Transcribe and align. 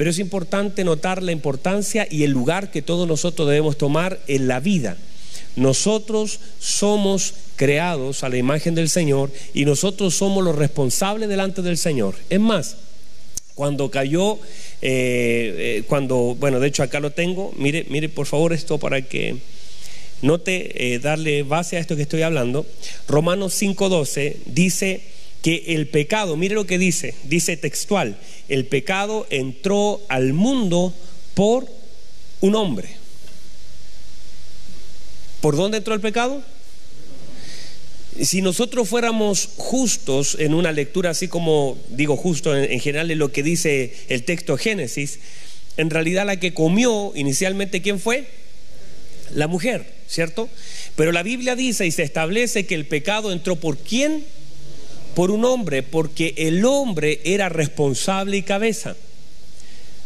pero 0.00 0.08
es 0.08 0.18
importante 0.18 0.82
notar 0.82 1.22
la 1.22 1.30
importancia 1.30 2.08
y 2.10 2.22
el 2.22 2.30
lugar 2.30 2.70
que 2.70 2.80
todos 2.80 3.06
nosotros 3.06 3.46
debemos 3.46 3.76
tomar 3.76 4.18
en 4.28 4.48
la 4.48 4.58
vida. 4.58 4.96
Nosotros 5.56 6.40
somos 6.58 7.34
creados 7.56 8.24
a 8.24 8.30
la 8.30 8.38
imagen 8.38 8.74
del 8.74 8.88
Señor 8.88 9.30
y 9.52 9.66
nosotros 9.66 10.14
somos 10.14 10.42
los 10.42 10.56
responsables 10.56 11.28
delante 11.28 11.60
del 11.60 11.76
Señor. 11.76 12.14
Es 12.30 12.40
más, 12.40 12.78
cuando 13.54 13.90
cayó, 13.90 14.36
eh, 14.80 15.80
eh, 15.80 15.84
cuando, 15.86 16.34
bueno, 16.40 16.60
de 16.60 16.68
hecho 16.68 16.82
acá 16.82 16.98
lo 16.98 17.10
tengo, 17.10 17.52
mire, 17.58 17.84
mire 17.90 18.08
por 18.08 18.24
favor 18.24 18.54
esto 18.54 18.78
para 18.78 19.02
que 19.02 19.36
note, 20.22 20.94
eh, 20.94 20.98
darle 20.98 21.42
base 21.42 21.76
a 21.76 21.80
esto 21.80 21.94
que 21.94 22.02
estoy 22.04 22.22
hablando. 22.22 22.64
Romanos 23.06 23.52
5.12 23.60 24.36
dice 24.46 25.02
que 25.42 25.64
el 25.68 25.88
pecado, 25.88 26.36
mire 26.36 26.54
lo 26.54 26.66
que 26.66 26.78
dice, 26.78 27.14
dice 27.24 27.56
textual, 27.56 28.18
el 28.48 28.66
pecado 28.66 29.26
entró 29.30 30.00
al 30.08 30.32
mundo 30.32 30.92
por 31.34 31.66
un 32.40 32.54
hombre. 32.54 32.88
¿Por 35.40 35.56
dónde 35.56 35.78
entró 35.78 35.94
el 35.94 36.00
pecado? 36.00 36.42
Si 38.20 38.42
nosotros 38.42 38.88
fuéramos 38.88 39.48
justos 39.56 40.36
en 40.38 40.52
una 40.52 40.72
lectura 40.72 41.10
así 41.10 41.28
como 41.28 41.78
digo 41.88 42.16
justo 42.16 42.54
en, 42.54 42.70
en 42.70 42.80
general 42.80 43.10
en 43.10 43.18
lo 43.18 43.32
que 43.32 43.42
dice 43.42 43.94
el 44.08 44.24
texto 44.24 44.58
Génesis, 44.58 45.20
en 45.78 45.88
realidad 45.88 46.26
la 46.26 46.38
que 46.38 46.52
comió 46.52 47.12
inicialmente, 47.14 47.80
¿quién 47.80 47.98
fue? 47.98 48.26
La 49.34 49.46
mujer, 49.46 49.94
¿cierto? 50.08 50.50
Pero 50.96 51.12
la 51.12 51.22
Biblia 51.22 51.56
dice 51.56 51.86
y 51.86 51.90
se 51.90 52.02
establece 52.02 52.66
que 52.66 52.74
el 52.74 52.84
pecado 52.84 53.32
entró 53.32 53.56
por 53.56 53.78
quién? 53.78 54.24
Por 55.14 55.30
un 55.30 55.44
hombre, 55.44 55.82
porque 55.82 56.34
el 56.36 56.64
hombre 56.64 57.20
era 57.24 57.48
responsable 57.48 58.36
y 58.36 58.42
cabeza. 58.42 58.96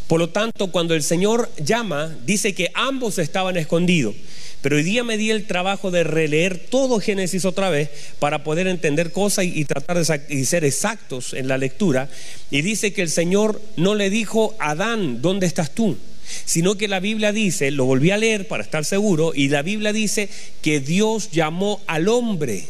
Por 0.06 0.20
lo 0.20 0.28
tanto, 0.28 0.70
cuando 0.70 0.94
el 0.94 1.02
Señor 1.02 1.50
llama, 1.56 2.14
dice 2.24 2.54
que 2.54 2.70
ambos 2.74 3.18
estaban 3.18 3.56
escondidos. 3.56 4.14
Pero 4.60 4.76
hoy 4.76 4.82
día 4.82 5.04
me 5.04 5.18
di 5.18 5.30
el 5.30 5.46
trabajo 5.46 5.90
de 5.90 6.04
releer 6.04 6.58
todo 6.58 6.98
Génesis 6.98 7.44
otra 7.44 7.68
vez 7.68 7.90
para 8.18 8.44
poder 8.44 8.66
entender 8.66 9.12
cosas 9.12 9.44
y, 9.44 9.64
tratar 9.66 9.98
de 9.98 10.44
ser 10.46 10.64
exactos 10.64 11.34
en 11.34 11.48
la 11.48 11.58
lectura. 11.58 12.08
Y 12.50 12.62
dice 12.62 12.94
que 12.94 13.02
el 13.02 13.10
Señor 13.10 13.60
no 13.76 13.94
le 13.94 14.08
dijo, 14.08 14.54
Adán, 14.58 15.20
¿dónde 15.20 15.46
estás 15.46 15.74
tú? 15.74 15.98
Sino 16.46 16.76
que 16.76 16.88
la 16.88 17.00
Biblia 17.00 17.32
dice, 17.32 17.70
lo 17.70 17.84
volví 17.84 18.10
a 18.10 18.16
leer 18.16 18.48
para 18.48 18.62
estar 18.62 18.86
seguro, 18.86 19.32
y 19.34 19.48
la 19.48 19.60
Biblia 19.60 19.92
dice 19.92 20.30
que 20.62 20.80
Dios 20.80 21.30
llamó 21.30 21.82
al 21.86 22.08
hombre. 22.08 22.66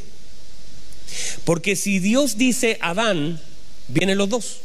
Porque 1.45 1.77
si 1.77 1.99
Dios 1.99 2.37
dice 2.39 2.79
Adán, 2.81 3.41
vienen 3.89 4.19
los 4.19 4.29
dos. 4.29 4.61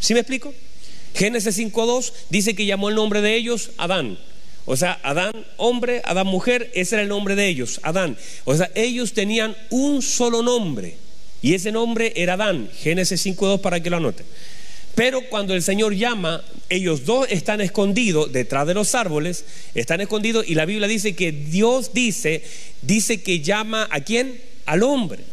¿Sí 0.00 0.14
me 0.14 0.20
explico? 0.20 0.54
Génesis 1.14 1.58
5.2 1.58 2.12
dice 2.30 2.54
que 2.54 2.66
llamó 2.66 2.88
el 2.88 2.94
nombre 2.94 3.20
de 3.20 3.34
ellos 3.36 3.70
Adán. 3.76 4.18
O 4.66 4.76
sea, 4.76 5.00
Adán 5.02 5.32
hombre, 5.56 6.02
Adán 6.04 6.26
mujer, 6.26 6.70
ese 6.74 6.94
era 6.94 7.02
el 7.02 7.08
nombre 7.08 7.34
de 7.34 7.48
ellos, 7.48 7.80
Adán. 7.82 8.16
O 8.44 8.54
sea, 8.56 8.70
ellos 8.74 9.12
tenían 9.12 9.56
un 9.70 10.02
solo 10.02 10.42
nombre 10.42 10.96
y 11.42 11.54
ese 11.54 11.72
nombre 11.72 12.12
era 12.16 12.34
Adán. 12.34 12.70
Génesis 12.80 13.24
5.2 13.26 13.60
para 13.60 13.80
que 13.80 13.90
lo 13.90 13.96
anoten. 13.96 14.26
Pero 14.94 15.22
cuando 15.28 15.54
el 15.54 15.62
Señor 15.62 15.94
llama, 15.94 16.44
ellos 16.68 17.04
dos 17.04 17.26
están 17.30 17.60
escondidos 17.60 18.32
detrás 18.32 18.66
de 18.66 18.74
los 18.74 18.94
árboles, 18.94 19.44
están 19.74 20.00
escondidos 20.00 20.48
y 20.48 20.54
la 20.54 20.66
Biblia 20.66 20.88
dice 20.88 21.14
que 21.14 21.32
Dios 21.32 21.92
dice, 21.94 22.42
dice 22.82 23.22
que 23.22 23.40
llama 23.40 23.88
a 23.90 24.00
quién? 24.00 24.40
Al 24.70 24.84
hombre. 24.84 25.24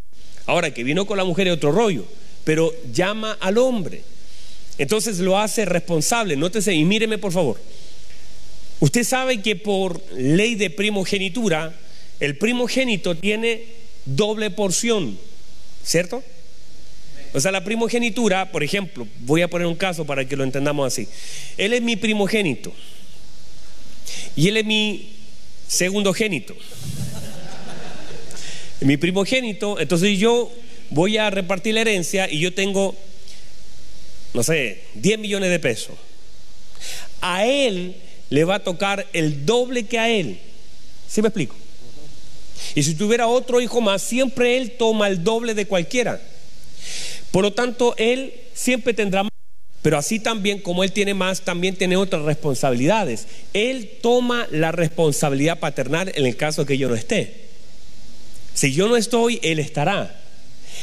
Ahora 0.48 0.74
que 0.74 0.84
vino 0.84 1.06
con 1.06 1.16
la 1.16 1.24
mujer 1.24 1.48
es 1.48 1.54
otro 1.54 1.72
rollo, 1.72 2.08
pero 2.44 2.74
llama 2.92 3.38
al 3.40 3.60
hombre. 3.60 4.02
Entonces 4.80 5.20
lo 5.20 5.38
hace 5.38 5.64
responsable. 5.64 6.36
Nótese 6.36 6.74
y 6.74 6.84
míreme 6.84 7.20
por 7.20 7.32
favor. 7.32 7.62
Usted 8.80 9.04
sabe 9.04 9.44
que 9.44 9.56
por 9.56 10.02
ley 10.16 10.56
de 10.56 10.72
primogenitura, 10.72 11.72
el 12.20 12.36
primogénito 12.40 13.16
tiene 13.16 13.64
doble 14.06 14.50
porción, 14.50 15.20
¿cierto? 15.84 16.24
O 17.36 17.40
sea, 17.40 17.52
la 17.52 17.64
primogenitura, 17.64 18.52
por 18.52 18.64
ejemplo, 18.64 19.08
voy 19.20 19.44
a 19.44 19.50
poner 19.50 19.68
un 19.68 19.76
caso 19.76 20.04
para 20.06 20.26
que 20.26 20.36
lo 20.36 20.44
entendamos 20.44 20.88
así. 20.88 21.08
Él 21.58 21.74
es 21.74 21.84
mi 21.84 21.96
primogénito 21.96 22.74
y 24.36 24.48
él 24.48 24.58
es 24.58 24.66
mi 24.66 25.12
segundo 25.68 26.12
génito. 26.12 26.56
Mi 28.82 28.98
primogénito, 28.98 29.80
entonces 29.80 30.20
yo 30.20 30.52
voy 30.90 31.18
a 31.18 31.30
repartir 31.30 31.74
la 31.74 31.82
herencia 31.82 32.32
y 32.32 32.40
yo 32.40 32.54
tengo, 32.54 32.96
no 34.34 34.44
sé, 34.44 34.84
10 34.96 35.20
millones 35.20 35.50
de 35.50 35.60
pesos. 35.60 35.96
A 37.22 37.46
él 37.46 37.96
le 38.30 38.44
va 38.44 38.56
a 38.56 38.64
tocar 38.64 39.08
el 39.14 39.46
doble 39.46 39.86
que 39.86 39.98
a 39.98 40.10
él. 40.10 40.40
¿Sí 41.08 41.22
me 41.22 41.30
explico? 41.30 41.56
Y 42.76 42.84
si 42.84 42.96
tuviera 42.96 43.28
otro 43.28 43.62
hijo 43.62 43.82
más, 43.82 44.02
siempre 44.02 44.58
él 44.58 44.74
toma 44.78 45.08
el 45.08 45.24
doble 45.24 45.54
de 45.54 45.66
cualquiera. 45.66 46.22
Por 47.32 47.44
lo 47.44 47.54
tanto, 47.54 47.96
él 47.98 48.34
siempre 48.54 48.94
tendrá 48.94 49.24
más. 49.24 49.32
Pero 49.82 49.98
así 49.98 50.20
también, 50.20 50.60
como 50.60 50.84
él 50.84 50.92
tiene 50.92 51.14
más, 51.14 51.42
también 51.42 51.76
tiene 51.76 51.98
otras 51.98 52.24
responsabilidades. 52.24 53.28
Él 53.54 53.90
toma 54.02 54.48
la 54.52 54.72
responsabilidad 54.72 55.60
paternal 55.60 56.12
en 56.14 56.26
el 56.26 56.36
caso 56.36 56.66
que 56.66 56.78
yo 56.78 56.90
no 56.90 56.96
esté. 56.96 57.47
Si 58.58 58.74
yo 58.74 58.88
no 58.88 58.98
estoy, 58.98 59.40
él 59.44 59.60
estará. 59.60 60.20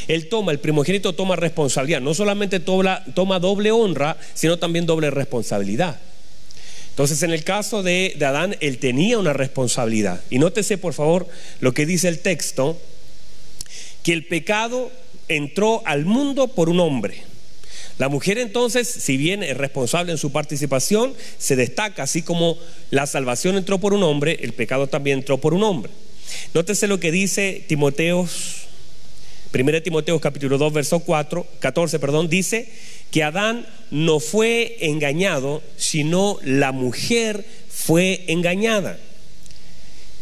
Él 0.07 0.29
toma, 0.29 0.53
el 0.53 0.61
primogénito 0.61 1.13
toma 1.13 1.35
responsabilidad. 1.35 2.01
No 2.01 2.15
solamente 2.15 2.61
toma, 2.61 3.03
doble 3.41 3.73
honra, 3.73 4.17
sino 4.33 4.61
también 4.61 4.87
doble 4.87 5.11
responsabilidad. 5.11 5.99
Entonces, 6.91 7.25
en 7.25 7.33
el 7.33 7.43
caso 7.43 7.83
de, 7.83 8.17
Adán, 8.25 8.57
él 8.61 8.79
tenía 8.79 9.19
una 9.19 9.33
responsabilidad. 9.33 10.21
Y 10.31 10.39
nótese, 10.39 10.79
por 10.79 10.93
favor, 10.93 11.27
lo 11.59 11.75
que 11.75 11.85
dice 11.85 12.07
el 12.07 12.21
texto, 12.21 12.81
que 14.05 14.13
el 14.13 14.25
pecado 14.25 14.93
entró 15.27 15.83
al 15.85 16.05
mundo 16.05 16.47
por 16.47 16.69
un 16.69 16.79
hombre. 16.79 17.25
La 17.99 18.09
mujer 18.09 18.39
entonces, 18.39 18.87
si 18.87 19.17
bien 19.17 19.43
es 19.43 19.57
responsable 19.57 20.13
en 20.13 20.19
su 20.19 20.31
participación, 20.31 21.13
se 21.39 21.57
destaca, 21.57 22.05
así 22.05 22.23
como 22.23 22.57
la 22.91 23.09
salvación 23.09 23.57
entró 23.57 23.81
por 23.81 23.95
un 23.95 24.05
hombre, 24.05 24.39
el 24.43 24.53
pecado 24.53 24.87
también 24.87 25.19
entró 25.19 25.39
por 25.39 25.55
un 25.55 25.65
hombre. 25.65 25.91
Nótese 26.53 26.87
lo 26.87 27.01
que 27.01 27.11
dice 27.11 27.65
Timoteos, 27.67 28.65
1 29.53 29.83
Timoteo 29.83 30.21
capítulo 30.21 30.59
2, 30.59 30.73
verso 30.73 31.01
4, 31.01 31.47
14, 31.61 31.99
perdón, 31.99 32.29
dice 32.29 32.69
que 33.11 33.23
Adán 33.23 33.67
no 33.91 34.19
fue 34.19 34.77
engañado, 34.81 35.63
sino 35.77 36.39
la 36.43 36.73
mujer 36.73 37.45
fue 37.69 38.25
engañada. 38.27 38.99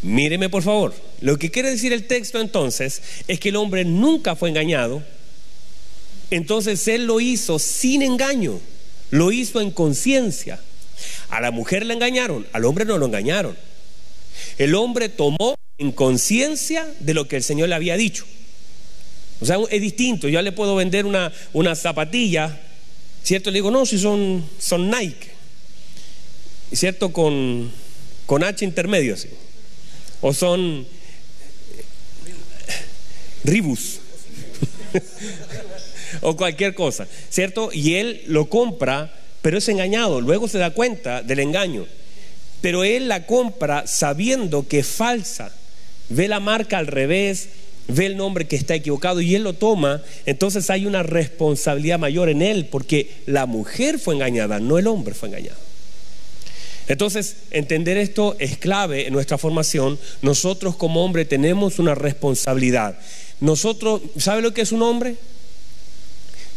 Míreme 0.02 0.50
por 0.50 0.62
favor, 0.62 0.94
lo 1.20 1.38
que 1.38 1.50
quiere 1.50 1.70
decir 1.70 1.92
el 1.92 2.06
texto 2.06 2.40
entonces 2.40 3.02
es 3.28 3.40
que 3.40 3.50
el 3.50 3.56
hombre 3.56 3.84
nunca 3.84 4.36
fue 4.36 4.50
engañado, 4.50 5.02
entonces 6.30 6.86
él 6.88 7.06
lo 7.06 7.20
hizo 7.20 7.58
sin 7.58 8.02
engaño, 8.02 8.60
lo 9.10 9.32
hizo 9.32 9.60
en 9.60 9.70
conciencia. 9.70 10.60
A 11.30 11.40
la 11.40 11.50
mujer 11.50 11.86
le 11.86 11.94
engañaron, 11.94 12.46
al 12.52 12.64
hombre 12.64 12.84
no 12.84 12.98
lo 12.98 13.06
engañaron. 13.06 13.56
El 14.58 14.74
hombre 14.74 15.08
tomó 15.08 15.54
en 15.82 15.92
conciencia 15.92 16.86
de 17.00 17.12
lo 17.12 17.28
que 17.28 17.36
el 17.36 17.42
Señor 17.42 17.68
le 17.68 17.74
había 17.74 17.96
dicho. 17.96 18.24
O 19.40 19.46
sea, 19.46 19.58
es 19.70 19.80
distinto. 19.80 20.28
Yo 20.28 20.40
le 20.40 20.52
puedo 20.52 20.76
vender 20.76 21.04
una, 21.04 21.32
una 21.52 21.74
zapatilla 21.74 22.58
¿Cierto? 23.22 23.50
Le 23.50 23.58
digo, 23.58 23.70
no, 23.70 23.86
si 23.86 23.98
son, 23.98 24.44
son 24.58 24.90
Nike. 24.90 25.30
¿Cierto? 26.72 27.12
Con, 27.12 27.70
con 28.26 28.42
H 28.42 28.64
intermedio, 28.64 29.14
O 30.20 30.34
son 30.34 30.86
Ribus. 33.44 34.00
o 36.20 36.36
cualquier 36.36 36.74
cosa, 36.74 37.06
¿cierto? 37.30 37.70
Y 37.72 37.94
él 37.94 38.22
lo 38.26 38.48
compra, 38.48 39.14
pero 39.40 39.58
es 39.58 39.68
engañado. 39.68 40.20
Luego 40.20 40.48
se 40.48 40.58
da 40.58 40.70
cuenta 40.70 41.22
del 41.22 41.40
engaño. 41.40 41.86
Pero 42.60 42.84
él 42.84 43.08
la 43.08 43.26
compra 43.26 43.86
sabiendo 43.86 44.66
que 44.66 44.80
es 44.80 44.86
falsa. 44.86 45.52
Ve 46.12 46.28
la 46.28 46.40
marca 46.40 46.78
al 46.78 46.86
revés, 46.86 47.48
ve 47.88 48.06
el 48.06 48.16
nombre 48.16 48.46
que 48.46 48.56
está 48.56 48.74
equivocado 48.74 49.20
y 49.20 49.34
él 49.34 49.42
lo 49.42 49.54
toma, 49.54 50.02
entonces 50.26 50.70
hay 50.70 50.86
una 50.86 51.02
responsabilidad 51.02 51.98
mayor 51.98 52.28
en 52.28 52.42
él 52.42 52.66
porque 52.70 53.10
la 53.26 53.46
mujer 53.46 53.98
fue 53.98 54.14
engañada, 54.14 54.60
no 54.60 54.78
el 54.78 54.86
hombre 54.86 55.14
fue 55.14 55.28
engañado. 55.28 55.58
Entonces, 56.88 57.36
entender 57.52 57.96
esto 57.96 58.36
es 58.38 58.58
clave 58.58 59.06
en 59.06 59.12
nuestra 59.12 59.38
formación. 59.38 59.98
Nosotros 60.20 60.76
como 60.76 61.04
hombre 61.04 61.24
tenemos 61.24 61.78
una 61.78 61.94
responsabilidad. 61.94 62.98
Nosotros, 63.40 64.02
¿sabe 64.18 64.42
lo 64.42 64.52
que 64.52 64.62
es 64.62 64.72
un 64.72 64.82
hombre? 64.82 65.16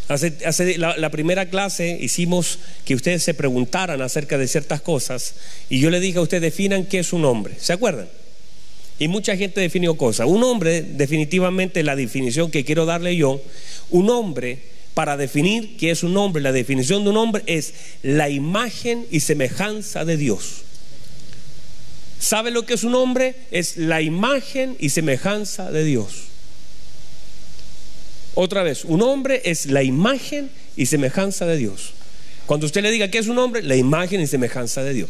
Hace, 0.07 0.77
la, 0.77 1.09
primera 1.09 1.49
clase 1.49 1.97
hicimos 1.99 2.59
que 2.85 2.93
ustedes 2.93 3.23
se 3.23 3.33
preguntaran 3.33 4.01
acerca 4.01 4.37
de 4.37 4.47
ciertas 4.47 4.81
cosas 4.81 5.33
y 5.67 5.79
yo 5.79 5.89
le 5.89 5.99
dije 5.99 6.19
a 6.19 6.21
ustedes, 6.21 6.43
definan 6.43 6.85
qué 6.85 6.99
es 6.99 7.13
un 7.13 7.25
hombre. 7.25 7.55
¿Se 7.59 7.73
acuerdan? 7.73 8.07
Y 8.97 9.07
mucha 9.07 9.35
gente 9.35 9.59
definió 9.59 9.95
cosas. 9.97 10.27
Un 10.27 10.43
hombre, 10.43 10.81
definitivamente 10.81 11.83
la 11.83 11.95
definición 11.95 12.49
que 12.49 12.63
quiero 12.63 12.85
darle 12.85 13.15
yo, 13.15 13.41
un 13.89 14.09
hombre 14.09 14.59
para 14.93 15.17
definir 15.17 15.75
qué 15.77 15.91
es 15.91 16.03
un 16.03 16.15
hombre. 16.17 16.41
La 16.41 16.53
definición 16.53 17.03
de 17.03 17.09
un 17.09 17.17
hombre 17.17 17.43
es 17.45 17.73
la 18.01 18.29
imagen 18.29 19.05
y 19.11 19.19
semejanza 19.19 20.05
de 20.05 20.17
Dios. 20.17 20.63
¿Sabe 22.19 22.49
lo 22.49 22.65
que 22.65 22.73
es 22.73 22.83
un 22.83 22.95
hombre? 22.95 23.35
Es 23.51 23.77
la 23.77 24.01
imagen 24.01 24.77
y 24.79 24.89
semejanza 24.89 25.69
de 25.71 25.83
Dios. 25.83 26.23
Otra 28.33 28.63
vez, 28.63 28.85
un 28.85 29.01
hombre 29.01 29.41
es 29.45 29.65
la 29.67 29.83
imagen 29.83 30.49
y 30.75 30.85
semejanza 30.85 31.45
de 31.45 31.57
Dios. 31.57 31.93
Cuando 32.45 32.65
usted 32.65 32.81
le 32.81 32.91
diga 32.91 33.09
que 33.09 33.17
es 33.17 33.27
un 33.27 33.37
hombre, 33.37 33.61
la 33.63 33.75
imagen 33.75 34.21
y 34.21 34.27
semejanza 34.27 34.83
de 34.83 34.93
Dios. 34.93 35.09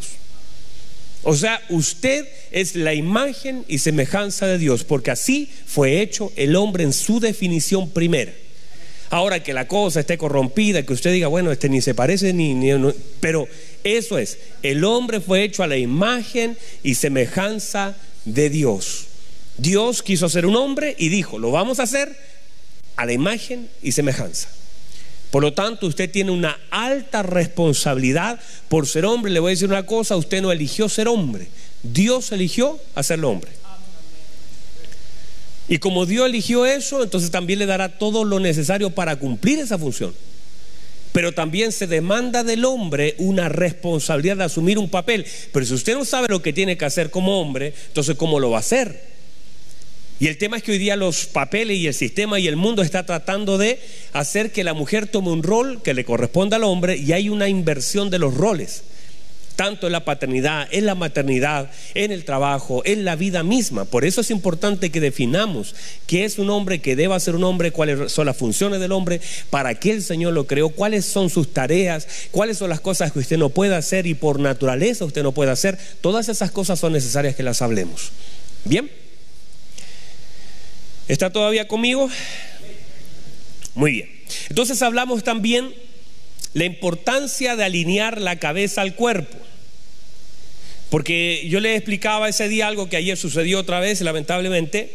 O 1.28 1.34
sea, 1.34 1.60
usted 1.70 2.24
es 2.52 2.76
la 2.76 2.94
imagen 2.94 3.64
y 3.66 3.78
semejanza 3.78 4.46
de 4.46 4.58
Dios, 4.58 4.84
porque 4.84 5.10
así 5.10 5.50
fue 5.66 6.00
hecho 6.00 6.32
el 6.36 6.54
hombre 6.54 6.84
en 6.84 6.92
su 6.92 7.18
definición 7.18 7.90
primera. 7.90 8.32
Ahora 9.10 9.42
que 9.42 9.52
la 9.52 9.66
cosa 9.66 9.98
esté 9.98 10.18
corrompida, 10.18 10.84
que 10.84 10.92
usted 10.92 11.10
diga, 11.10 11.26
bueno, 11.26 11.50
este 11.50 11.68
ni 11.68 11.80
se 11.80 11.94
parece 11.94 12.32
ni, 12.32 12.54
ni 12.54 12.70
pero 13.18 13.48
eso 13.82 14.18
es, 14.18 14.38
el 14.62 14.84
hombre 14.84 15.20
fue 15.20 15.42
hecho 15.42 15.64
a 15.64 15.66
la 15.66 15.76
imagen 15.76 16.56
y 16.84 16.94
semejanza 16.94 17.96
de 18.24 18.48
Dios. 18.48 19.06
Dios 19.58 20.04
quiso 20.04 20.28
ser 20.28 20.46
un 20.46 20.54
hombre 20.54 20.94
y 20.96 21.08
dijo, 21.08 21.40
lo 21.40 21.50
vamos 21.50 21.80
a 21.80 21.84
hacer 21.84 22.16
a 22.94 23.04
la 23.04 23.12
imagen 23.12 23.68
y 23.82 23.90
semejanza. 23.90 24.48
Por 25.36 25.42
lo 25.42 25.52
tanto, 25.52 25.86
usted 25.86 26.10
tiene 26.10 26.30
una 26.30 26.58
alta 26.70 27.22
responsabilidad 27.22 28.40
por 28.70 28.86
ser 28.86 29.04
hombre. 29.04 29.30
Le 29.30 29.38
voy 29.38 29.50
a 29.50 29.52
decir 29.52 29.68
una 29.68 29.84
cosa, 29.84 30.16
usted 30.16 30.40
no 30.40 30.50
eligió 30.50 30.88
ser 30.88 31.08
hombre, 31.08 31.48
Dios 31.82 32.32
eligió 32.32 32.80
hacer 32.94 33.22
hombre. 33.22 33.50
Y 35.68 35.76
como 35.76 36.06
Dios 36.06 36.24
eligió 36.24 36.64
eso, 36.64 37.02
entonces 37.02 37.30
también 37.30 37.58
le 37.58 37.66
dará 37.66 37.98
todo 37.98 38.24
lo 38.24 38.40
necesario 38.40 38.88
para 38.88 39.16
cumplir 39.16 39.58
esa 39.58 39.76
función. 39.76 40.14
Pero 41.12 41.32
también 41.32 41.70
se 41.70 41.86
demanda 41.86 42.42
del 42.42 42.64
hombre 42.64 43.14
una 43.18 43.50
responsabilidad 43.50 44.38
de 44.38 44.44
asumir 44.44 44.78
un 44.78 44.88
papel. 44.88 45.26
Pero 45.52 45.66
si 45.66 45.74
usted 45.74 45.96
no 45.96 46.06
sabe 46.06 46.28
lo 46.30 46.40
que 46.40 46.54
tiene 46.54 46.78
que 46.78 46.86
hacer 46.86 47.10
como 47.10 47.42
hombre, 47.42 47.74
entonces 47.88 48.16
¿cómo 48.16 48.40
lo 48.40 48.52
va 48.52 48.56
a 48.56 48.60
hacer? 48.60 49.15
Y 50.18 50.28
el 50.28 50.38
tema 50.38 50.56
es 50.56 50.62
que 50.62 50.72
hoy 50.72 50.78
día 50.78 50.96
los 50.96 51.26
papeles 51.26 51.76
y 51.76 51.86
el 51.86 51.94
sistema 51.94 52.40
y 52.40 52.48
el 52.48 52.56
mundo 52.56 52.80
está 52.80 53.04
tratando 53.04 53.58
de 53.58 53.78
hacer 54.14 54.50
que 54.50 54.64
la 54.64 54.72
mujer 54.72 55.06
tome 55.08 55.30
un 55.30 55.42
rol 55.42 55.82
que 55.82 55.92
le 55.92 56.06
corresponda 56.06 56.56
al 56.56 56.64
hombre 56.64 56.96
y 56.96 57.12
hay 57.12 57.28
una 57.28 57.48
inversión 57.48 58.08
de 58.08 58.18
los 58.18 58.32
roles, 58.32 58.84
tanto 59.56 59.86
en 59.86 59.92
la 59.92 60.06
paternidad, 60.06 60.68
en 60.70 60.86
la 60.86 60.94
maternidad, 60.94 61.70
en 61.92 62.12
el 62.12 62.24
trabajo, 62.24 62.80
en 62.86 63.04
la 63.04 63.14
vida 63.14 63.42
misma. 63.42 63.84
Por 63.84 64.06
eso 64.06 64.22
es 64.22 64.30
importante 64.30 64.88
que 64.88 65.00
definamos 65.00 65.74
qué 66.06 66.24
es 66.24 66.38
un 66.38 66.48
hombre, 66.48 66.80
qué 66.80 66.96
deba 66.96 67.20
ser 67.20 67.36
un 67.36 67.44
hombre, 67.44 67.70
cuáles 67.70 68.10
son 68.10 68.24
las 68.24 68.38
funciones 68.38 68.80
del 68.80 68.92
hombre, 68.92 69.20
para 69.50 69.74
qué 69.74 69.90
el 69.90 70.02
Señor 70.02 70.32
lo 70.32 70.46
creó, 70.46 70.70
cuáles 70.70 71.04
son 71.04 71.28
sus 71.28 71.52
tareas, 71.52 72.08
cuáles 72.30 72.56
son 72.56 72.70
las 72.70 72.80
cosas 72.80 73.12
que 73.12 73.18
usted 73.18 73.36
no 73.36 73.50
puede 73.50 73.74
hacer 73.74 74.06
y 74.06 74.14
por 74.14 74.40
naturaleza 74.40 75.04
usted 75.04 75.22
no 75.22 75.32
puede 75.32 75.50
hacer. 75.50 75.76
Todas 76.00 76.30
esas 76.30 76.50
cosas 76.50 76.78
son 76.80 76.94
necesarias 76.94 77.36
que 77.36 77.42
las 77.42 77.60
hablemos. 77.60 78.12
Bien. 78.64 79.05
¿Está 81.08 81.30
todavía 81.30 81.68
conmigo? 81.68 82.10
Muy 83.74 83.92
bien. 83.92 84.10
Entonces 84.48 84.82
hablamos 84.82 85.22
también 85.22 85.72
la 86.52 86.64
importancia 86.64 87.54
de 87.54 87.64
alinear 87.64 88.20
la 88.20 88.36
cabeza 88.40 88.80
al 88.80 88.96
cuerpo. 88.96 89.36
Porque 90.90 91.46
yo 91.48 91.60
le 91.60 91.76
explicaba 91.76 92.28
ese 92.28 92.48
día 92.48 92.66
algo 92.66 92.88
que 92.88 92.96
ayer 92.96 93.16
sucedió 93.16 93.60
otra 93.60 93.78
vez, 93.78 94.00
lamentablemente. 94.00 94.94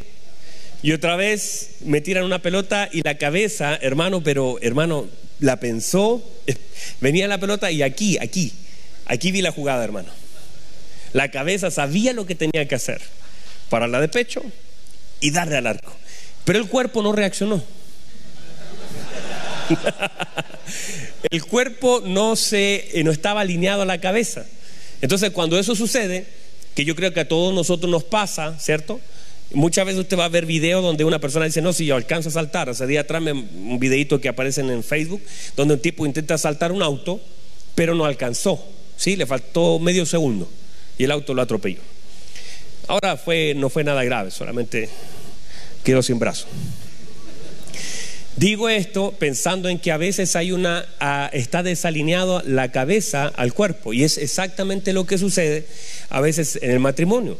Y 0.83 0.91
otra 0.91 1.15
vez 1.15 1.75
me 1.81 2.01
tiran 2.01 2.25
una 2.25 2.41
pelota 2.41 2.89
y 2.91 3.03
la 3.03 3.17
cabeza, 3.17 3.77
hermano, 3.81 4.21
pero 4.21 4.57
hermano, 4.61 5.07
la 5.39 5.59
pensó, 5.59 6.27
venía 7.01 7.27
la 7.27 7.37
pelota 7.37 7.71
y 7.71 7.83
aquí, 7.83 8.17
aquí, 8.19 8.51
aquí 9.05 9.31
vi 9.31 9.41
la 9.41 9.51
jugada, 9.51 9.83
hermano. 9.83 10.09
La 11.13 11.31
cabeza 11.31 11.71
sabía 11.71 12.11
lo 12.13 12.25
que 12.25 12.35
tenía 12.35 12.67
que 12.67 12.75
hacer, 12.75 13.01
pararla 13.69 14.01
de 14.01 14.07
pecho 14.09 14.43
y 15.21 15.31
darle 15.31 15.57
al 15.57 15.68
arco. 15.68 15.94
Pero 16.44 16.59
el 16.59 16.68
cuerpo 16.68 17.01
no 17.01 17.13
reaccionó. 17.13 17.63
el 21.29 21.45
cuerpo 21.45 22.01
no, 22.06 22.35
se, 22.35 23.00
eh, 23.00 23.03
no 23.03 23.12
estaba 23.12 23.41
alineado 23.41 23.83
a 23.83 23.85
la 23.85 24.01
cabeza. 24.01 24.45
Entonces, 25.01 25.31
cuando 25.31 25.57
eso 25.57 25.75
sucede, 25.75 26.25
que 26.75 26.83
yo 26.83 26.95
creo 26.95 27.13
que 27.13 27.21
a 27.21 27.27
todos 27.27 27.53
nosotros 27.53 27.89
nos 27.89 28.03
pasa, 28.03 28.57
¿cierto? 28.59 29.00
Muchas 29.53 29.85
veces 29.85 30.01
usted 30.01 30.18
va 30.18 30.25
a 30.25 30.29
ver 30.29 30.45
videos 30.45 30.83
donde 30.83 31.03
una 31.03 31.19
persona 31.19 31.45
dice, 31.45 31.62
no, 31.62 31.73
si 31.73 31.85
yo 31.85 31.95
alcanzo 31.95 32.29
a 32.29 32.31
saltar. 32.31 32.69
Hace 32.69 32.88
día 32.88 33.01
atrás 33.01 33.21
un 33.21 33.79
videito 33.79 34.21
que 34.21 34.29
aparece 34.29 34.62
en 34.62 34.83
Facebook, 34.83 35.21
donde 35.56 35.75
un 35.75 35.79
tipo 35.79 36.06
intenta 36.06 36.38
saltar 36.38 36.71
un 36.71 36.81
auto, 36.81 37.19
pero 37.75 37.94
no 37.94 38.06
alcanzó. 38.06 38.63
¿sí? 38.95 39.15
Le 39.15 39.25
faltó 39.25 39.79
medio 39.79 40.06
segundo 40.06 40.50
y 40.97 41.03
el 41.03 41.12
auto 41.12 41.33
lo 41.33 41.41
atropelló. 41.41 41.81
Ahora 42.88 43.18
fue, 43.18 43.54
no 43.56 43.69
fue 43.69 43.83
nada 43.83 44.04
grave, 44.04 44.31
solamente 44.31 44.89
quedó 45.83 46.01
sin 46.04 46.19
brazo. 46.19 46.48
Digo 48.38 48.69
esto 48.69 49.13
pensando 49.19 49.68
en 49.68 49.78
que 49.78 49.92
a 49.92 49.98
veces 49.98 50.36
hay 50.36 50.51
una 50.51 50.86
está 51.33 51.63
desalineado 51.63 52.42
la 52.45 52.72
cabeza 52.72 53.28
al 53.28 53.54
cuerpo 53.54 53.94
y 53.94 54.04
es 54.04 54.18
exactamente 54.18 54.94
lo 54.94 55.06
que 55.06 55.18
sucede 55.18 55.66
a 56.10 56.22
veces 56.22 56.57
en 56.62 56.72
el 56.72 56.80
matrimonio, 56.80 57.38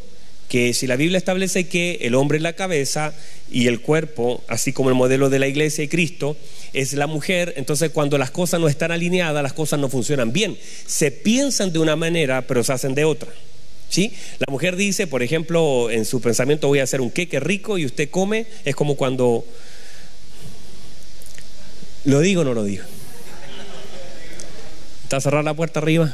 que 0.50 0.74
si 0.74 0.88
la 0.88 0.98
Biblia 0.98 1.18
establece 1.18 1.70
que 1.70 2.00
el 2.02 2.14
hombre 2.14 2.38
es 2.38 2.42
la 2.42 2.54
cabeza 2.54 3.14
y 3.50 3.68
el 3.68 3.80
cuerpo, 3.80 4.44
así 4.50 4.74
como 4.74 4.90
el 4.90 4.96
modelo 4.96 5.30
de 5.30 5.40
la 5.40 5.48
iglesia 5.48 5.84
y 5.84 5.88
Cristo, 5.88 6.36
es 6.74 6.92
la 6.94 7.08
mujer, 7.08 7.54
entonces 7.56 7.92
cuando 7.92 8.18
las 8.18 8.32
cosas 8.32 8.60
no 8.60 8.68
están 8.68 8.92
alineadas, 8.92 9.42
las 9.42 9.54
cosas 9.54 9.80
no 9.80 9.88
funcionan 9.88 10.34
bien. 10.34 10.58
Se 10.86 11.10
piensan 11.10 11.72
de 11.72 11.80
una 11.80 11.96
manera, 11.96 12.42
pero 12.42 12.66
se 12.66 12.74
hacen 12.74 12.96
de 12.96 13.06
otra. 13.06 13.32
¿Sí? 13.92 14.14
La 14.40 14.46
mujer 14.50 14.78
dice, 14.78 15.06
por 15.06 15.22
ejemplo, 15.22 15.92
en 15.92 16.06
su 16.06 16.22
pensamiento 16.22 16.70
voy 16.70 16.80
a 16.80 16.84
hacer 16.84 17.02
un 17.02 17.12
queque 17.12 17.42
rico 17.42 17.78
y 17.78 17.86
usted 17.86 18.10
come, 18.10 18.46
es 18.64 18.74
como 18.74 18.96
cuando... 18.96 19.46
¿Lo 22.06 22.22
digo 22.22 22.42
o 22.42 22.46
no 22.46 22.54
lo 22.54 22.64
digo? 22.64 22.86
¿Está 25.04 25.20
cerrada 25.20 25.44
la 25.44 25.54
puerta 25.54 25.82
arriba? 25.82 26.14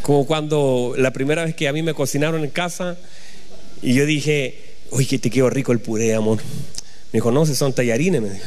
Como 0.00 0.26
cuando 0.26 0.94
la 0.96 1.12
primera 1.12 1.44
vez 1.44 1.54
que 1.54 1.68
a 1.68 1.72
mí 1.74 1.82
me 1.82 1.92
cocinaron 1.92 2.44
en 2.44 2.50
casa 2.50 2.96
y 3.82 3.92
yo 3.92 4.06
dije, 4.06 4.76
uy, 4.90 5.04
que 5.04 5.18
te 5.18 5.28
quedó 5.28 5.50
rico 5.50 5.72
el 5.72 5.80
puré, 5.80 6.14
amor. 6.14 6.38
Me 7.12 7.18
dijo, 7.18 7.30
no, 7.30 7.44
si 7.44 7.54
son 7.54 7.74
tallarines, 7.74 8.22
me 8.22 8.30
dijo. 8.30 8.46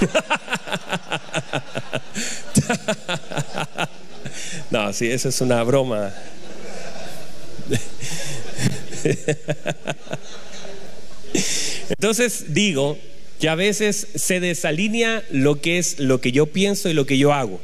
No, 4.70 4.92
sí, 4.92 5.06
eso 5.06 5.30
es 5.30 5.40
una 5.40 5.62
broma. 5.62 6.12
Entonces 11.88 12.52
digo 12.54 12.98
que 13.40 13.48
a 13.48 13.54
veces 13.54 14.08
se 14.14 14.40
desalinea 14.40 15.24
lo 15.30 15.60
que 15.60 15.78
es 15.78 15.98
lo 15.98 16.20
que 16.20 16.32
yo 16.32 16.46
pienso 16.46 16.88
y 16.88 16.94
lo 16.94 17.06
que 17.06 17.18
yo 17.18 17.32
hago. 17.32 17.60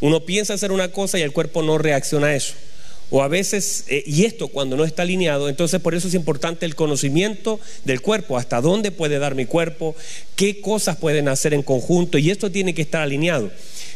Uno 0.00 0.20
piensa 0.20 0.54
hacer 0.54 0.70
una 0.70 0.92
cosa 0.92 1.18
y 1.18 1.22
el 1.22 1.32
cuerpo 1.32 1.62
no 1.62 1.78
reacciona 1.78 2.28
a 2.28 2.34
eso. 2.34 2.54
O 3.10 3.22
a 3.22 3.28
veces, 3.28 3.84
eh, 3.88 4.02
y 4.06 4.24
esto 4.24 4.48
cuando 4.48 4.76
no 4.76 4.84
está 4.84 5.02
alineado, 5.02 5.48
entonces 5.48 5.80
por 5.80 5.94
eso 5.94 6.08
es 6.08 6.14
importante 6.14 6.66
el 6.66 6.74
conocimiento 6.74 7.60
del 7.84 8.00
cuerpo, 8.00 8.38
hasta 8.38 8.60
dónde 8.60 8.90
puede 8.90 9.18
dar 9.18 9.34
mi 9.34 9.44
cuerpo, 9.44 9.94
qué 10.36 10.60
cosas 10.60 10.96
pueden 10.96 11.28
hacer 11.28 11.54
en 11.54 11.62
conjunto, 11.62 12.18
y 12.18 12.30
esto 12.30 12.50
tiene 12.50 12.74
que 12.74 12.82
estar 12.82 13.02
alineado. 13.02 13.50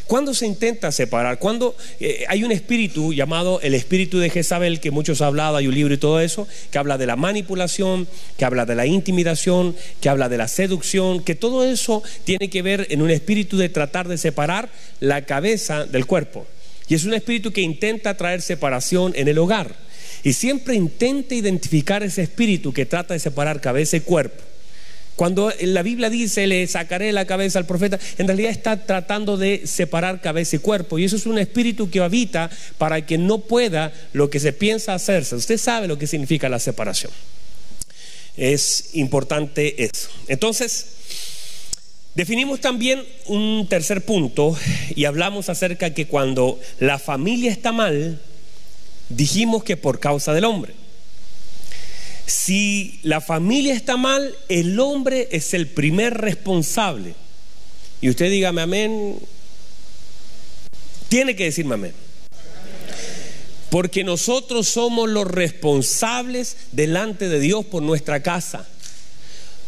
¿Cuándo 0.09 0.33
se 0.33 0.47
intenta 0.47 0.91
separar? 0.91 1.37
Cuando 1.37 1.75
eh, 1.99 2.25
hay 2.27 2.43
un 2.43 2.51
espíritu 2.51 3.13
llamado 3.13 3.61
el 3.61 3.75
espíritu 3.75 4.17
de 4.17 4.31
Jezabel, 4.31 4.79
que 4.79 4.89
muchos 4.89 5.21
han 5.21 5.27
hablado, 5.27 5.57
hay 5.57 5.67
un 5.67 5.75
libro 5.75 5.93
y 5.93 5.99
todo 5.99 6.19
eso, 6.19 6.47
que 6.71 6.79
habla 6.79 6.97
de 6.97 7.05
la 7.05 7.15
manipulación, 7.15 8.07
que 8.35 8.43
habla 8.43 8.65
de 8.65 8.73
la 8.73 8.87
intimidación, 8.87 9.75
que 10.01 10.09
habla 10.09 10.27
de 10.27 10.39
la 10.39 10.47
seducción, 10.47 11.23
que 11.23 11.35
todo 11.35 11.63
eso 11.63 12.01
tiene 12.23 12.49
que 12.49 12.63
ver 12.63 12.87
en 12.89 13.03
un 13.03 13.11
espíritu 13.11 13.55
de 13.55 13.69
tratar 13.69 14.07
de 14.07 14.17
separar 14.17 14.69
la 14.99 15.25
cabeza 15.25 15.85
del 15.85 16.07
cuerpo. 16.07 16.47
Y 16.87 16.95
es 16.95 17.05
un 17.05 17.13
espíritu 17.13 17.51
que 17.51 17.61
intenta 17.61 18.17
traer 18.17 18.41
separación 18.41 19.13
en 19.15 19.27
el 19.27 19.37
hogar. 19.37 19.75
Y 20.23 20.33
siempre 20.33 20.73
intenta 20.73 21.35
identificar 21.35 22.01
ese 22.01 22.23
espíritu 22.23 22.73
que 22.73 22.87
trata 22.87 23.13
de 23.13 23.19
separar 23.19 23.61
cabeza 23.61 23.97
y 23.97 23.99
cuerpo. 23.99 24.48
Cuando 25.19 25.51
la 25.59 25.81
Biblia 25.81 26.09
dice, 26.09 26.47
le 26.47 26.65
sacaré 26.65 27.11
la 27.11 27.25
cabeza 27.25 27.59
al 27.59 27.65
profeta, 27.65 27.99
en 28.17 28.25
realidad 28.25 28.51
está 28.51 28.85
tratando 28.85 29.35
de 29.35 29.67
separar 29.67 30.21
cabeza 30.21 30.55
y 30.55 30.59
cuerpo. 30.59 30.97
Y 30.97 31.03
eso 31.03 31.17
es 31.17 31.25
un 31.25 31.37
espíritu 31.37 31.89
que 31.89 31.99
habita 31.99 32.49
para 32.77 33.05
que 33.05 33.17
no 33.17 33.39
pueda 33.39 33.91
lo 34.13 34.29
que 34.29 34.39
se 34.39 34.53
piensa 34.53 34.93
hacerse. 34.93 35.35
Usted 35.35 35.57
sabe 35.57 35.89
lo 35.89 35.97
que 35.97 36.07
significa 36.07 36.47
la 36.47 36.57
separación. 36.57 37.11
Es 38.37 38.91
importante 38.93 39.83
eso. 39.83 40.07
Entonces, 40.29 40.85
definimos 42.15 42.61
también 42.61 43.03
un 43.25 43.67
tercer 43.67 44.05
punto 44.05 44.57
y 44.95 45.03
hablamos 45.03 45.49
acerca 45.49 45.93
que 45.93 46.07
cuando 46.07 46.57
la 46.79 46.97
familia 46.97 47.51
está 47.51 47.73
mal, 47.73 48.21
dijimos 49.09 49.65
que 49.65 49.75
por 49.75 49.99
causa 49.99 50.31
del 50.31 50.45
hombre. 50.45 50.78
Si 52.29 52.99
la 53.01 53.21
familia 53.21 53.73
está 53.73 53.97
mal, 53.97 54.35
el 54.49 54.79
hombre 54.79 55.29
es 55.31 55.55
el 55.55 55.67
primer 55.67 56.13
responsable. 56.13 57.15
y 58.01 58.09
usted 58.09 58.29
dígame 58.29 58.61
amén, 58.61 59.17
tiene 61.07 61.35
que 61.35 61.45
decirme 61.45 61.73
amén. 61.73 61.93
Porque 63.71 64.03
nosotros 64.03 64.67
somos 64.67 65.09
los 65.09 65.27
responsables 65.27 66.57
delante 66.71 67.29
de 67.29 67.39
Dios 67.39 67.65
por 67.65 67.81
nuestra 67.81 68.21
casa. 68.21 68.67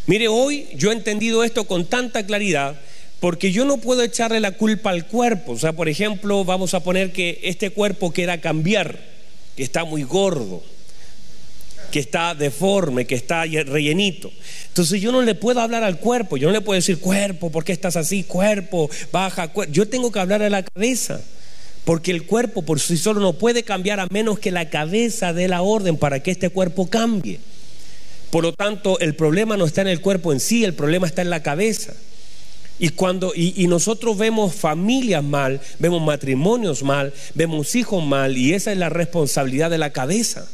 Mire, 0.06 0.28
hoy 0.28 0.68
yo 0.76 0.92
he 0.92 0.94
entendido 0.94 1.42
esto 1.42 1.64
con 1.64 1.86
tanta 1.86 2.24
claridad 2.26 2.80
porque 3.18 3.50
yo 3.50 3.64
no 3.64 3.78
puedo 3.78 4.02
echarle 4.02 4.38
la 4.38 4.52
culpa 4.52 4.90
al 4.90 5.08
cuerpo. 5.08 5.52
O 5.52 5.58
sea, 5.58 5.72
por 5.72 5.88
ejemplo, 5.88 6.44
vamos 6.44 6.74
a 6.74 6.80
poner 6.84 7.12
que 7.12 7.40
este 7.42 7.70
cuerpo 7.70 8.12
quiera 8.12 8.40
cambiar, 8.40 9.00
que 9.56 9.64
está 9.64 9.84
muy 9.84 10.04
gordo, 10.04 10.62
que 11.92 12.00
está 12.00 12.34
deforme, 12.34 13.04
que 13.04 13.14
está 13.14 13.44
rellenito. 13.44 14.32
Entonces 14.66 15.00
yo 15.00 15.12
no 15.12 15.22
le 15.22 15.36
puedo 15.36 15.60
hablar 15.60 15.84
al 15.84 16.00
cuerpo, 16.00 16.36
yo 16.36 16.48
no 16.48 16.54
le 16.54 16.60
puedo 16.62 16.74
decir 16.74 16.98
cuerpo, 16.98 17.52
¿por 17.52 17.62
qué 17.62 17.70
estás 17.70 17.94
así? 17.94 18.24
Cuerpo, 18.24 18.90
baja, 19.12 19.48
cuerpo. 19.48 19.72
Yo 19.72 19.86
tengo 19.86 20.10
que 20.10 20.18
hablar 20.18 20.42
a 20.42 20.50
la 20.50 20.64
cabeza. 20.64 21.20
Porque 21.84 22.12
el 22.12 22.26
cuerpo 22.26 22.62
por 22.62 22.78
sí 22.78 22.96
solo 22.96 23.20
no 23.20 23.32
puede 23.32 23.64
cambiar 23.64 23.98
a 23.98 24.06
menos 24.10 24.38
que 24.38 24.52
la 24.52 24.70
cabeza 24.70 25.32
dé 25.32 25.48
la 25.48 25.62
orden 25.62 25.96
para 25.96 26.22
que 26.22 26.30
este 26.30 26.48
cuerpo 26.48 26.88
cambie. 26.88 27.40
Por 28.30 28.44
lo 28.44 28.52
tanto, 28.52 28.98
el 29.00 29.14
problema 29.14 29.56
no 29.56 29.66
está 29.66 29.82
en 29.82 29.88
el 29.88 30.00
cuerpo 30.00 30.32
en 30.32 30.40
sí, 30.40 30.64
el 30.64 30.74
problema 30.74 31.06
está 31.06 31.22
en 31.22 31.30
la 31.30 31.42
cabeza. 31.42 31.92
Y 32.78 32.90
cuando 32.90 33.32
y, 33.34 33.66
nosotros 33.66 34.16
vemos 34.16 34.54
familias 34.54 35.22
mal, 35.22 35.60
vemos 35.78 36.00
matrimonios 36.00 36.82
mal, 36.82 37.12
vemos 37.34 37.74
hijos 37.74 38.02
mal, 38.04 38.38
y 38.38 38.54
esa 38.54 38.72
es 38.72 38.78
la 38.78 38.88
responsabilidad 38.88 39.68
de 39.68 39.78
la 39.78 39.92
cabeza. 39.92 40.48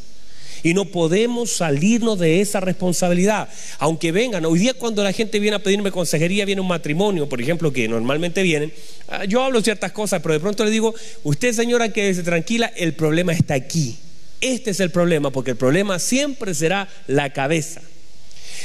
Y 0.62 0.74
no 0.74 0.86
podemos 0.86 1.52
salirnos 1.52 2.18
de 2.18 2.40
esa 2.40 2.60
responsabilidad. 2.60 3.48
Aunque 3.78 4.12
vengan, 4.12 4.44
hoy 4.44 4.58
día 4.58 4.74
cuando 4.74 5.02
la 5.04 5.12
gente 5.12 5.38
viene 5.38 5.56
a 5.56 5.62
pedirme 5.62 5.90
consejería, 5.90 6.44
viene 6.44 6.60
un 6.60 6.68
matrimonio, 6.68 7.28
por 7.28 7.40
ejemplo, 7.40 7.72
que 7.72 7.88
normalmente 7.88 8.42
vienen, 8.42 8.72
ah, 9.08 9.24
yo 9.24 9.42
hablo 9.42 9.60
ciertas 9.62 9.92
cosas, 9.92 10.20
pero 10.22 10.34
de 10.34 10.40
pronto 10.40 10.64
le 10.64 10.70
digo, 10.70 10.94
usted 11.24 11.52
señora, 11.52 11.90
quédese 11.90 12.22
tranquila, 12.22 12.72
el 12.76 12.94
problema 12.94 13.32
está 13.32 13.54
aquí. 13.54 13.96
Este 14.40 14.70
es 14.70 14.80
el 14.80 14.90
problema, 14.90 15.30
porque 15.30 15.52
el 15.52 15.56
problema 15.56 15.98
siempre 15.98 16.54
será 16.54 16.88
la 17.06 17.32
cabeza. 17.32 17.80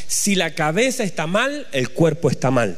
Si 0.08 0.36
la 0.36 0.54
cabeza 0.54 1.04
está 1.04 1.28
mal, 1.28 1.68
el 1.72 1.90
cuerpo 1.90 2.30
está 2.30 2.52
mal. 2.52 2.78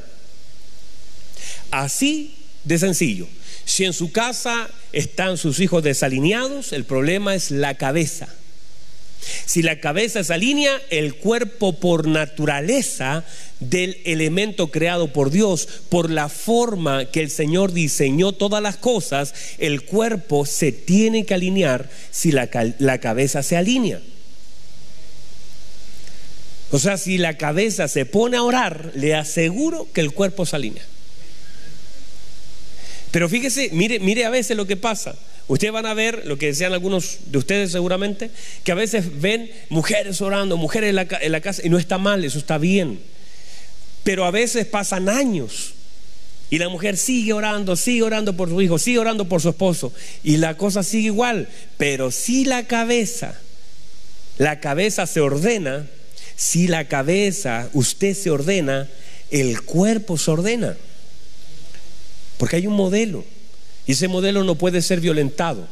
Así 1.72 2.36
de 2.64 2.80
sencillo. 2.80 3.28
Si 3.66 3.84
en 3.84 3.94
su 3.94 4.12
casa 4.12 4.70
están 4.94 5.38
sus 5.38 5.60
hijos 5.60 5.84
desalineados, 5.84 6.72
el 6.72 6.86
problema 6.86 7.36
es 7.36 7.52
la 7.52 7.76
cabeza. 7.76 8.28
Si 9.46 9.62
la 9.62 9.80
cabeza 9.80 10.24
se 10.24 10.34
alinea, 10.34 10.82
el 10.90 11.16
cuerpo 11.16 11.80
por 11.80 12.08
naturaleza 12.08 13.24
del 13.60 13.98
elemento 14.06 14.68
creado 14.72 15.14
por 15.14 15.32
Dios, 15.32 15.68
por 15.90 16.10
la 16.10 16.30
forma 16.30 17.06
que 17.06 17.22
el 17.22 17.30
Señor 17.30 17.72
diseñó 17.72 18.32
todas 18.32 18.62
las 18.62 18.78
cosas, 18.78 19.34
el 19.58 19.84
cuerpo 19.84 20.46
se 20.46 20.72
tiene 20.72 21.26
que 21.26 21.34
alinear 21.34 21.90
si 22.12 22.32
la, 22.32 22.50
la 22.80 22.98
cabeza 23.00 23.44
se 23.44 23.58
alinea. 23.58 24.02
O 26.72 26.80
sea, 26.80 26.98
si 26.98 27.18
la 27.18 27.38
cabeza 27.38 27.88
se 27.88 28.06
pone 28.06 28.38
a 28.38 28.44
orar, 28.44 28.92
le 28.96 29.16
aseguro 29.16 29.88
que 29.94 30.02
el 30.02 30.12
cuerpo 30.12 30.46
se 30.46 30.56
alinea. 30.56 30.84
Pero 33.16 33.30
fíjese, 33.30 33.70
mire, 33.72 34.02
mire 34.02 34.26
a 34.26 34.30
veces 34.30 34.58
lo 34.58 34.68
que 34.68 34.76
pasa. 34.76 35.16
Ustedes 35.48 35.72
van 35.72 35.86
a 35.86 35.94
ver 35.94 36.24
lo 36.26 36.38
que 36.38 36.48
decían 36.48 36.74
algunos 36.74 37.20
de 37.28 37.38
ustedes 37.38 37.72
seguramente, 37.72 38.30
que 38.66 38.74
a 38.74 38.76
veces 38.76 39.22
ven 39.22 39.50
mujeres 39.70 40.20
orando, 40.20 40.58
mujeres 40.58 40.90
en 40.90 40.96
la, 40.98 41.08
en 41.22 41.32
la 41.32 41.40
casa, 41.40 41.62
y 41.64 41.70
no 41.70 41.78
está 41.78 41.98
mal, 41.98 42.26
eso 42.26 42.38
está 42.38 42.58
bien. 42.58 43.00
Pero 44.04 44.26
a 44.26 44.32
veces 44.32 44.66
pasan 44.66 45.08
años 45.08 45.76
y 46.50 46.58
la 46.58 46.68
mujer 46.68 46.98
sigue 46.98 47.32
orando, 47.32 47.78
sigue 47.78 48.04
orando 48.04 48.36
por 48.36 48.50
su 48.50 48.62
hijo, 48.62 48.78
sigue 48.78 49.00
orando 49.00 49.30
por 49.30 49.42
su 49.42 49.48
esposo, 49.48 49.94
y 50.22 50.36
la 50.36 50.58
cosa 50.58 50.84
sigue 50.84 51.06
igual. 51.06 51.48
Pero 51.78 52.12
si 52.12 52.44
la 52.44 52.68
cabeza, 52.68 53.40
la 54.40 54.60
cabeza 54.60 55.08
se 55.08 55.22
ordena, 55.22 55.88
si 56.36 56.68
la 56.68 56.90
cabeza, 56.90 57.70
usted 57.72 58.14
se 58.14 58.30
ordena, 58.30 58.90
el 59.32 59.62
cuerpo 59.62 60.18
se 60.18 60.32
ordena. 60.32 60.76
Porque 62.38 62.58
hay 62.58 62.68
un 62.68 62.74
modelo. 62.74 63.24
Y 63.86 63.94
ese 63.94 64.08
modelo 64.08 64.44
no 64.44 64.56
puede 64.56 64.82
ser 64.82 65.00
violentado. 65.00 65.68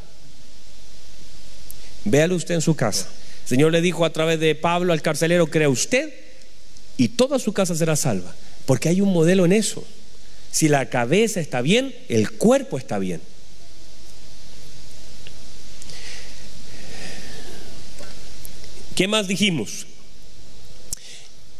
Véalo 2.06 2.36
usted 2.36 2.56
en 2.56 2.62
su 2.62 2.76
casa. 2.76 3.08
El 3.44 3.50
Señor 3.50 3.72
le 3.72 3.82
dijo 3.82 4.06
a 4.06 4.14
través 4.14 4.40
de 4.40 4.56
Pablo 4.56 4.94
al 4.94 5.02
carcelero, 5.02 5.48
crea 5.48 5.70
usted 5.70 6.14
y 6.98 7.10
toda 7.10 7.40
su 7.40 7.54
casa 7.54 7.76
será 7.76 7.96
salva. 7.96 8.34
Porque 8.66 8.90
hay 8.90 9.02
un 9.02 9.12
modelo 9.12 9.46
en 9.46 9.52
eso. 9.52 9.84
Si 10.52 10.68
la 10.70 10.90
cabeza 10.90 11.40
está 11.40 11.62
bien, 11.62 11.96
el 12.10 12.32
cuerpo 12.32 12.78
está 12.78 13.00
bien. 13.00 13.22
¿Qué 18.96 19.08
más 19.08 19.28
dijimos? 19.28 19.88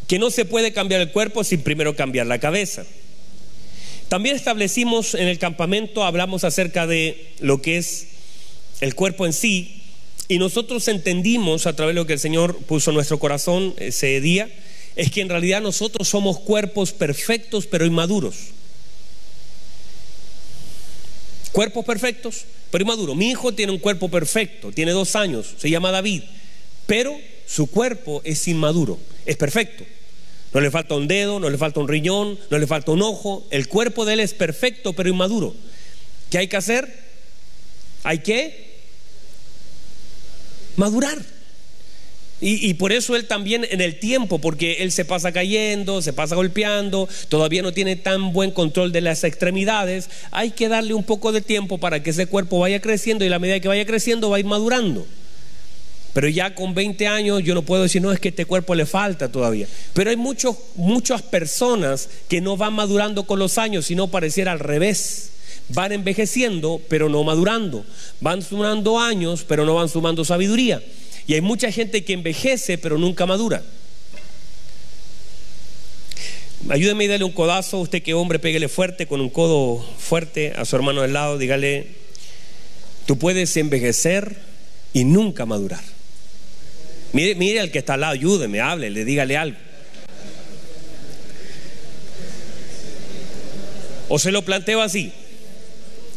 Que 0.08 0.20
no 0.20 0.30
se 0.30 0.46
puede 0.46 0.72
cambiar 0.72 1.02
el 1.02 1.12
cuerpo 1.12 1.44
sin 1.44 1.62
primero 1.62 1.96
cambiar 1.96 2.28
la 2.28 2.40
cabeza. 2.40 2.86
También 4.14 4.36
establecimos 4.36 5.16
en 5.16 5.28
el 5.28 5.40
campamento, 5.40 6.04
hablamos 6.04 6.44
acerca 6.44 6.86
de 6.86 7.34
lo 7.40 7.64
que 7.64 7.78
es 7.78 8.10
el 8.80 8.94
cuerpo 8.94 9.26
en 9.26 9.34
sí, 9.34 9.82
y 10.28 10.38
nosotros 10.38 10.88
entendimos 10.88 11.66
a 11.66 11.76
través 11.76 11.96
de 11.96 12.02
lo 12.02 12.06
que 12.06 12.14
el 12.14 12.20
Señor 12.20 12.58
puso 12.58 12.92
en 12.92 12.96
nuestro 12.98 13.18
corazón 13.18 13.74
ese 13.80 14.22
día, 14.22 14.52
es 14.96 15.10
que 15.10 15.22
en 15.22 15.30
realidad 15.30 15.64
nosotros 15.64 16.08
somos 16.08 16.40
cuerpos 16.40 16.92
perfectos 16.92 17.66
pero 17.66 17.88
inmaduros. 17.88 18.36
Cuerpos 21.52 21.84
perfectos 21.84 22.46
pero 22.70 22.84
inmaduros. 22.84 23.16
Mi 23.16 23.32
hijo 23.32 23.56
tiene 23.56 23.72
un 23.72 23.80
cuerpo 23.80 24.10
perfecto, 24.10 24.72
tiene 24.72 24.92
dos 24.92 25.16
años, 25.16 25.56
se 25.58 25.72
llama 25.72 25.90
David, 25.90 26.22
pero 26.86 27.18
su 27.48 27.66
cuerpo 27.66 28.22
es 28.24 28.48
inmaduro, 28.48 29.00
es 29.26 29.38
perfecto. 29.38 29.84
No 30.54 30.62
le 30.62 30.70
falta 30.70 30.96
un 30.96 31.08
dedo, 31.08 31.40
no 31.40 31.50
le 31.50 31.58
falta 31.58 31.80
un 31.80 31.88
riñón, 31.88 32.38
no 32.50 32.60
le 32.60 32.68
falta 32.68 32.92
un 32.92 33.02
ojo. 33.02 33.46
El 33.50 33.68
cuerpo 33.68 34.06
de 34.06 34.14
él 34.14 34.20
es 34.20 34.34
perfecto 34.34 34.94
pero 34.94 35.10
inmaduro. 35.10 35.56
¿Qué 36.30 36.38
hay 36.38 36.48
que 36.48 36.58
hacer? 36.58 36.88
Hay 38.04 38.20
que 38.20 38.74
madurar. 40.76 41.18
Y, 42.46 42.74
por 42.74 42.92
eso 42.92 43.16
él 43.16 43.26
también 43.26 43.66
en 43.70 43.80
el 43.80 44.00
tiempo, 44.00 44.38
porque 44.38 44.78
él 44.80 44.92
se 44.92 45.06
pasa 45.06 45.32
cayendo, 45.32 46.02
se 46.02 46.12
pasa 46.12 46.36
golpeando, 46.36 47.08
todavía 47.30 47.62
no 47.62 47.72
tiene 47.72 47.96
tan 47.96 48.34
buen 48.34 48.52
control 48.52 48.92
de 48.92 49.00
las 49.00 49.24
extremidades, 49.24 50.10
hay 50.30 50.52
que 50.52 50.68
darle 50.68 50.94
un 50.94 51.06
poco 51.06 51.32
de 51.32 51.40
tiempo 51.40 51.78
para 51.78 52.04
que 52.04 52.10
ese 52.10 52.26
cuerpo 52.26 52.60
vaya 52.60 52.82
creciendo 52.82 53.24
y 53.24 53.30
la 53.30 53.40
medida 53.40 53.62
que 53.62 53.70
vaya 53.70 53.86
creciendo 53.86 54.30
va 54.30 54.36
a 54.36 54.40
ir 54.42 54.46
madurando. 54.46 55.08
Pero 56.14 56.28
ya 56.30 56.54
con 56.54 56.76
20 56.76 57.08
años 57.08 57.44
yo 57.44 57.56
no 57.56 57.64
puedo 57.64 57.84
decir, 57.84 58.02
no, 58.02 58.12
es 58.12 58.20
que 58.20 58.30
este 58.30 58.46
cuerpo 58.46 58.76
le 58.76 58.86
falta 58.86 59.32
todavía. 59.32 59.68
Pero 59.94 60.12
hay 60.12 60.16
muchos, 60.16 60.56
muchas 60.76 61.24
personas 61.24 62.08
que 62.28 62.40
no 62.40 62.56
van 62.56 62.74
madurando 62.74 63.24
con 63.24 63.40
los 63.40 63.58
años, 63.58 63.86
sino 63.88 64.08
pareciera 64.08 64.52
al 64.52 64.60
revés. 64.60 65.32
Van 65.70 65.92
envejeciendo, 65.92 66.80
pero 66.88 67.10
no 67.10 67.24
madurando. 67.24 67.84
Van 68.22 68.44
sumando 68.44 69.00
años, 69.00 69.44
pero 69.48 69.66
no 69.66 69.76
van 69.76 69.90
sumando 69.90 70.24
sabiduría. 70.24 70.84
Y 71.26 71.34
hay 71.34 71.42
mucha 71.42 71.72
gente 71.72 72.04
que 72.04 72.14
envejece, 72.14 72.78
pero 72.78 72.98
nunca 73.00 73.26
madura. 73.26 73.64
Ayúdeme 76.70 77.06
y 77.06 77.08
dale 77.08 77.24
un 77.24 77.32
codazo, 77.32 77.80
usted 77.80 78.04
que 78.04 78.14
hombre, 78.14 78.40
pégale 78.40 78.70
fuerte, 78.70 79.06
con 79.06 79.20
un 79.20 79.30
codo 79.30 79.84
fuerte 79.98 80.54
a 80.56 80.64
su 80.64 80.76
hermano 80.76 81.02
del 81.02 81.12
lado, 81.12 81.38
dígale, 81.38 81.88
tú 83.06 83.18
puedes 83.18 83.58
envejecer 83.58 84.38
y 84.94 85.04
nunca 85.04 85.46
madurar. 85.46 85.84
Mire, 87.14 87.36
mire 87.36 87.60
al 87.60 87.72
que 87.72 87.80
está 87.80 87.94
al 87.94 88.02
lado, 88.02 88.14
ayúdeme, 88.14 88.60
le 88.78 89.06
dígale 89.06 89.38
algo. 89.38 89.58
O 94.10 94.20
se 94.20 94.32
lo 94.32 94.44
planteo 94.44 94.82
así. 94.82 95.14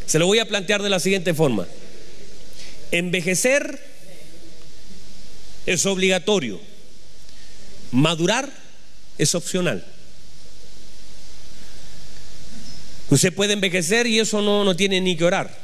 Se 0.07 0.19
lo 0.19 0.27
voy 0.27 0.39
a 0.39 0.47
plantear 0.47 0.83
de 0.83 0.91
la 0.91 0.99
siguiente 0.99 1.35
forma. 1.35 1.67
Envejecer 2.91 3.79
es 5.67 5.85
obligatorio. 5.85 6.61
Madurar 7.93 8.49
es 9.19 9.35
opcional. 9.35 9.85
Usted 13.11 13.35
puede 13.35 13.53
envejecer 13.53 14.07
y 14.07 14.19
eso 14.19 14.41
no, 14.41 14.65
no 14.65 14.75
tiene 14.75 15.01
ni 15.01 15.17
que 15.17 15.25
orar. 15.25 15.57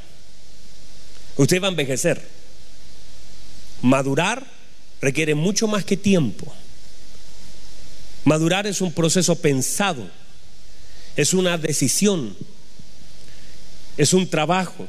Usted 1.36 1.60
va 1.60 1.68
a 1.68 1.70
envejecer. 1.70 2.22
Madurar 3.80 4.61
requiere 5.02 5.34
mucho 5.34 5.66
más 5.66 5.84
que 5.84 5.96
tiempo. 5.96 6.50
Madurar 8.24 8.68
es 8.68 8.80
un 8.80 8.92
proceso 8.92 9.34
pensado, 9.34 10.08
es 11.16 11.34
una 11.34 11.58
decisión, 11.58 12.36
es 13.96 14.14
un 14.14 14.30
trabajo. 14.30 14.88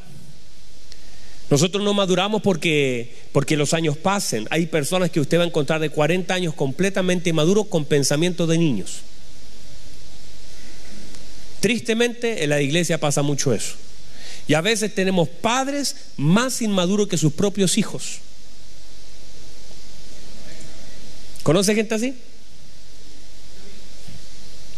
Nosotros 1.50 1.84
no 1.84 1.94
maduramos 1.94 2.42
porque, 2.42 3.16
porque 3.32 3.58
los 3.58 3.74
años 3.74 3.98
pasen. 3.98 4.48
Hay 4.52 4.68
personas 4.68 5.10
que 5.10 5.20
usted 5.20 5.40
va 5.40 5.44
a 5.44 5.48
encontrar 5.48 5.82
de 5.82 5.90
40 5.90 6.34
años 6.34 6.54
completamente 6.54 7.34
maduros 7.34 7.68
con 7.68 7.84
pensamientos 7.84 8.48
de 8.48 8.58
niños. 8.60 9.00
Tristemente 11.60 12.44
en 12.44 12.52
la 12.52 12.62
iglesia 12.62 13.00
pasa 13.00 13.24
mucho 13.24 13.54
eso. 13.54 13.76
Y 14.48 14.54
a 14.54 14.62
veces 14.62 14.94
tenemos 14.94 15.28
padres 15.28 15.96
más 16.18 16.62
inmaduros 16.62 17.08
que 17.08 17.18
sus 17.18 17.34
propios 17.34 17.78
hijos. 17.78 18.20
¿Conoce 21.44 21.76
gente 21.76 21.94
así? 21.96 22.16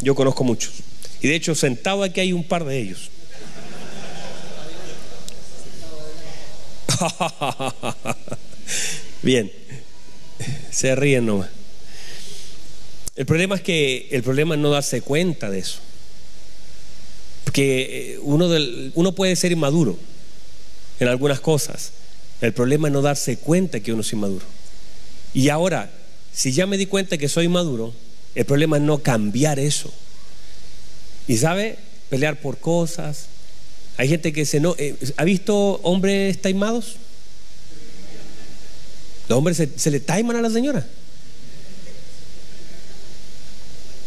Yo 0.01 0.15
conozco 0.15 0.43
muchos. 0.43 0.73
Y 1.21 1.27
de 1.27 1.35
hecho, 1.35 1.55
sentado 1.55 2.03
aquí 2.03 2.19
hay 2.19 2.33
un 2.33 2.43
par 2.43 2.65
de 2.65 2.79
ellos. 2.79 3.09
Bien, 9.21 9.51
se 10.71 10.95
ríen 10.95 11.25
nomás. 11.25 11.49
El 13.15 13.25
problema 13.25 13.55
es 13.55 13.61
que 13.61 14.09
el 14.11 14.23
problema 14.23 14.55
es 14.55 14.61
no 14.61 14.69
darse 14.71 15.01
cuenta 15.01 15.49
de 15.49 15.59
eso. 15.59 15.79
Porque 17.43 18.15
eh, 18.15 18.19
uno, 18.21 18.49
uno 18.95 19.11
puede 19.13 19.35
ser 19.35 19.51
inmaduro 19.51 19.97
en 20.99 21.07
algunas 21.07 21.39
cosas. 21.39 21.91
El 22.41 22.53
problema 22.53 22.87
es 22.87 22.93
no 22.93 23.01
darse 23.01 23.37
cuenta 23.37 23.79
que 23.79 23.93
uno 23.93 24.01
es 24.01 24.11
inmaduro. 24.11 24.45
Y 25.33 25.49
ahora, 25.49 25.91
si 26.35 26.51
ya 26.51 26.67
me 26.67 26.77
di 26.77 26.85
cuenta 26.85 27.17
que 27.17 27.29
soy 27.29 27.45
inmaduro, 27.45 27.93
el 28.35 28.45
problema 28.45 28.75
es 28.75 28.83
no 28.83 28.99
cambiar 28.99 29.57
eso. 29.57 29.91
Y 31.27 31.37
sabe, 31.37 31.77
pelear 32.09 32.41
por 32.41 32.57
cosas. 32.59 33.27
Hay 33.97 34.09
gente 34.09 34.33
que 34.33 34.45
se 34.45 34.59
no. 34.59 34.75
Eh, 34.77 34.95
¿Ha 35.15 35.23
visto 35.23 35.55
hombres 35.83 36.41
taimados? 36.41 36.97
Los 39.29 39.37
hombres 39.37 39.63
se, 39.75 39.91
le 39.91 40.01
taiman 40.01 40.35
a 40.35 40.41
la 40.41 40.49
señora. 40.49 40.85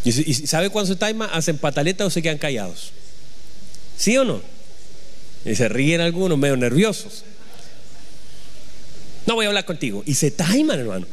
¿Y, 0.05 0.11
sabe 0.33 0.69
cuándo 0.69 0.93
se 0.93 0.97
taima? 0.97 1.25
Hacen 1.25 1.57
pataletas 1.57 2.07
o 2.07 2.09
se 2.11 2.21
quedan 2.21 2.37
callados. 2.37 2.91
¿Sí 3.97 4.15
o 4.17 4.23
no? 4.23 4.41
Y 5.45 5.55
se 5.55 5.67
ríen 5.67 5.99
algunos 5.99 6.37
medio 6.37 6.55
nerviosos. 6.55 7.23
No 9.25 9.33
voy 9.33 9.45
a 9.45 9.49
hablar 9.49 9.65
contigo. 9.65 10.03
Y 10.05 10.13
se 10.13 10.29
taiman, 10.29 10.79
hermano. 10.79 11.07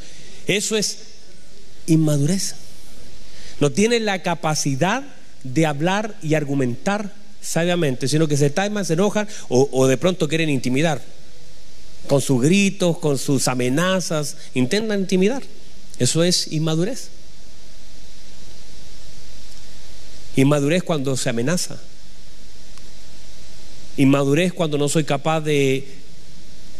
Eso 0.46 0.76
es 0.76 0.98
inmadurez. 1.86 2.54
No 3.60 3.70
tienen 3.70 4.04
la 4.04 4.22
capacidad 4.22 5.02
de 5.42 5.66
hablar 5.66 6.16
y 6.22 6.34
argumentar 6.34 7.12
sabiamente, 7.40 8.08
sino 8.08 8.28
que 8.28 8.36
se 8.36 8.50
taiman, 8.50 8.84
se 8.84 8.94
enojan 8.94 9.28
o, 9.48 9.68
o 9.72 9.86
de 9.86 9.96
pronto 9.96 10.28
quieren 10.28 10.50
intimidar 10.50 11.00
con 12.06 12.20
sus 12.20 12.40
gritos, 12.40 12.98
con 12.98 13.18
sus 13.18 13.48
amenazas, 13.48 14.36
intentan 14.54 15.00
intimidar. 15.00 15.42
Eso 15.98 16.22
es 16.22 16.52
inmadurez. 16.52 17.08
Inmadurez 20.36 20.82
cuando 20.82 21.16
se 21.16 21.30
amenaza. 21.30 21.78
Inmadurez 23.96 24.52
cuando 24.52 24.76
no 24.78 24.88
soy 24.88 25.04
capaz 25.04 25.40
de, 25.40 25.88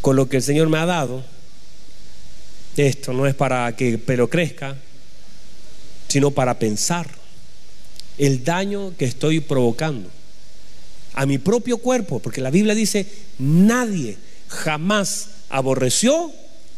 con 0.01 0.17
lo 0.17 0.29
que 0.29 0.37
el 0.37 0.43
Señor 0.43 0.69
me 0.69 0.79
ha 0.79 0.87
dado, 0.87 1.25
esto 2.77 3.13
no 3.13 3.27
es 3.27 3.35
para 3.35 3.75
que 3.75 3.89
el 3.89 3.99
pelo 3.99 4.29
crezca, 4.29 4.77
sino 6.09 6.31
para 6.31 6.59
pensar 6.59 7.09
el 8.19 8.45
daño 8.45 8.97
que 8.97 9.05
estoy 9.05 9.41
provocando 9.41 10.11
a 11.15 11.27
mi 11.27 11.39
propio 11.39 11.79
cuerpo, 11.79 12.21
porque 12.21 12.41
la 12.41 12.51
Biblia 12.51 12.75
dice, 12.75 13.07
nadie 13.39 14.17
jamás 14.49 15.29
aborreció 15.49 16.33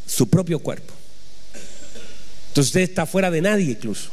su 0.07 0.29
propio 0.29 0.61
cuerpo. 0.61 0.95
Entonces 2.49 2.71
usted 2.71 2.81
está 2.81 3.07
fuera 3.07 3.31
de 3.31 3.43
nadie 3.43 3.73
incluso. 3.73 4.11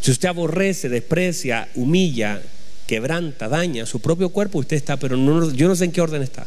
Si 0.00 0.10
usted 0.10 0.28
aborrece, 0.28 0.88
desprecia, 0.88 1.68
humilla, 1.74 2.42
quebranta, 2.86 3.48
daña 3.48 3.86
su 3.86 4.00
propio 4.00 4.30
cuerpo, 4.30 4.58
usted 4.58 4.76
está, 4.76 4.96
pero 4.96 5.16
no, 5.16 5.52
yo 5.52 5.68
no 5.68 5.76
sé 5.76 5.84
en 5.84 5.92
qué 5.92 6.00
orden 6.00 6.22
está. 6.22 6.46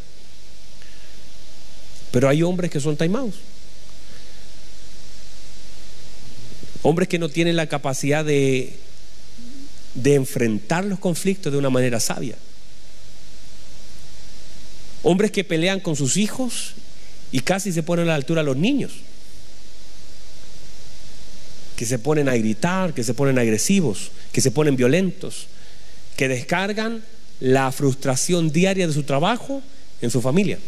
Pero 2.10 2.28
hay 2.28 2.42
hombres 2.42 2.70
que 2.70 2.80
son 2.80 2.96
taimados. 2.96 3.34
Hombres 6.88 7.08
que 7.08 7.18
no 7.18 7.28
tienen 7.28 7.56
la 7.56 7.66
capacidad 7.66 8.24
de, 8.24 8.72
de 9.94 10.14
enfrentar 10.14 10.84
los 10.84 11.00
conflictos 11.00 11.52
de 11.52 11.58
una 11.58 11.68
manera 11.68 11.98
sabia. 11.98 12.36
Hombres 15.02 15.32
que 15.32 15.42
pelean 15.42 15.80
con 15.80 15.96
sus 15.96 16.16
hijos 16.16 16.74
y 17.32 17.40
casi 17.40 17.72
se 17.72 17.82
ponen 17.82 18.04
a 18.04 18.10
la 18.10 18.14
altura 18.14 18.42
a 18.42 18.44
los 18.44 18.56
niños. 18.56 18.92
Que 21.74 21.86
se 21.86 21.98
ponen 21.98 22.28
a 22.28 22.36
gritar, 22.36 22.94
que 22.94 23.02
se 23.02 23.14
ponen 23.14 23.40
agresivos, 23.40 24.12
que 24.30 24.40
se 24.40 24.52
ponen 24.52 24.76
violentos, 24.76 25.48
que 26.16 26.28
descargan 26.28 27.02
la 27.40 27.72
frustración 27.72 28.52
diaria 28.52 28.86
de 28.86 28.92
su 28.92 29.02
trabajo 29.02 29.60
en 30.00 30.12
su 30.12 30.22
familia. 30.22 30.60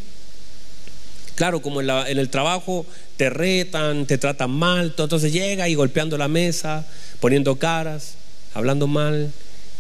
Claro, 1.39 1.63
como 1.63 1.81
en, 1.81 1.89
el 2.19 2.31
trabajo 2.31 2.85
te 3.17 3.31
retan, 3.31 4.07
te 4.07 4.19
tratan 4.19 4.51
mal, 4.51 4.93
entonces 4.99 5.33
llega 5.33 5.69
y 5.69 5.77
golpeando 5.77 6.19
la 6.19 6.27
mesa, 6.27 6.85
poniendo 7.21 7.61
caras, 7.61 8.15
hablando 8.55 8.89
mal, 8.89 9.31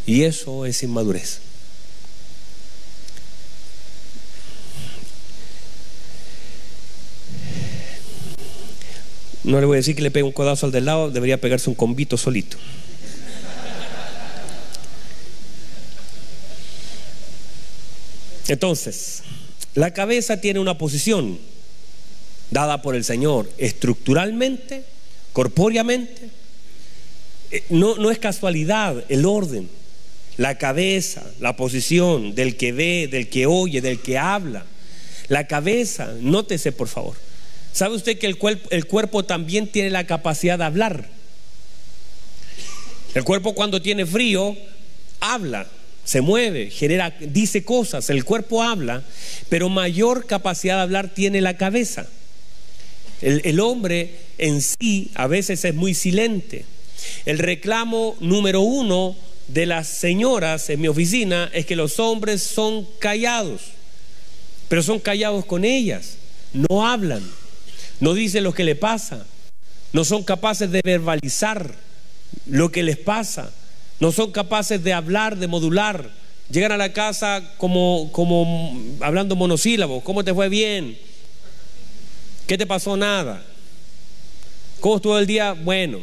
y 0.06 0.22
eso 0.22 0.66
es 0.66 0.80
inmadurez. 0.84 1.40
No 9.42 9.58
le 9.58 9.66
voy 9.66 9.74
a 9.74 9.78
decir 9.78 9.96
que 9.96 10.02
le 10.02 10.12
pegue 10.12 10.22
un 10.22 10.30
codazo 10.30 10.66
al 10.66 10.70
del 10.70 10.84
lado, 10.84 11.10
debería 11.10 11.40
pegarse 11.40 11.68
un 11.68 11.74
convito 11.74 12.16
solito. 12.16 12.56
Entonces, 18.46 19.24
la 19.74 19.92
cabeza 19.92 20.40
tiene 20.40 20.60
una 20.60 20.78
posición 20.78 21.38
dada 22.50 22.82
por 22.82 22.94
el 22.94 23.04
Señor 23.04 23.50
estructuralmente, 23.58 24.84
corpóreamente. 25.32 26.30
Eh, 27.50 27.64
no, 27.70 27.96
no 27.96 28.10
es 28.10 28.18
casualidad 28.18 29.04
el 29.08 29.24
orden, 29.24 29.68
la 30.36 30.58
cabeza, 30.58 31.24
la 31.40 31.56
posición 31.56 32.34
del 32.34 32.56
que 32.56 32.72
ve, 32.72 33.08
del 33.10 33.28
que 33.28 33.46
oye, 33.46 33.80
del 33.80 34.00
que 34.00 34.18
habla. 34.18 34.64
La 35.28 35.46
cabeza, 35.46 36.14
nótese 36.20 36.72
por 36.72 36.88
favor, 36.88 37.16
¿Sabe 37.78 37.94
usted 37.94 38.18
que 38.18 38.26
el, 38.26 38.38
el 38.70 38.86
cuerpo 38.86 39.24
también 39.24 39.68
tiene 39.68 39.90
la 39.90 40.04
capacidad 40.04 40.58
de 40.58 40.64
hablar? 40.64 41.08
El 43.14 43.22
cuerpo 43.24 43.54
cuando 43.54 43.80
tiene 43.80 44.04
frío 44.04 44.56
habla, 45.20 45.66
se 46.08 46.22
mueve, 46.22 46.70
genera, 46.70 47.14
dice 47.20 47.64
cosas, 47.64 48.08
el 48.08 48.24
cuerpo 48.24 48.62
habla, 48.62 49.02
pero 49.50 49.68
mayor 49.68 50.26
capacidad 50.26 50.76
de 50.76 50.82
hablar 50.82 51.10
tiene 51.10 51.42
la 51.42 51.58
cabeza. 51.58 52.06
El, 53.20 53.60
hombre 53.60 54.14
en 54.38 54.62
sí 54.62 55.10
a 55.14 55.26
veces 55.26 55.64
es 55.64 55.74
muy 55.74 55.92
silente. 55.92 56.64
El 57.26 57.38
reclamo 57.38 58.16
número 58.20 58.62
uno 58.62 59.16
de 59.48 59.66
las 59.66 59.88
señoras 59.88 60.70
en 60.70 60.80
mi 60.80 60.88
oficina 60.88 61.50
es 61.52 61.66
que 61.66 61.76
los 61.76 61.98
hombres 61.98 62.42
son 62.42 62.88
callados, 63.00 63.60
pero 64.68 64.82
son 64.82 65.00
callados 65.00 65.44
con 65.44 65.64
ellas, 65.64 66.16
no 66.54 66.86
hablan 66.86 67.22
no 68.00 68.14
dicen 68.14 68.44
lo 68.44 68.54
que 68.54 68.64
le 68.64 68.76
pasa, 68.76 69.26
no 69.92 70.04
son 70.04 70.22
capaces 70.22 70.70
de 70.70 70.80
verbalizar 70.84 71.74
lo 72.46 72.70
que 72.70 72.82
les 72.82 72.96
pasa, 72.96 73.50
no 74.00 74.12
son 74.12 74.30
capaces 74.30 74.82
de 74.82 74.92
hablar, 74.92 75.36
de 75.36 75.48
modular. 75.48 76.10
Llegan 76.50 76.72
a 76.72 76.76
la 76.76 76.92
casa 76.92 77.42
como, 77.58 78.10
como 78.12 78.80
hablando 79.00 79.36
monosílabos, 79.36 80.02
¿cómo 80.02 80.24
te 80.24 80.32
fue 80.32 80.48
bien? 80.48 80.98
¿Qué 82.46 82.56
te 82.56 82.66
pasó? 82.66 82.96
Nada. 82.96 83.42
¿Cómo 84.80 84.96
estuvo 84.96 85.18
el 85.18 85.26
día? 85.26 85.52
Bueno. 85.52 86.00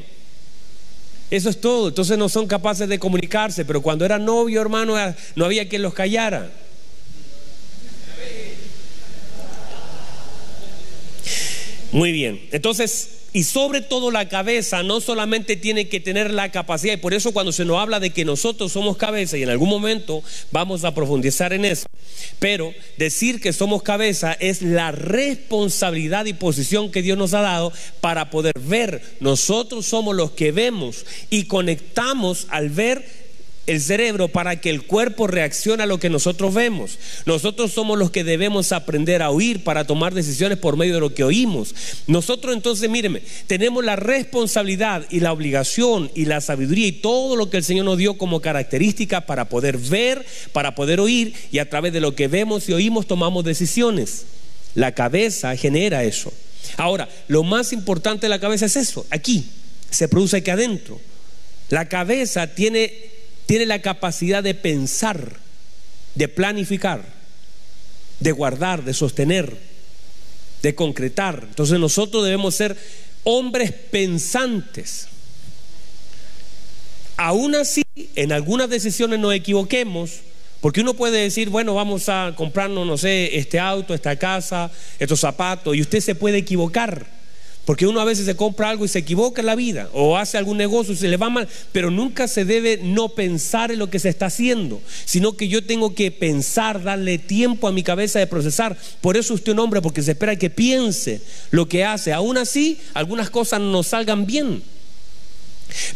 Eso 1.32 1.50
es 1.50 1.60
todo. 1.60 1.88
Entonces 1.88 2.18
no 2.18 2.30
son 2.30 2.48
capaces 2.48 2.88
de 2.88 3.00
comunicarse, 3.00 3.66
pero 3.66 3.82
cuando 3.82 4.06
era 4.06 4.20
novio, 4.20 4.62
hermano, 4.62 4.96
no 5.36 5.46
había 5.46 5.68
quien 5.68 5.82
los 5.82 5.94
callara. 5.94 6.52
Muy 11.96 12.12
bien, 12.12 12.42
entonces, 12.52 13.22
y 13.32 13.46
sobre 13.46 13.80
todo 13.80 14.12
la 14.12 14.28
cabeza 14.28 14.84
no 14.84 15.00
solamente 15.00 15.56
tiene 15.56 15.88
que 15.88 16.02
tener 16.02 16.30
la 16.30 16.52
capacidad, 16.52 16.94
y 16.94 16.98
por 16.98 17.14
eso 17.14 17.32
cuando 17.32 17.54
se 17.54 17.64
nos 17.64 17.78
habla 17.78 18.02
de 18.02 18.10
que 18.10 18.26
nosotros 18.26 18.74
somos 18.74 18.98
cabeza, 18.98 19.38
y 19.38 19.44
en 19.44 19.50
algún 19.50 19.70
momento 19.70 20.22
vamos 20.52 20.84
a 20.84 20.94
profundizar 20.94 21.54
en 21.54 21.64
eso, 21.64 21.88
pero 22.38 22.74
decir 22.98 23.40
que 23.40 23.54
somos 23.54 23.82
cabeza 23.82 24.34
es 24.34 24.62
la 24.62 24.92
responsabilidad 24.92 26.26
y 26.26 26.34
posición 26.34 26.92
que 26.92 27.02
Dios 27.02 27.18
nos 27.18 27.34
ha 27.34 27.40
dado 27.40 27.72
para 28.02 28.30
poder 28.30 28.60
ver. 28.60 29.02
Nosotros 29.22 29.86
somos 29.86 30.18
los 30.18 30.32
que 30.32 30.52
vemos 30.52 31.06
y 31.30 31.46
conectamos 31.46 32.46
al 32.50 32.72
ver 32.72 33.25
el 33.68 33.82
cerebro 33.82 34.28
para 34.28 34.62
que 34.62 34.70
el 34.70 34.84
cuerpo 34.84 35.28
reaccione 35.28 35.84
a 35.84 35.86
lo 35.86 36.00
que 36.00 36.10
nosotros 36.10 36.54
vemos. 36.54 37.00
Nosotros 37.26 37.72
somos 37.72 37.98
los 37.98 38.12
que 38.12 38.24
debemos 38.24 38.72
aprender 38.72 39.22
a 39.22 39.32
oír 39.32 39.64
para 39.64 39.86
tomar 39.86 40.14
decisiones 40.14 40.58
por 40.58 40.78
medio 40.78 40.96
de 40.96 41.00
lo 41.00 41.14
que 41.14 41.24
oímos. 41.24 41.74
Nosotros 42.08 42.56
entonces, 42.56 42.90
míreme, 42.90 43.22
tenemos 43.48 43.84
la 43.84 43.96
responsabilidad 43.96 45.06
y 45.10 45.20
la 45.20 45.34
obligación 45.34 46.12
y 46.16 46.26
la 46.26 46.42
sabiduría 46.42 46.88
y 46.88 46.92
todo 46.92 47.36
lo 47.36 47.50
que 47.50 47.58
el 47.58 47.64
Señor 47.64 47.86
nos 47.86 47.98
dio 47.98 48.18
como 48.18 48.42
característica 48.42 49.22
para 49.22 49.50
poder 49.50 49.78
ver, 49.78 50.26
para 50.52 50.76
poder 50.76 51.00
oír 51.00 51.34
y 51.52 51.60
a 51.60 51.70
través 51.70 51.94
de 51.94 52.02
lo 52.02 52.16
que 52.16 52.28
vemos 52.28 52.70
y 52.70 52.74
oímos 52.74 53.08
tomamos 53.08 53.44
decisiones. 53.44 54.26
La 54.76 54.94
cabeza 54.94 55.56
genera 55.56 56.04
eso. 56.04 56.32
Ahora, 56.78 57.08
lo 57.28 57.44
más 57.44 57.74
importante 57.74 58.26
de 58.26 58.30
la 58.30 58.40
cabeza 58.40 58.66
es 58.66 58.76
eso, 58.76 59.06
aquí, 59.10 59.46
se 59.90 60.08
produce 60.08 60.38
aquí 60.38 60.52
adentro. 60.52 61.00
La 61.70 61.88
cabeza 61.88 62.48
tiene, 62.48 62.94
tiene 63.46 63.66
la 63.66 63.82
capacidad 63.82 64.44
de 64.44 64.56
pensar, 64.56 65.38
de 66.16 66.28
planificar, 66.28 67.04
de 68.20 68.32
guardar, 68.32 68.84
de 68.84 68.94
sostener, 68.94 69.58
de 70.62 70.76
concretar. 70.76 71.44
Entonces 71.48 71.80
nosotros 71.80 72.24
debemos 72.24 72.56
ser 72.56 72.78
hombres 73.24 73.72
pensantes. 73.72 75.08
Aún 77.18 77.56
así, 77.56 77.84
en 78.16 78.32
algunas 78.32 78.70
decisiones 78.70 79.20
nos 79.20 79.34
equivoquemos, 79.34 80.22
porque 80.60 80.82
uno 80.82 80.96
puede 80.96 81.20
decir, 81.20 81.50
bueno, 81.50 81.76
vamos 81.76 82.10
a 82.10 82.34
comprarnos, 82.36 82.88
no 82.88 82.98
sé, 82.98 83.38
este 83.38 83.60
auto, 83.60 83.94
esta 83.94 84.16
casa, 84.16 84.72
estos 84.98 85.20
zapatos, 85.20 85.76
y 85.76 85.82
usted 85.82 86.00
se 86.00 86.16
puede 86.16 86.40
equivocar. 86.40 87.15
Porque 87.66 87.88
uno 87.88 88.00
a 88.00 88.06
veces 88.06 88.26
se 88.26 88.36
compra 88.36 88.70
algo 88.70 88.86
y 88.86 88.88
se 88.88 89.00
equivoca 89.00 89.42
en 89.42 89.48
la 89.48 89.56
vida, 89.56 89.90
o 89.92 90.18
hace 90.18 90.38
algún 90.38 90.58
negocio 90.58 90.94
y 90.94 90.98
se 90.98 91.08
le 91.08 91.18
va 91.18 91.32
mal, 91.32 91.48
pero 91.72 91.90
nunca 91.90 92.28
se 92.28 92.46
debe 92.46 92.78
no 92.78 93.10
pensar 93.10 93.72
en 93.72 93.80
lo 93.80 93.90
que 93.90 93.98
se 93.98 94.10
está 94.10 94.28
haciendo, 94.28 94.82
sino 95.06 95.36
que 95.36 95.48
yo 95.48 95.66
tengo 95.66 95.96
que 95.96 96.12
pensar, 96.12 96.84
darle 96.84 97.18
tiempo 97.18 97.68
a 97.68 97.72
mi 97.72 97.82
cabeza 97.82 98.20
de 98.20 98.28
procesar. 98.28 98.78
Por 99.02 99.18
eso 99.18 99.34
usted 99.34 99.54
un 99.54 99.60
hombre, 99.60 99.82
porque 99.82 100.04
se 100.04 100.12
espera 100.12 100.36
que 100.36 100.52
piense 100.52 101.22
lo 101.50 101.68
que 101.68 101.84
hace. 101.84 102.14
Aún 102.14 102.38
así, 102.38 102.78
algunas 102.94 103.32
cosas 103.32 103.60
no 103.60 103.82
salgan 103.82 104.28
bien, 104.28 104.62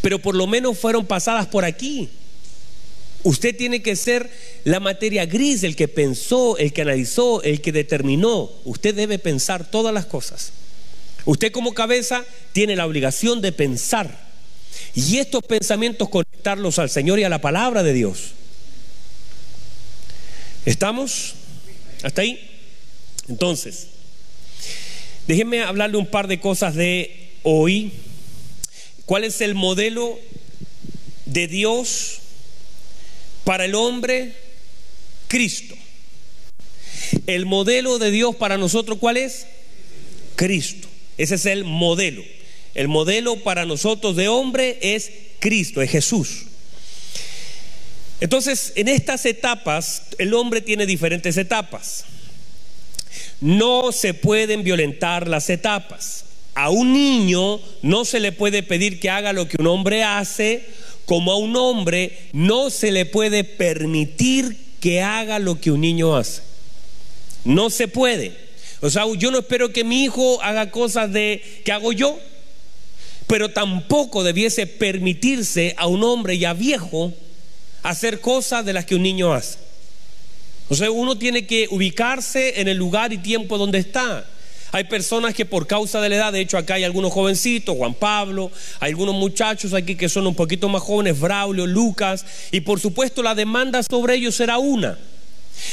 pero 0.02 0.18
por 0.18 0.36
lo 0.36 0.48
menos 0.48 0.78
fueron 0.78 1.06
pasadas 1.06 1.46
por 1.46 1.66
aquí. 1.66 2.10
Usted 3.22 3.56
tiene 3.56 3.84
que 3.84 3.96
ser 3.96 4.32
la 4.64 4.80
materia 4.80 5.26
gris, 5.26 5.64
el 5.64 5.76
que 5.76 5.88
pensó, 5.88 6.58
el 6.58 6.74
que 6.74 6.82
analizó, 6.82 7.44
el 7.44 7.62
que 7.62 7.72
determinó. 7.72 8.50
Usted 8.64 8.96
debe 8.96 9.20
pensar 9.20 9.70
todas 9.70 9.94
las 9.94 10.06
cosas. 10.06 10.54
Usted 11.26 11.52
como 11.52 11.74
cabeza 11.74 12.24
tiene 12.54 12.76
la 12.76 12.86
obligación 12.86 13.42
de 13.42 13.52
pensar 13.52 14.30
y 14.96 15.18
estos 15.18 15.44
pensamientos 15.44 16.10
conectarlos 16.10 16.80
al 16.80 16.90
Señor 16.90 17.20
y 17.20 17.24
a 17.24 17.30
la 17.30 17.42
palabra 17.42 17.84
de 17.84 17.94
Dios. 17.94 18.32
¿Estamos? 20.66 21.36
¿Hasta 22.04 22.22
ahí? 22.22 22.40
Entonces, 23.28 23.88
déjenme 25.28 25.62
hablarle 25.62 25.98
un 25.98 26.08
par 26.08 26.28
de 26.28 26.40
cosas 26.40 26.76
de 26.76 27.32
hoy. 27.44 27.94
¿Cuál 29.06 29.24
es 29.24 29.42
el 29.42 29.56
modelo 29.56 30.20
de 31.26 31.48
Dios 31.48 32.20
para 33.44 33.66
el 33.66 33.76
hombre? 33.76 34.36
Cristo. 35.28 35.76
El 37.28 37.46
modelo 37.46 38.00
de 38.00 38.12
Dios 38.12 38.36
para 38.36 38.58
nosotros, 38.58 38.98
¿cuál 39.00 39.18
es? 39.18 39.46
Cristo. 40.36 40.89
Ese 41.20 41.36
es 41.36 41.46
el 41.46 41.66
modelo. 41.66 42.24
El 42.74 42.88
modelo 42.88 43.36
para 43.44 43.66
nosotros 43.66 44.16
de 44.16 44.30
hombre 44.30 44.80
es 44.82 45.12
Cristo, 45.40 45.82
es 45.82 45.92
Jesús. 45.92 46.46
Entonces, 48.22 48.72
en 48.76 48.88
estas 48.88 49.26
etapas, 49.26 50.04
el 50.18 50.34
hombre 50.34 50.62
tiene 50.62 50.86
diferentes 50.86 51.36
etapas. 51.36 52.06
No 53.42 53.92
se 53.92 54.14
pueden 54.14 54.64
violentar 54.64 55.28
las 55.28 55.50
etapas. 55.50 56.24
A 56.56 56.70
un 56.70 56.94
niño 56.94 57.60
no 57.82 58.06
se 58.06 58.22
le 58.22 58.32
puede 58.32 58.64
pedir 58.64 59.02
que 59.02 59.10
haga 59.10 59.34
lo 59.34 59.48
que 59.48 59.58
un 59.60 59.68
hombre 59.68 60.04
hace, 60.04 60.66
como 61.06 61.34
a 61.34 61.38
un 61.38 61.58
hombre 61.58 62.18
no 62.32 62.70
se 62.70 62.94
le 62.94 63.06
puede 63.06 63.44
permitir 63.44 64.58
que 64.80 65.02
haga 65.02 65.38
lo 65.38 65.60
que 65.60 65.72
un 65.72 65.82
niño 65.82 66.16
hace. 66.16 66.44
No 67.44 67.70
se 67.70 67.90
puede. 67.90 68.49
O 68.82 68.90
sea, 68.90 69.04
yo 69.18 69.32
no 69.32 69.40
espero 69.40 69.74
que 69.74 69.84
mi 69.84 70.04
hijo 70.04 70.42
haga 70.42 70.72
cosas 70.72 71.12
de 71.12 71.44
que 71.66 71.72
hago 71.72 71.92
yo, 71.92 72.18
pero 73.28 73.50
tampoco 73.50 74.24
debiese 74.24 74.68
permitirse 74.68 75.76
a 75.78 75.88
un 75.88 76.04
hombre 76.04 76.38
ya 76.38 76.54
viejo 76.54 77.14
hacer 77.84 78.22
cosas 78.22 78.66
de 78.66 78.74
las 78.74 78.86
que 78.86 78.96
un 78.96 79.04
niño 79.04 79.34
hace. 79.34 79.58
O 80.70 80.76
sea, 80.76 80.92
uno 80.92 81.18
tiene 81.18 81.46
que 81.46 81.68
ubicarse 81.72 82.62
en 82.62 82.68
el 82.68 82.78
lugar 82.78 83.12
y 83.12 83.18
tiempo 83.18 83.58
donde 83.58 83.80
está. 83.80 84.26
Hay 84.72 84.84
personas 84.84 85.34
que 85.34 85.46
por 85.46 85.66
causa 85.66 86.00
de 86.00 86.10
la 86.10 86.16
edad, 86.16 86.34
de 86.34 86.42
hecho 86.42 86.58
acá 86.58 86.76
hay 86.76 86.84
algunos 86.84 87.12
jovencitos, 87.12 87.76
Juan 87.76 87.96
Pablo, 87.96 88.52
algunos 88.80 89.16
muchachos 89.16 89.74
aquí 89.74 89.96
que 89.96 90.08
son 90.10 90.28
un 90.28 90.36
poquito 90.36 90.70
más 90.70 90.84
jóvenes, 90.84 91.20
Braulio, 91.20 91.66
Lucas, 91.66 92.24
y 92.52 92.62
por 92.62 92.80
supuesto 92.80 93.24
la 93.24 93.34
demanda 93.34 93.82
sobre 93.84 94.16
ellos 94.16 94.36
será 94.36 94.60
una. 94.60 94.98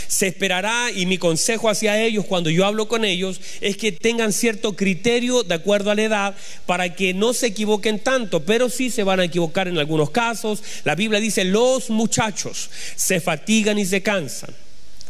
Se 0.08 0.26
esperará 0.26 0.90
y 0.94 1.06
mi 1.06 1.18
consejo 1.18 1.68
hacia 1.68 2.00
ellos 2.00 2.24
cuando 2.24 2.50
yo 2.50 2.66
hablo 2.66 2.88
con 2.88 3.04
ellos 3.04 3.40
es 3.60 3.76
que 3.76 3.92
tengan 3.92 4.32
cierto 4.32 4.74
criterio 4.74 5.42
de 5.42 5.54
acuerdo 5.54 5.90
a 5.90 5.94
la 5.94 6.02
edad 6.02 6.34
para 6.66 6.94
que 6.94 7.14
no 7.14 7.32
se 7.32 7.48
equivoquen 7.48 7.98
tanto, 7.98 8.44
pero 8.44 8.68
sí 8.68 8.90
se 8.90 9.02
van 9.02 9.20
a 9.20 9.24
equivocar 9.24 9.68
en 9.68 9.78
algunos 9.78 10.10
casos. 10.10 10.62
La 10.84 10.94
Biblia 10.94 11.20
dice, 11.20 11.44
los 11.44 11.90
muchachos 11.90 12.70
se 12.96 13.20
fatigan 13.20 13.78
y 13.78 13.84
se 13.86 14.02
cansan. 14.02 14.54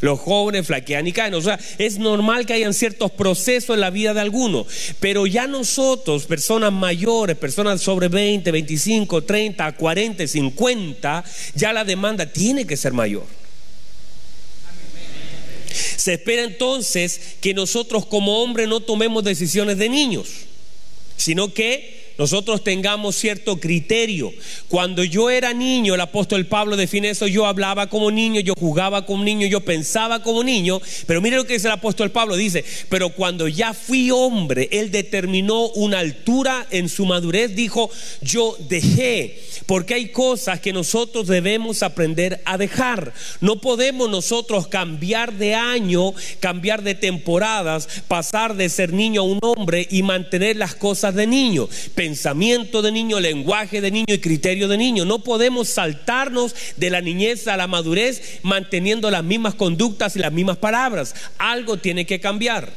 Los 0.00 0.20
jóvenes 0.20 0.66
flaquean 0.66 1.06
y 1.06 1.12
caen. 1.12 1.34
O 1.34 1.40
sea, 1.40 1.58
es 1.78 1.98
normal 1.98 2.44
que 2.44 2.52
hayan 2.52 2.74
ciertos 2.74 3.10
procesos 3.12 3.74
en 3.74 3.80
la 3.80 3.90
vida 3.90 4.12
de 4.12 4.20
algunos. 4.20 4.66
Pero 5.00 5.26
ya 5.26 5.46
nosotros, 5.46 6.26
personas 6.26 6.72
mayores, 6.72 7.36
personas 7.36 7.80
sobre 7.80 8.08
20, 8.08 8.50
25, 8.50 9.24
30, 9.24 9.72
40, 9.72 10.26
50, 10.26 11.24
ya 11.54 11.72
la 11.72 11.84
demanda 11.84 12.26
tiene 12.26 12.66
que 12.66 12.76
ser 12.76 12.92
mayor. 12.92 13.24
Se 15.96 16.14
espera 16.14 16.42
entonces 16.44 17.20
que 17.40 17.54
nosotros 17.54 18.06
como 18.06 18.42
hombres 18.42 18.68
no 18.68 18.80
tomemos 18.80 19.24
decisiones 19.24 19.78
de 19.78 19.88
niños, 19.88 20.28
sino 21.16 21.52
que 21.52 21.95
nosotros 22.18 22.64
tengamos 22.64 23.16
cierto 23.16 23.58
criterio. 23.60 24.32
Cuando 24.68 25.04
yo 25.04 25.30
era 25.30 25.52
niño, 25.52 25.94
el 25.94 26.00
apóstol 26.00 26.46
Pablo 26.46 26.76
define 26.76 27.10
eso, 27.10 27.26
yo 27.26 27.46
hablaba 27.46 27.88
como 27.88 28.10
niño, 28.10 28.40
yo 28.40 28.54
jugaba 28.58 29.04
como 29.04 29.24
niño, 29.24 29.46
yo 29.46 29.60
pensaba 29.60 30.22
como 30.22 30.42
niño, 30.42 30.80
pero 31.06 31.20
mire 31.20 31.36
lo 31.36 31.46
que 31.46 31.54
dice 31.54 31.68
el 31.68 31.74
apóstol 31.74 32.10
Pablo, 32.10 32.36
dice, 32.36 32.64
pero 32.88 33.10
cuando 33.10 33.48
ya 33.48 33.74
fui 33.74 34.10
hombre, 34.10 34.68
él 34.72 34.90
determinó 34.90 35.68
una 35.70 35.98
altura 35.98 36.66
en 36.70 36.88
su 36.88 37.04
madurez, 37.04 37.54
dijo, 37.54 37.90
yo 38.22 38.56
dejé, 38.68 39.42
porque 39.66 39.94
hay 39.94 40.08
cosas 40.08 40.60
que 40.60 40.72
nosotros 40.72 41.26
debemos 41.26 41.82
aprender 41.82 42.40
a 42.44 42.56
dejar. 42.56 43.12
No 43.40 43.60
podemos 43.60 44.08
nosotros 44.08 44.68
cambiar 44.68 45.34
de 45.34 45.54
año, 45.54 46.12
cambiar 46.40 46.82
de 46.82 46.94
temporadas, 46.94 47.88
pasar 48.08 48.56
de 48.56 48.68
ser 48.68 48.92
niño 48.92 49.20
a 49.22 49.24
un 49.24 49.38
hombre 49.42 49.86
y 49.90 50.02
mantener 50.02 50.56
las 50.56 50.74
cosas 50.74 51.14
de 51.14 51.26
niño 51.26 51.68
pensamiento 52.06 52.82
de 52.82 52.92
niño, 52.92 53.18
lenguaje 53.18 53.80
de 53.80 53.90
niño 53.90 54.06
y 54.14 54.20
criterio 54.20 54.68
de 54.68 54.78
niño. 54.78 55.04
No 55.04 55.18
podemos 55.18 55.68
saltarnos 55.68 56.54
de 56.76 56.88
la 56.88 57.00
niñez 57.00 57.48
a 57.48 57.56
la 57.56 57.66
madurez 57.66 58.38
manteniendo 58.42 59.10
las 59.10 59.24
mismas 59.24 59.56
conductas 59.56 60.14
y 60.14 60.20
las 60.20 60.32
mismas 60.32 60.56
palabras. 60.58 61.16
Algo 61.36 61.78
tiene 61.78 62.06
que 62.06 62.20
cambiar. 62.20 62.72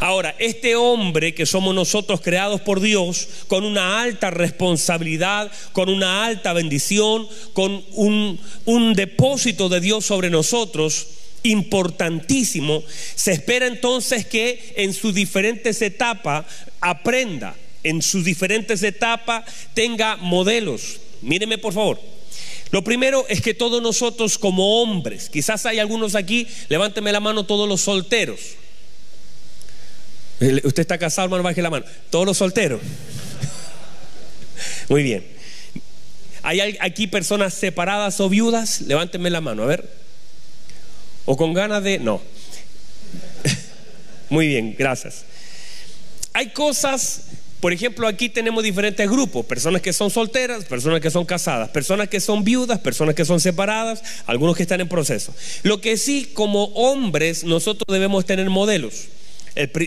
Ahora, 0.00 0.34
este 0.38 0.76
hombre 0.76 1.34
que 1.34 1.44
somos 1.44 1.74
nosotros 1.74 2.22
creados 2.22 2.62
por 2.62 2.80
Dios, 2.80 3.28
con 3.48 3.64
una 3.64 4.00
alta 4.00 4.30
responsabilidad, 4.30 5.52
con 5.72 5.90
una 5.90 6.24
alta 6.24 6.54
bendición, 6.54 7.28
con 7.52 7.84
un, 7.92 8.94
depósito 8.94 9.68
de 9.68 9.80
Dios 9.80 10.06
sobre 10.06 10.30
nosotros, 10.30 11.08
importantísimo, 11.42 12.82
se 13.14 13.32
espera 13.32 13.66
entonces 13.66 14.24
que 14.26 14.72
en 14.76 14.94
sus 14.94 15.14
diferentes 15.14 15.82
etapas 15.82 16.46
aprenda, 16.84 17.56
en 17.82 18.02
sus 18.02 18.24
diferentes 18.24 18.82
etapas 18.82 19.44
tenga 19.72 20.16
modelos. 20.16 21.00
Míreme 21.22 21.56
por 21.58 21.72
favor. 21.72 22.00
Lo 22.70 22.84
primero 22.84 23.24
es 23.28 23.40
que 23.40 23.54
todos 23.54 23.82
nosotros 23.82 24.36
como 24.36 24.82
hombres, 24.82 25.30
quizás 25.30 25.64
hay 25.64 25.78
algunos 25.78 26.14
aquí, 26.14 26.46
levánteme 26.68 27.12
la 27.12 27.20
mano 27.20 27.46
todos 27.46 27.68
los 27.68 27.80
solteros. 27.80 28.40
Usted 30.40 30.80
está 30.80 30.98
casado, 30.98 31.26
hermano, 31.26 31.42
baje 31.44 31.62
la 31.62 31.70
mano. 31.70 31.86
Todos 32.10 32.26
los 32.26 32.36
solteros. 32.36 32.80
Muy 34.88 35.02
bien. 35.02 35.24
¿Hay 36.42 36.76
aquí 36.80 37.06
personas 37.06 37.54
separadas 37.54 38.20
o 38.20 38.28
viudas? 38.28 38.82
Levánteme 38.82 39.30
la 39.30 39.40
mano, 39.40 39.62
a 39.62 39.66
ver. 39.66 39.88
¿O 41.24 41.36
con 41.36 41.54
ganas 41.54 41.82
de.? 41.82 41.98
No. 41.98 42.20
Muy 44.28 44.48
bien, 44.48 44.74
gracias. 44.76 45.24
Hay 46.34 46.50
cosas 46.50 47.22
Por 47.60 47.72
ejemplo, 47.72 48.06
aquí 48.06 48.28
tenemos 48.28 48.62
diferentes 48.62 49.08
grupos, 49.08 49.46
personas 49.46 49.80
que 49.80 49.94
son 49.94 50.10
solteras, 50.10 50.66
personas 50.66 51.00
que 51.00 51.10
son 51.10 51.24
casadas, 51.24 51.70
personas 51.70 52.08
que 52.10 52.20
son 52.20 52.44
viudas, 52.44 52.78
personas 52.78 53.14
que 53.14 53.24
son 53.24 53.40
separadas, 53.40 54.02
algunos 54.26 54.54
que 54.54 54.64
están 54.64 54.82
en 54.82 54.88
proceso. 54.88 55.34
Lo 55.62 55.80
que 55.80 55.96
sí, 55.96 56.30
como 56.34 56.64
hombres, 56.74 57.42
nosotros 57.42 57.86
debemos 57.88 58.26
tener 58.26 58.50
modelos. 58.50 59.06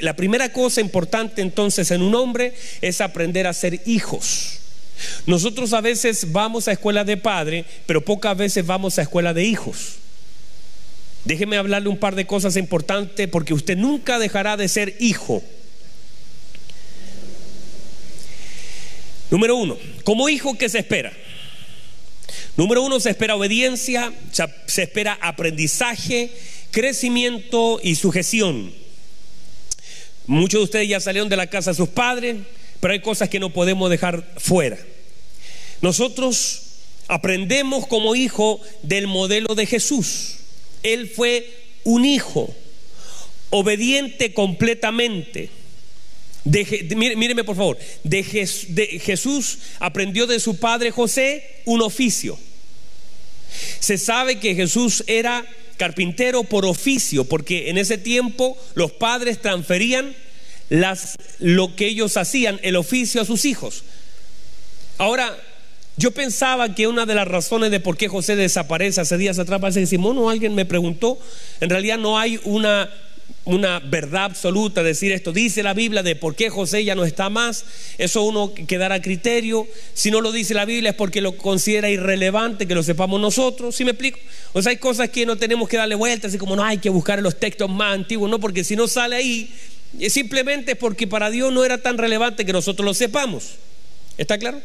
la 0.02 0.16
primera 0.16 0.52
cosa 0.52 0.82
importante 0.82 1.44
entonces 1.44 1.92
en 1.92 2.02
un 2.02 2.16
hombre 2.16 2.56
es 2.82 3.00
aprender 3.00 3.46
a 3.46 3.54
ser 3.54 3.84
hijos. 3.86 4.58
Nosotros 5.28 5.72
a 5.74 5.82
veces 5.82 6.32
vamos 6.32 6.68
a 6.68 6.72
escuela 6.72 7.04
de 7.04 7.18
padre, 7.18 7.64
pero 7.86 8.02
pocas 8.04 8.36
veces 8.36 8.66
vamos 8.66 8.98
a 8.98 9.04
escuela 9.04 9.36
de 9.36 9.44
hijos. 9.44 9.98
Déjeme 11.26 11.58
hablarle 11.58 11.90
un 11.90 12.00
par 12.00 12.16
de 12.16 12.26
cosas 12.26 12.58
importantes 12.58 13.28
porque 13.28 13.54
usted 13.54 13.78
nunca 13.78 14.18
dejará 14.18 14.58
de 14.58 14.68
ser 14.68 14.96
hijo. 15.00 15.44
Número 19.30 19.56
uno, 19.56 19.78
como 20.04 20.30
hijo, 20.30 20.58
¿qué 20.58 20.70
se 20.70 20.80
espera? 20.80 21.12
Número 22.56 22.82
uno, 22.82 23.00
se 23.00 23.10
espera 23.10 23.36
obediencia, 23.36 24.14
se 24.66 24.84
espera 24.84 25.18
aprendizaje, 25.22 26.32
crecimiento 26.72 27.80
y 27.84 27.96
sujeción. 27.96 28.74
Muchos 30.26 30.60
de 30.60 30.64
ustedes 30.64 30.90
ya 30.90 31.00
salieron 31.00 31.30
de 31.30 31.38
la 31.38 31.48
casa 31.48 31.72
de 31.72 31.78
sus 31.78 31.90
padres, 31.90 32.38
pero 32.80 32.94
hay 32.94 33.02
cosas 33.02 33.30
que 33.30 33.40
no 33.40 33.52
podemos 33.52 33.90
dejar 33.90 34.28
fuera. 34.38 34.78
Nosotros 35.82 36.64
aprendemos 37.08 37.88
como 37.88 38.16
hijo 38.16 38.60
del 38.82 39.08
modelo 39.08 39.56
de 39.56 39.66
Jesús. 39.66 40.38
Él 40.84 41.10
fue 41.10 41.50
un 41.84 42.06
hijo, 42.06 42.54
obediente 43.50 44.34
completamente 44.34 45.50
míreme 46.96 47.44
por 47.44 47.56
favor, 47.56 47.78
de, 48.04 48.24
Jesús 48.24 49.60
aprendió 49.80 50.28
de 50.28 50.40
su 50.40 50.58
padre 50.58 50.92
José 50.92 51.62
un 51.66 51.82
oficio. 51.82 52.38
Se 53.80 53.98
sabe 53.98 54.40
que 54.40 54.56
Jesús 54.56 55.04
era 55.08 55.46
carpintero 55.78 56.44
por 56.44 56.66
oficio, 56.66 57.26
porque 57.26 57.70
en 57.70 57.78
ese 57.78 57.98
tiempo 57.98 58.58
los 58.76 58.92
padres 58.92 59.42
transferían 59.42 60.16
lo 61.40 61.76
que 61.76 61.88
ellos 61.88 62.18
hacían, 62.18 62.60
el 62.64 62.76
oficio 62.76 63.22
a 63.22 63.26
sus 63.26 63.46
hijos. 63.46 63.84
Ahora, 64.98 65.38
yo 65.96 66.12
pensaba 66.12 66.76
que 66.76 66.88
una 66.88 67.06
de 67.06 67.16
las 67.16 67.28
razones 67.28 67.72
de 67.72 67.80
por 67.80 67.98
qué 67.98 68.08
José 68.08 68.36
desaparece 68.36 69.02
hace 69.02 69.18
días 69.18 69.40
atrás, 69.40 69.60
parece 69.60 69.80
que 69.80 69.88
Simón 69.88 70.18
o 70.18 70.30
alguien 70.30 70.54
me 70.54 70.66
preguntó, 70.66 71.18
en 71.60 71.70
realidad 71.70 71.98
no 71.98 72.20
hay 72.20 72.40
una 72.44 72.90
una 73.46 73.80
verdad 73.80 74.26
absoluta, 74.26 74.84
decir 74.84 75.12
esto, 75.14 75.32
dice 75.32 75.64
la 75.64 75.74
Biblia 75.74 76.04
de 76.04 76.16
por 76.16 76.36
qué 76.36 76.50
José 76.50 76.84
ya 76.84 76.96
no 76.96 77.06
está 77.06 77.30
más, 77.30 77.64
eso 77.98 78.24
uno 78.24 78.54
quedará 78.54 78.96
a 78.96 79.02
criterio, 79.02 79.66
si 79.94 80.12
no 80.12 80.20
lo 80.20 80.34
dice 80.34 80.54
la 80.54 80.66
Biblia 80.66 80.90
es 80.90 80.96
porque 80.96 81.22
lo 81.22 81.38
considera 81.38 81.90
irrelevante 81.90 82.68
que 82.68 82.76
lo 82.76 82.84
sepamos 82.84 83.22
nosotros, 83.22 83.74
¿sí 83.74 83.86
me 83.86 83.92
explico? 83.92 84.20
O 84.52 84.62
sea, 84.62 84.72
hay 84.72 84.78
cosas 84.78 85.10
que 85.10 85.26
no 85.26 85.38
tenemos 85.38 85.70
que 85.70 85.78
darle 85.78 85.96
vueltas, 85.96 86.30
así 86.30 86.38
como 86.38 86.58
no 86.58 86.64
hay 86.64 86.80
que 86.80 86.90
buscar 86.90 87.20
en 87.20 87.24
los 87.24 87.40
textos 87.40 87.70
más 87.70 87.94
antiguos, 87.94 88.30
no, 88.30 88.40
porque 88.40 88.66
si 88.66 88.76
no 88.76 88.86
sale 88.88 89.16
ahí, 89.16 89.50
simplemente 90.10 90.74
es 90.74 90.78
porque 90.78 91.08
para 91.08 91.30
Dios 91.30 91.54
no 91.54 91.64
era 91.64 91.78
tan 91.78 91.98
relevante 91.98 92.46
que 92.46 92.52
nosotros 92.54 92.86
lo 92.86 92.94
sepamos. 92.94 93.52
¿Está 94.18 94.38
claro? 94.38 94.62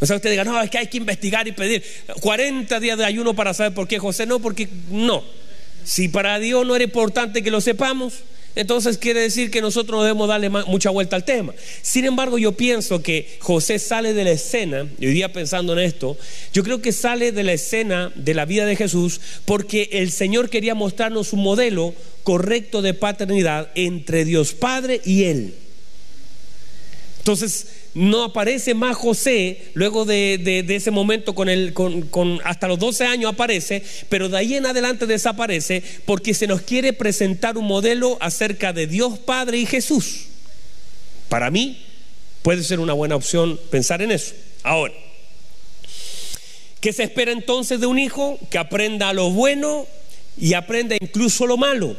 O 0.00 0.06
sea, 0.06 0.16
usted 0.16 0.30
diga, 0.30 0.44
no, 0.44 0.60
es 0.60 0.70
que 0.70 0.78
hay 0.78 0.86
que 0.86 0.96
investigar 0.96 1.46
y 1.46 1.52
pedir 1.52 1.84
40 2.20 2.80
días 2.80 2.98
de 2.98 3.04
ayuno 3.04 3.34
para 3.34 3.54
saber 3.54 3.74
por 3.74 3.86
qué 3.86 3.98
José 3.98 4.26
no, 4.26 4.40
porque 4.40 4.68
no. 4.90 5.22
Si 5.84 6.08
para 6.08 6.38
Dios 6.38 6.66
no 6.66 6.74
era 6.74 6.84
importante 6.84 7.42
que 7.42 7.50
lo 7.50 7.60
sepamos, 7.60 8.14
entonces 8.54 8.98
quiere 8.98 9.20
decir 9.20 9.50
que 9.50 9.62
nosotros 9.62 9.98
no 9.98 10.02
debemos 10.04 10.28
darle 10.28 10.50
mucha 10.50 10.90
vuelta 10.90 11.16
al 11.16 11.24
tema. 11.24 11.54
Sin 11.80 12.04
embargo, 12.04 12.36
yo 12.38 12.52
pienso 12.52 13.02
que 13.02 13.38
José 13.40 13.78
sale 13.78 14.12
de 14.12 14.24
la 14.24 14.32
escena, 14.32 14.86
hoy 15.00 15.06
día 15.06 15.32
pensando 15.32 15.72
en 15.72 15.78
esto, 15.78 16.18
yo 16.52 16.62
creo 16.62 16.82
que 16.82 16.92
sale 16.92 17.32
de 17.32 17.44
la 17.44 17.54
escena 17.54 18.12
de 18.14 18.34
la 18.34 18.44
vida 18.44 18.66
de 18.66 18.76
Jesús 18.76 19.20
porque 19.46 19.88
el 19.92 20.10
Señor 20.10 20.50
quería 20.50 20.74
mostrarnos 20.74 21.32
un 21.32 21.42
modelo 21.42 21.94
correcto 22.24 22.82
de 22.82 22.94
paternidad 22.94 23.70
entre 23.74 24.24
Dios 24.24 24.52
Padre 24.52 25.00
y 25.04 25.24
Él. 25.24 25.54
Entonces, 27.18 27.66
no 27.94 28.24
aparece 28.24 28.74
más 28.74 28.96
José 28.96 29.70
luego 29.74 30.04
de, 30.04 30.64
ese 30.68 30.90
momento 30.90 31.34
con, 31.34 31.48
el, 31.48 31.74
con, 31.74 32.40
hasta 32.44 32.68
los 32.68 32.78
12 32.78 33.04
años 33.04 33.32
aparece, 33.32 33.82
pero 34.08 34.28
de 34.28 34.38
ahí 34.38 34.54
en 34.54 34.66
adelante 34.66 35.06
desaparece 35.06 35.82
porque 36.04 36.34
se 36.34 36.46
nos 36.46 36.62
quiere 36.62 36.92
presentar 36.92 37.58
un 37.58 37.66
modelo 37.66 38.16
acerca 38.20 38.72
de 38.72 38.86
Dios 38.86 39.18
Padre 39.18 39.58
y 39.58 39.66
Jesús. 39.66 40.26
Para 41.28 41.50
mí 41.50 41.84
puede 42.42 42.62
ser 42.62 42.80
una 42.80 42.94
buena 42.94 43.16
opción 43.16 43.60
pensar 43.70 44.00
en 44.00 44.10
eso. 44.10 44.34
Ahora, 44.62 44.94
¿qué 46.80 46.92
se 46.92 47.02
espera 47.02 47.32
entonces 47.32 47.80
de 47.80 47.86
un 47.86 47.98
hijo? 47.98 48.38
Que 48.50 48.58
aprenda 48.58 49.12
lo 49.12 49.30
bueno 49.30 49.86
y 50.38 50.54
aprenda 50.54 50.96
incluso 50.98 51.46
lo 51.46 51.58
malo. 51.58 51.96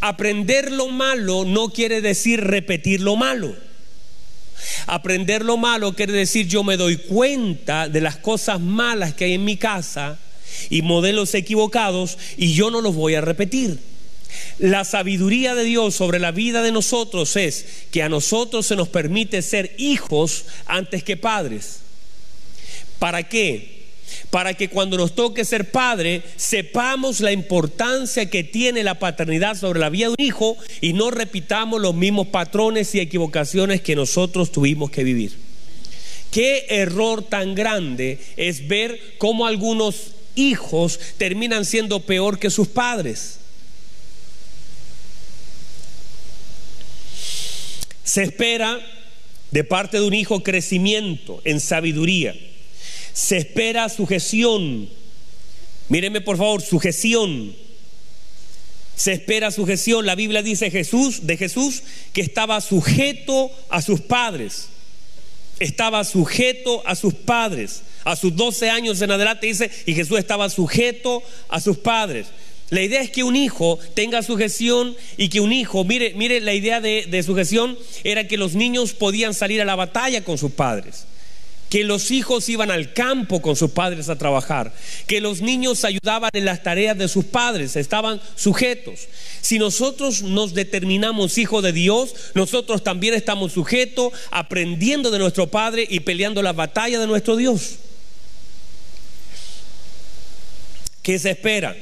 Aprender 0.00 0.72
lo 0.72 0.88
malo 0.88 1.44
no 1.44 1.70
quiere 1.70 2.00
decir 2.00 2.40
repetir 2.40 3.00
lo 3.00 3.16
malo. 3.16 3.67
Aprender 4.86 5.44
lo 5.44 5.56
malo 5.56 5.94
quiere 5.94 6.12
decir 6.12 6.46
yo 6.46 6.64
me 6.64 6.76
doy 6.76 6.96
cuenta 6.96 7.88
de 7.88 8.00
las 8.00 8.16
cosas 8.16 8.60
malas 8.60 9.14
que 9.14 9.24
hay 9.24 9.34
en 9.34 9.44
mi 9.44 9.56
casa 9.56 10.18
y 10.70 10.82
modelos 10.82 11.34
equivocados 11.34 12.18
y 12.36 12.54
yo 12.54 12.70
no 12.70 12.80
los 12.80 12.94
voy 12.94 13.14
a 13.14 13.20
repetir. 13.20 13.78
La 14.58 14.84
sabiduría 14.84 15.54
de 15.54 15.64
Dios 15.64 15.94
sobre 15.94 16.18
la 16.18 16.32
vida 16.32 16.62
de 16.62 16.72
nosotros 16.72 17.36
es 17.36 17.66
que 17.90 18.02
a 18.02 18.08
nosotros 18.08 18.66
se 18.66 18.76
nos 18.76 18.88
permite 18.88 19.42
ser 19.42 19.74
hijos 19.78 20.44
antes 20.66 21.02
que 21.02 21.16
padres. 21.16 21.80
¿Para 22.98 23.28
qué? 23.28 23.77
Para 24.30 24.54
que 24.54 24.68
cuando 24.68 24.96
nos 24.96 25.14
toque 25.14 25.44
ser 25.44 25.70
padre 25.70 26.22
sepamos 26.36 27.20
la 27.20 27.32
importancia 27.32 28.30
que 28.30 28.44
tiene 28.44 28.82
la 28.82 28.98
paternidad 28.98 29.56
sobre 29.56 29.80
la 29.80 29.90
vida 29.90 30.06
de 30.06 30.10
un 30.10 30.26
hijo 30.26 30.56
y 30.80 30.92
no 30.92 31.10
repitamos 31.10 31.80
los 31.80 31.94
mismos 31.94 32.28
patrones 32.28 32.94
y 32.94 33.00
equivocaciones 33.00 33.80
que 33.80 33.96
nosotros 33.96 34.52
tuvimos 34.52 34.90
que 34.90 35.04
vivir. 35.04 35.32
Qué 36.30 36.66
error 36.68 37.22
tan 37.22 37.54
grande 37.54 38.18
es 38.36 38.68
ver 38.68 39.00
cómo 39.18 39.46
algunos 39.46 40.12
hijos 40.34 41.00
terminan 41.16 41.64
siendo 41.64 42.00
peor 42.00 42.38
que 42.38 42.50
sus 42.50 42.68
padres. 42.68 43.38
Se 48.04 48.22
espera 48.22 48.78
de 49.50 49.64
parte 49.64 49.98
de 49.98 50.06
un 50.06 50.14
hijo 50.14 50.42
crecimiento 50.42 51.40
en 51.44 51.60
sabiduría 51.60 52.34
se 53.18 53.36
espera 53.36 53.88
sujeción. 53.88 54.88
Míreme 55.88 56.20
por 56.20 56.36
favor, 56.36 56.62
sujeción. 56.62 57.52
Se 58.94 59.12
espera 59.12 59.50
sujeción. 59.50 60.06
La 60.06 60.14
Biblia 60.14 60.40
dice 60.40 60.70
Jesús, 60.70 61.26
de 61.26 61.36
Jesús, 61.36 61.82
que 62.12 62.20
estaba 62.20 62.60
sujeto 62.60 63.50
a 63.70 63.82
sus 63.82 64.02
padres. 64.02 64.68
Estaba 65.58 66.04
sujeto 66.04 66.80
a 66.86 66.94
sus 66.94 67.12
padres. 67.12 67.82
A 68.04 68.14
sus 68.14 68.36
12 68.36 68.70
años 68.70 69.02
en 69.02 69.10
adelante 69.10 69.48
dice, 69.48 69.68
y 69.84 69.94
Jesús 69.94 70.16
estaba 70.20 70.48
sujeto 70.48 71.20
a 71.48 71.60
sus 71.60 71.76
padres. 71.76 72.28
La 72.70 72.82
idea 72.82 73.00
es 73.00 73.10
que 73.10 73.24
un 73.24 73.34
hijo 73.34 73.80
tenga 73.94 74.22
sujeción 74.22 74.96
y 75.16 75.28
que 75.28 75.40
un 75.40 75.52
hijo, 75.52 75.82
mire, 75.82 76.14
mire, 76.14 76.40
la 76.40 76.54
idea 76.54 76.80
de, 76.80 77.06
de 77.10 77.22
sujeción 77.24 77.76
era 78.04 78.28
que 78.28 78.36
los 78.36 78.54
niños 78.54 78.92
podían 78.92 79.34
salir 79.34 79.60
a 79.60 79.64
la 79.64 79.74
batalla 79.74 80.22
con 80.22 80.38
sus 80.38 80.52
padres 80.52 81.08
que 81.68 81.84
los 81.84 82.10
hijos 82.10 82.48
iban 82.48 82.70
al 82.70 82.92
campo 82.94 83.42
con 83.42 83.54
sus 83.54 83.70
padres 83.70 84.08
a 84.08 84.16
trabajar, 84.16 84.72
que 85.06 85.20
los 85.20 85.40
niños 85.40 85.84
ayudaban 85.84 86.30
en 86.32 86.44
las 86.44 86.62
tareas 86.62 86.96
de 86.96 87.08
sus 87.08 87.26
padres, 87.26 87.76
estaban 87.76 88.20
sujetos. 88.36 89.00
Si 89.42 89.58
nosotros 89.58 90.22
nos 90.22 90.54
determinamos 90.54 91.36
hijos 91.36 91.62
de 91.62 91.72
Dios, 91.72 92.14
nosotros 92.34 92.82
también 92.82 93.14
estamos 93.14 93.52
sujetos, 93.52 94.12
aprendiendo 94.30 95.10
de 95.10 95.18
nuestro 95.18 95.48
Padre 95.48 95.86
y 95.88 96.00
peleando 96.00 96.42
la 96.42 96.52
batalla 96.52 96.98
de 96.98 97.06
nuestro 97.06 97.36
Dios. 97.36 97.76
¿Qué 101.02 101.18
se 101.18 101.30
espera? 101.30 101.76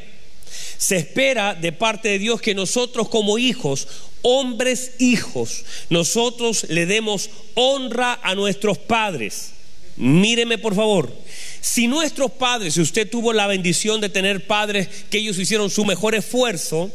Se 0.78 0.96
espera 0.96 1.54
de 1.54 1.72
parte 1.72 2.08
de 2.08 2.18
Dios 2.18 2.40
que 2.40 2.54
nosotros 2.54 3.08
como 3.08 3.38
hijos, 3.38 3.88
hombres 4.22 4.92
hijos, 4.98 5.64
nosotros 5.90 6.66
le 6.68 6.86
demos 6.86 7.30
honra 7.54 8.20
a 8.22 8.34
nuestros 8.34 8.78
padres 8.78 9.52
Míreme 9.96 10.58
por 10.58 10.74
favor, 10.74 11.12
si 11.60 11.88
nuestros 11.88 12.30
padres, 12.32 12.74
si 12.74 12.80
usted 12.82 13.08
tuvo 13.08 13.32
la 13.32 13.46
bendición 13.46 14.00
de 14.00 14.08
tener 14.10 14.46
padres 14.46 14.88
que 15.10 15.18
ellos 15.18 15.38
hicieron 15.38 15.70
su 15.70 15.84
mejor 15.84 16.14
esfuerzo, 16.14 16.90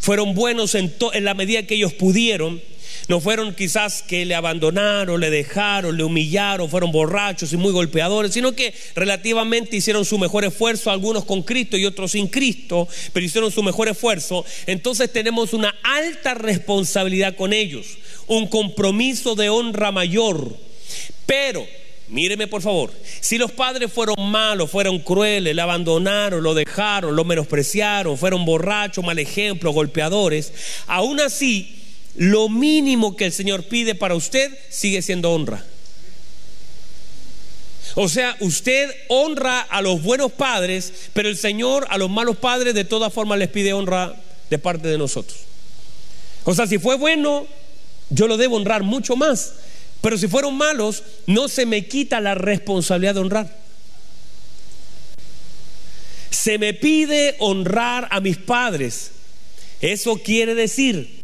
fueron 0.00 0.34
buenos 0.34 0.74
en, 0.74 0.94
en 1.14 1.24
la 1.24 1.34
medida 1.34 1.62
que 1.64 1.74
ellos 1.74 1.94
pudieron, 1.94 2.60
No 3.08 3.20
fueron 3.20 3.54
quizás 3.54 4.02
que 4.02 4.24
le 4.24 4.34
abandonaron, 4.34 5.20
le 5.20 5.30
dejaron, 5.30 5.96
le 5.96 6.02
humillaron, 6.02 6.68
fueron 6.68 6.90
borrachos 6.92 7.52
y 7.52 7.56
muy 7.56 7.72
golpeadores, 7.72 8.32
sino 8.32 8.52
que 8.52 8.74
relativamente 8.94 9.76
hicieron 9.76 10.04
su 10.04 10.18
mejor 10.18 10.44
esfuerzo, 10.44 10.90
algunos 10.90 11.24
con 11.24 11.42
Cristo 11.42 11.76
y 11.76 11.86
otros 11.86 12.12
sin 12.12 12.26
Cristo, 12.26 12.88
pero 13.12 13.24
hicieron 13.24 13.52
su 13.52 13.62
mejor 13.62 13.88
esfuerzo. 13.88 14.44
Entonces 14.66 15.12
tenemos 15.12 15.52
una 15.52 15.74
alta 15.82 16.34
responsabilidad 16.34 17.36
con 17.36 17.52
ellos, 17.52 17.86
un 18.26 18.48
compromiso 18.48 19.34
de 19.34 19.48
honra 19.50 19.92
mayor. 19.92 20.56
Pero 21.26 21.66
Míreme 22.08 22.46
por 22.46 22.62
favor, 22.62 22.92
si 23.20 23.36
los 23.36 23.50
padres 23.50 23.92
fueron 23.92 24.14
malos, 24.30 24.70
fueron 24.70 25.00
crueles, 25.00 25.54
le 25.54 25.62
abandonaron, 25.62 26.42
lo 26.42 26.54
dejaron, 26.54 27.16
lo 27.16 27.24
menospreciaron, 27.24 28.16
fueron 28.16 28.44
borrachos, 28.44 29.04
mal 29.04 29.18
ejemplo, 29.18 29.72
golpeadores, 29.72 30.52
aún 30.86 31.20
así 31.20 31.82
lo 32.14 32.48
mínimo 32.48 33.16
que 33.16 33.26
el 33.26 33.32
Señor 33.32 33.64
pide 33.64 33.94
para 33.94 34.14
usted 34.14 34.56
sigue 34.70 35.02
siendo 35.02 35.32
honra. 35.32 35.64
O 37.94 38.08
sea, 38.08 38.36
usted 38.40 38.90
honra 39.08 39.60
a 39.60 39.80
los 39.80 40.02
buenos 40.02 40.30
padres, 40.30 40.92
pero 41.12 41.28
el 41.28 41.36
Señor 41.36 41.86
a 41.88 41.98
los 41.98 42.10
malos 42.10 42.36
padres 42.36 42.74
de 42.74 42.84
todas 42.84 43.12
formas 43.12 43.38
les 43.38 43.48
pide 43.48 43.72
honra 43.72 44.14
de 44.50 44.58
parte 44.58 44.86
de 44.86 44.98
nosotros. 44.98 45.38
O 46.44 46.54
sea, 46.54 46.66
si 46.66 46.78
fue 46.78 46.96
bueno, 46.96 47.46
yo 48.10 48.28
lo 48.28 48.36
debo 48.36 48.56
honrar 48.56 48.82
mucho 48.82 49.16
más. 49.16 49.54
Pero 50.00 50.18
si 50.18 50.28
fueron 50.28 50.56
malos, 50.56 51.02
no 51.26 51.48
se 51.48 51.66
me 51.66 51.86
quita 51.86 52.20
la 52.20 52.34
responsabilidad 52.34 53.14
de 53.14 53.20
honrar. 53.20 53.58
Se 56.30 56.58
me 56.58 56.74
pide 56.74 57.36
honrar 57.38 58.08
a 58.10 58.20
mis 58.20 58.36
padres. 58.36 59.10
Eso 59.80 60.16
quiere 60.22 60.54
decir 60.54 61.22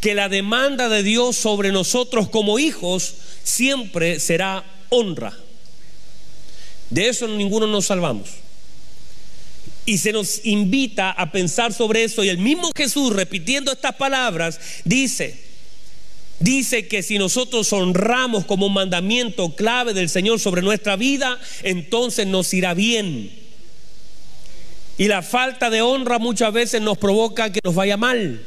que 0.00 0.14
la 0.14 0.28
demanda 0.28 0.88
de 0.88 1.02
Dios 1.02 1.36
sobre 1.36 1.72
nosotros 1.72 2.28
como 2.28 2.58
hijos 2.58 3.14
siempre 3.44 4.18
será 4.18 4.64
honra. 4.88 5.36
De 6.90 7.08
eso 7.08 7.28
ninguno 7.28 7.66
nos 7.66 7.86
salvamos. 7.86 8.28
Y 9.84 9.98
se 9.98 10.12
nos 10.12 10.44
invita 10.44 11.10
a 11.10 11.32
pensar 11.32 11.72
sobre 11.72 12.04
eso. 12.04 12.22
Y 12.22 12.28
el 12.28 12.38
mismo 12.38 12.70
Jesús, 12.76 13.12
repitiendo 13.14 13.72
estas 13.72 13.94
palabras, 13.96 14.60
dice, 14.84 15.51
dice 16.42 16.88
que 16.88 17.02
si 17.02 17.18
nosotros 17.18 17.72
honramos 17.72 18.44
como 18.44 18.66
un 18.66 18.74
mandamiento 18.74 19.54
clave 19.54 19.94
del 19.94 20.08
Señor 20.08 20.40
sobre 20.40 20.62
nuestra 20.62 20.96
vida, 20.96 21.38
entonces 21.62 22.26
nos 22.26 22.52
irá 22.52 22.74
bien. 22.74 23.30
Y 24.98 25.08
la 25.08 25.22
falta 25.22 25.70
de 25.70 25.82
honra 25.82 26.18
muchas 26.18 26.52
veces 26.52 26.82
nos 26.82 26.98
provoca 26.98 27.50
que 27.50 27.60
nos 27.64 27.74
vaya 27.74 27.96
mal. 27.96 28.44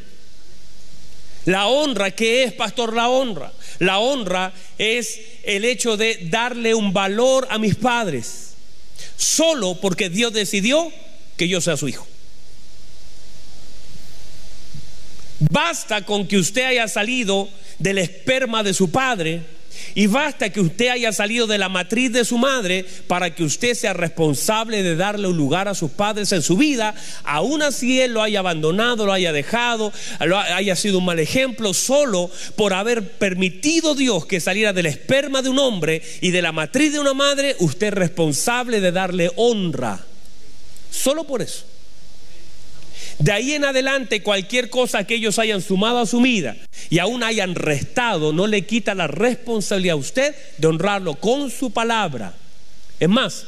La 1.46 1.68
honra, 1.68 2.12
¿qué 2.12 2.44
es, 2.44 2.54
pastor? 2.54 2.94
La 2.96 3.10
honra. 3.10 3.52
La 3.80 4.00
honra 4.00 4.54
es 4.78 5.20
el 5.44 5.64
hecho 5.66 5.96
de 5.96 6.28
darle 6.30 6.74
un 6.74 6.92
valor 6.92 7.48
a 7.50 7.60
mis 7.60 7.76
padres, 7.76 8.56
solo 9.16 9.80
porque 9.80 10.10
Dios 10.10 10.34
decidió 10.34 10.92
que 11.38 11.48
yo 11.48 11.62
sea 11.62 11.78
su 11.78 11.88
hijo. 11.88 12.08
Basta 15.40 16.04
con 16.04 16.28
que 16.28 16.38
usted 16.38 16.64
haya 16.64 16.88
salido 16.88 17.50
del 17.80 17.98
esperma 17.98 18.64
de 18.64 18.74
su 18.74 18.90
padre 18.90 19.44
y 19.94 20.08
basta 20.08 20.50
que 20.50 20.62
usted 20.62 20.88
haya 20.88 21.12
salido 21.12 21.48
de 21.48 21.58
la 21.58 21.70
matriz 21.70 22.12
de 22.12 22.26
su 22.26 22.38
madre 22.38 22.86
para 23.08 23.36
que 23.36 23.44
usted 23.44 23.74
sea 23.74 23.94
responsable 23.94 24.84
de 24.84 24.96
darle 24.96 25.28
un 25.28 25.38
lugar 25.38 25.68
a 25.68 25.76
sus 25.76 25.92
padres 25.92 26.32
en 26.32 26.42
su 26.42 26.58
vida, 26.58 26.96
aún 27.24 27.62
así 27.62 28.00
él 28.02 28.14
lo 28.14 28.22
haya 28.22 28.40
abandonado, 28.40 29.06
lo 29.06 29.14
haya 29.14 29.34
dejado, 29.34 29.92
lo 30.22 30.40
haya 30.40 30.76
sido 30.76 31.00
un 31.00 31.06
mal 31.06 31.20
ejemplo, 31.20 31.74
solo 31.74 32.32
por 32.56 32.74
haber 32.74 33.18
permitido 33.18 33.96
Dios 33.96 34.26
que 34.26 34.40
saliera 34.40 34.74
del 34.74 34.86
esperma 34.86 35.42
de 35.42 35.50
un 35.50 35.60
hombre 35.60 36.02
y 36.22 36.32
de 36.32 36.42
la 36.42 36.52
matriz 36.52 36.94
de 36.94 37.00
una 37.00 37.14
madre, 37.14 37.56
usted 37.60 37.88
es 37.88 37.94
responsable 37.94 38.80
de 38.80 38.92
darle 38.92 39.32
honra. 39.36 40.06
Solo 40.92 41.26
por 41.26 41.42
eso. 41.42 41.75
De 43.20 43.32
ahí 43.32 43.54
en 43.54 43.64
adelante, 43.64 44.22
cualquier 44.22 44.70
cosa 44.70 45.06
que 45.06 45.16
ellos 45.16 45.40
hayan 45.40 45.62
sumado 45.62 46.00
a 46.00 46.06
su 46.06 46.20
vida 46.20 46.58
y 46.90 47.00
aún 47.00 47.24
hayan 47.24 47.56
restado, 47.56 48.34
no 48.34 48.46
le 48.46 48.64
quita 48.64 48.94
la 48.94 49.08
responsabilidad 49.08 49.94
a 49.94 49.98
usted 49.98 50.36
de 50.58 50.68
honrarlo 50.68 51.16
con 51.16 51.50
su 51.50 51.72
palabra. 51.72 52.34
Es 53.00 53.10
más, 53.10 53.46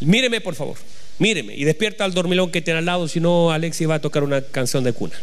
míreme 0.00 0.40
por 0.40 0.54
favor, 0.54 0.76
míreme 1.18 1.54
y 1.54 1.64
despierta 1.64 2.04
al 2.04 2.14
dormilón 2.14 2.50
que 2.50 2.62
tiene 2.62 2.78
al 2.78 2.86
lado, 2.86 3.06
si 3.06 3.20
no, 3.20 3.50
Alexi 3.50 3.84
va 3.84 3.96
a 3.96 4.00
tocar 4.00 4.22
una 4.22 4.40
canción 4.40 4.82
de 4.82 4.92
cuna. 4.92 5.14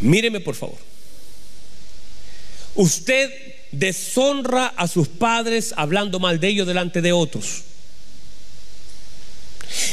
Míreme 0.00 0.40
por 0.40 0.54
favor. 0.54 0.78
Usted 2.74 3.30
deshonra 3.72 4.68
a 4.68 4.88
sus 4.88 5.06
padres 5.08 5.74
hablando 5.76 6.18
mal 6.18 6.40
de 6.40 6.48
ellos 6.48 6.66
delante 6.66 7.02
de 7.02 7.12
otros. 7.12 7.62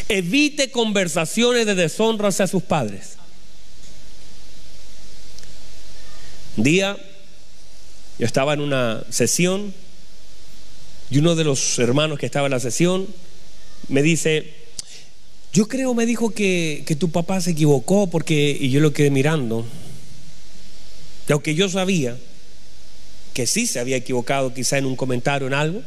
Evite 0.07 0.71
conversaciones 0.71 1.65
de 1.65 1.75
deshonra 1.75 2.29
hacia 2.29 2.47
sus 2.47 2.63
padres. 2.63 3.17
Un 6.57 6.63
día 6.63 6.97
yo 8.17 8.25
estaba 8.25 8.53
en 8.53 8.61
una 8.61 9.03
sesión 9.09 9.73
y 11.09 11.17
uno 11.19 11.35
de 11.35 11.43
los 11.43 11.79
hermanos 11.79 12.19
que 12.19 12.25
estaba 12.25 12.47
en 12.47 12.51
la 12.51 12.59
sesión 12.59 13.07
me 13.87 14.01
dice, 14.01 14.53
yo 15.53 15.67
creo, 15.67 15.93
me 15.93 16.05
dijo 16.05 16.31
que, 16.31 16.83
que 16.85 16.95
tu 16.95 17.11
papá 17.11 17.41
se 17.41 17.51
equivocó 17.51 18.07
porque, 18.09 18.55
y 18.59 18.69
yo 18.69 18.81
lo 18.81 18.93
quedé 18.93 19.09
mirando, 19.09 19.65
y 21.27 21.31
aunque 21.31 21.55
yo 21.55 21.69
sabía 21.69 22.17
que 23.33 23.47
sí 23.47 23.67
se 23.67 23.79
había 23.79 23.95
equivocado 23.95 24.53
quizá 24.53 24.77
en 24.77 24.85
un 24.85 24.95
comentario, 24.95 25.47
en 25.47 25.53
algo, 25.53 25.81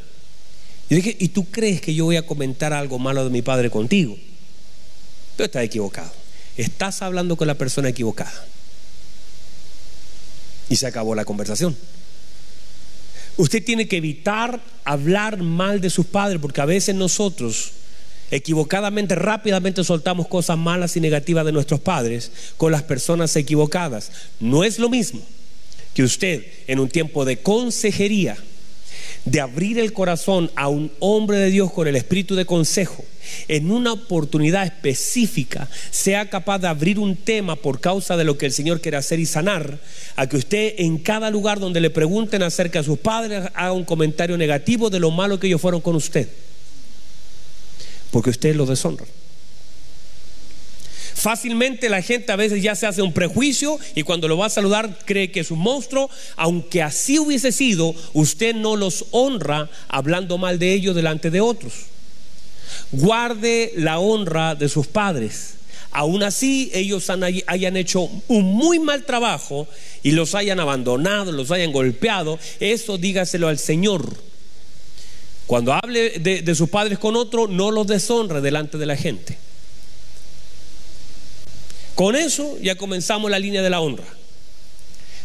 y 0.89 0.95
dije, 0.95 1.17
¿y 1.19 1.29
tú 1.29 1.47
crees 1.51 1.81
que 1.81 1.95
yo 1.95 2.05
voy 2.05 2.17
a 2.17 2.27
comentar 2.27 2.73
algo 2.73 2.99
malo 2.99 3.25
de 3.25 3.31
mi 3.31 3.43
padre 3.43 3.71
contigo? 3.71 4.17
Tú 5.37 5.45
estás 5.45 5.65
equivocado. 5.65 6.11
Estás 6.57 7.03
hablando 7.03 7.37
con 7.37 7.47
la 7.47 7.55
persona 7.55 7.89
equivocada. 7.89 8.33
Y 10.69 10.77
se 10.77 10.87
acabó 10.87 11.15
la 11.15 11.25
conversación. 11.25 11.77
Usted 13.37 13.65
tiene 13.65 13.89
que 13.89 13.97
evitar 13.97 14.61
hablar 14.85 15.39
mal 15.39 15.81
de 15.81 15.89
sus 15.89 16.07
padres 16.07 16.41
porque 16.41 16.61
a 16.61 16.67
veces 16.67 16.95
nosotros 16.95 17.73
equivocadamente, 18.31 19.15
rápidamente 19.15 19.85
soltamos 19.85 20.29
cosas 20.29 20.59
malas 20.59 20.97
y 20.97 21.01
negativas 21.01 21.45
de 21.45 21.53
nuestros 21.53 21.81
padres 21.81 22.33
con 22.57 22.73
las 22.73 22.83
personas 22.83 23.35
equivocadas. 23.37 24.11
No 24.41 24.65
es 24.65 24.79
lo 24.79 24.89
mismo 24.89 25.21
que 25.95 26.03
usted 26.03 26.45
en 26.67 26.81
un 26.81 26.89
tiempo 26.89 27.25
de 27.25 27.39
consejería 27.39 28.37
de 29.25 29.41
abrir 29.41 29.79
el 29.79 29.93
corazón 29.93 30.51
a 30.57 30.69
un 30.69 30.91
hombre 30.99 31.39
de 31.39 31.51
Dios 31.51 31.73
con 31.73 31.87
el 31.87 31.97
espíritu 31.97 32.35
de 32.35 32.45
consejo, 32.45 33.05
en 33.49 33.71
una 33.71 33.93
oportunidad 33.93 34.65
específica, 34.65 35.69
sea 35.91 36.29
capaz 36.29 36.59
de 36.59 36.69
abrir 36.69 36.99
un 36.99 37.17
tema 37.17 37.57
por 37.57 37.81
causa 37.81 38.17
de 38.17 38.25
lo 38.25 38.37
que 38.37 38.47
el 38.47 38.53
Señor 38.53 38.81
quiere 38.81 38.97
hacer 38.97 39.21
y 39.21 39.27
sanar, 39.27 39.79
a 40.17 40.27
que 40.27 40.37
usted 40.37 40.75
en 40.79 40.99
cada 40.99 41.31
lugar 41.31 41.61
donde 41.61 41.81
le 41.81 41.91
pregunten 41.91 42.43
acerca 42.43 42.81
de 42.81 42.85
sus 42.85 42.99
padres 42.99 43.45
haga 43.55 43.73
un 43.73 43.85
comentario 43.85 44.37
negativo 44.37 44.91
de 44.91 45.01
lo 45.01 45.11
malo 45.11 45.39
que 45.39 45.47
ellos 45.47 45.61
fueron 45.61 45.81
con 45.81 45.95
usted, 45.95 46.29
porque 48.11 48.31
usted 48.31 48.57
lo 48.57 48.67
deshonra. 48.67 49.05
Fácilmente 51.15 51.89
la 51.89 52.03
gente 52.03 52.33
a 52.33 52.37
veces 52.37 52.63
ya 52.63 52.75
se 52.75 52.87
hace 52.87 53.03
un 53.03 53.13
prejuicio 53.13 53.79
y 53.95 54.03
cuando 54.03 54.29
lo 54.29 54.37
va 54.37 54.47
a 54.47 54.51
saludar 54.51 54.99
cree 55.05 55.31
que 55.31 55.41
es 55.41 55.51
un 55.51 55.59
monstruo, 55.59 56.11
aunque 56.37 56.83
así 56.83 57.19
hubiese 57.19 57.53
sido, 57.53 57.95
usted 58.13 58.55
no 58.55 58.77
los 58.77 59.07
honra 59.11 59.69
hablando 59.89 60.39
mal 60.39 60.59
de 60.59 60.73
ellos 60.73 60.95
delante 60.95 61.31
de 61.31 61.41
otros. 61.41 61.73
Guarde 62.93 63.73
la 63.77 63.99
honra 63.99 64.55
de 64.55 64.69
sus 64.69 64.87
padres. 64.87 65.55
Aún 65.91 66.23
así 66.23 66.71
ellos 66.73 67.11
hayan 67.47 67.77
hecho 67.77 68.09
un 68.29 68.45
muy 68.45 68.79
mal 68.79 69.05
trabajo 69.05 69.69
y 70.03 70.13
los 70.13 70.35
hayan 70.35 70.59
abandonado, 70.59 71.33
los 71.33 71.51
hayan 71.51 71.71
golpeado, 71.71 72.39
eso 72.61 72.97
dígaselo 72.97 73.49
al 73.49 73.59
Señor. 73.59 74.17
Cuando 75.47 75.75
hable 75.75 76.19
de 76.19 76.55
sus 76.55 76.71
padres 76.71 76.99
con 76.99 77.15
otro, 77.15 77.47
no 77.47 77.71
los 77.71 77.87
deshonre 77.87 78.41
delante 78.41 78.79
de 78.79 78.87
la 78.87 78.97
gente. 78.97 79.37
Con 81.95 82.17
eso 82.17 82.59
ya 82.61 82.77
comenzamos 82.77 83.31
la 83.31 83.39
línea 83.39 83.63
de 83.63 83.71
la 83.71 83.81
honra. 83.81 84.05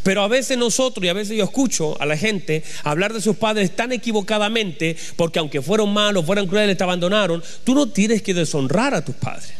Pero 0.03 0.21
a 0.21 0.27
veces 0.27 0.57
nosotros, 0.57 1.03
y 1.03 1.09
a 1.09 1.13
veces 1.13 1.35
yo 1.35 1.43
escucho 1.43 2.01
a 2.01 2.05
la 2.05 2.15
gente 2.15 2.63
hablar 2.83 3.13
de 3.13 3.19
sus 3.19 3.35
padres 3.35 3.75
tan 3.75 3.91
equivocadamente, 3.91 4.95
porque 5.17 5.39
aunque 5.39 5.61
fueron 5.61 5.91
malos, 5.91 6.25
fueron 6.25 6.47
crueles, 6.47 6.77
te 6.77 6.83
abandonaron, 6.83 7.43
tú 7.63 7.75
no 7.75 7.89
tienes 7.89 8.21
que 8.21 8.33
deshonrar 8.33 8.93
a 8.93 9.03
tus 9.03 9.15
padres. 9.15 9.51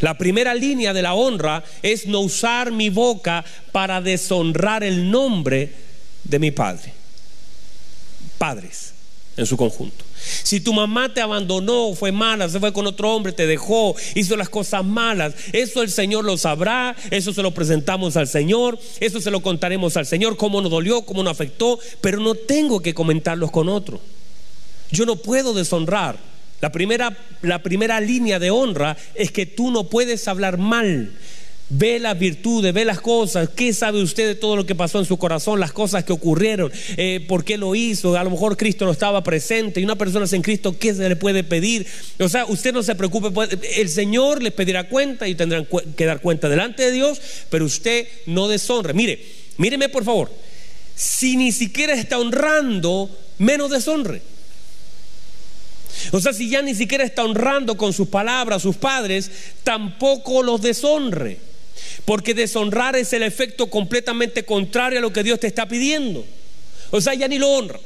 La 0.00 0.18
primera 0.18 0.54
línea 0.54 0.92
de 0.92 1.00
la 1.00 1.14
honra 1.14 1.64
es 1.80 2.06
no 2.06 2.20
usar 2.20 2.70
mi 2.70 2.90
boca 2.90 3.44
para 3.72 4.00
deshonrar 4.02 4.84
el 4.84 5.10
nombre 5.10 5.72
de 6.24 6.38
mi 6.38 6.50
padre. 6.50 6.92
Padres 8.36 8.92
en 9.36 9.46
su 9.46 9.56
conjunto. 9.56 10.04
Si 10.42 10.60
tu 10.60 10.72
mamá 10.72 11.12
te 11.12 11.20
abandonó, 11.20 11.94
fue 11.94 12.12
mala, 12.12 12.48
se 12.48 12.60
fue 12.60 12.72
con 12.72 12.86
otro 12.86 13.14
hombre, 13.14 13.32
te 13.32 13.46
dejó, 13.46 13.94
hizo 14.14 14.36
las 14.36 14.48
cosas 14.48 14.84
malas, 14.84 15.34
eso 15.52 15.82
el 15.82 15.90
Señor 15.90 16.24
lo 16.24 16.36
sabrá, 16.36 16.96
eso 17.10 17.32
se 17.32 17.42
lo 17.42 17.52
presentamos 17.52 18.16
al 18.16 18.28
Señor, 18.28 18.78
eso 19.00 19.20
se 19.20 19.30
lo 19.30 19.40
contaremos 19.40 19.96
al 19.96 20.06
Señor, 20.06 20.36
cómo 20.36 20.60
nos 20.60 20.70
dolió, 20.70 21.02
cómo 21.02 21.22
nos 21.22 21.32
afectó, 21.32 21.78
pero 22.00 22.20
no 22.20 22.34
tengo 22.34 22.80
que 22.80 22.94
comentarlos 22.94 23.50
con 23.50 23.68
otro. 23.68 24.00
Yo 24.90 25.06
no 25.06 25.16
puedo 25.16 25.54
deshonrar. 25.54 26.16
La 26.60 26.72
primera, 26.72 27.16
la 27.42 27.62
primera 27.62 28.00
línea 28.00 28.38
de 28.38 28.50
honra 28.50 28.96
es 29.14 29.30
que 29.30 29.44
tú 29.44 29.70
no 29.70 29.84
puedes 29.84 30.28
hablar 30.28 30.56
mal 30.56 31.12
Ve 31.76 31.98
las 31.98 32.16
virtudes, 32.16 32.72
ve 32.72 32.84
las 32.84 33.00
cosas. 33.00 33.48
¿Qué 33.48 33.72
sabe 33.72 34.00
usted 34.00 34.28
de 34.28 34.34
todo 34.36 34.54
lo 34.54 34.64
que 34.64 34.76
pasó 34.76 35.00
en 35.00 35.06
su 35.06 35.16
corazón? 35.16 35.58
Las 35.58 35.72
cosas 35.72 36.04
que 36.04 36.12
ocurrieron. 36.12 36.70
Eh, 36.96 37.24
¿Por 37.26 37.44
qué 37.44 37.58
lo 37.58 37.74
hizo? 37.74 38.16
A 38.16 38.22
lo 38.22 38.30
mejor 38.30 38.56
Cristo 38.56 38.84
no 38.84 38.92
estaba 38.92 39.24
presente. 39.24 39.80
Y 39.80 39.84
una 39.84 39.96
persona 39.96 40.28
sin 40.28 40.40
Cristo, 40.40 40.78
¿qué 40.78 40.94
se 40.94 41.08
le 41.08 41.16
puede 41.16 41.42
pedir? 41.42 41.84
O 42.20 42.28
sea, 42.28 42.46
usted 42.46 42.72
no 42.72 42.84
se 42.84 42.94
preocupe. 42.94 43.32
Pues, 43.32 43.50
el 43.76 43.88
Señor 43.88 44.40
le 44.40 44.52
pedirá 44.52 44.88
cuenta 44.88 45.26
y 45.26 45.34
tendrán 45.34 45.66
que 45.96 46.04
dar 46.04 46.20
cuenta 46.20 46.48
delante 46.48 46.84
de 46.84 46.92
Dios. 46.92 47.20
Pero 47.50 47.64
usted 47.64 48.06
no 48.26 48.46
deshonre. 48.46 48.94
Mire, 48.94 49.20
míreme 49.56 49.88
por 49.88 50.04
favor. 50.04 50.30
Si 50.94 51.36
ni 51.36 51.50
siquiera 51.50 51.94
está 51.94 52.20
honrando, 52.20 53.10
menos 53.38 53.72
deshonre. 53.72 54.22
O 56.12 56.20
sea, 56.20 56.32
si 56.32 56.48
ya 56.48 56.62
ni 56.62 56.76
siquiera 56.76 57.02
está 57.02 57.24
honrando 57.24 57.76
con 57.76 57.92
sus 57.92 58.06
palabras 58.06 58.58
a 58.58 58.60
sus 58.60 58.76
padres, 58.76 59.28
tampoco 59.64 60.44
los 60.44 60.62
deshonre. 60.62 61.53
Porque 62.04 62.34
deshonrar 62.34 62.96
es 62.96 63.12
el 63.12 63.22
efecto 63.22 63.68
completamente 63.70 64.44
contrario 64.44 64.98
a 64.98 65.02
lo 65.02 65.12
que 65.12 65.22
Dios 65.22 65.40
te 65.40 65.46
está 65.46 65.66
pidiendo. 65.66 66.24
O 66.90 67.00
sea, 67.00 67.14
ya 67.14 67.28
ni 67.28 67.38
lo 67.38 67.48
honra. 67.50 67.80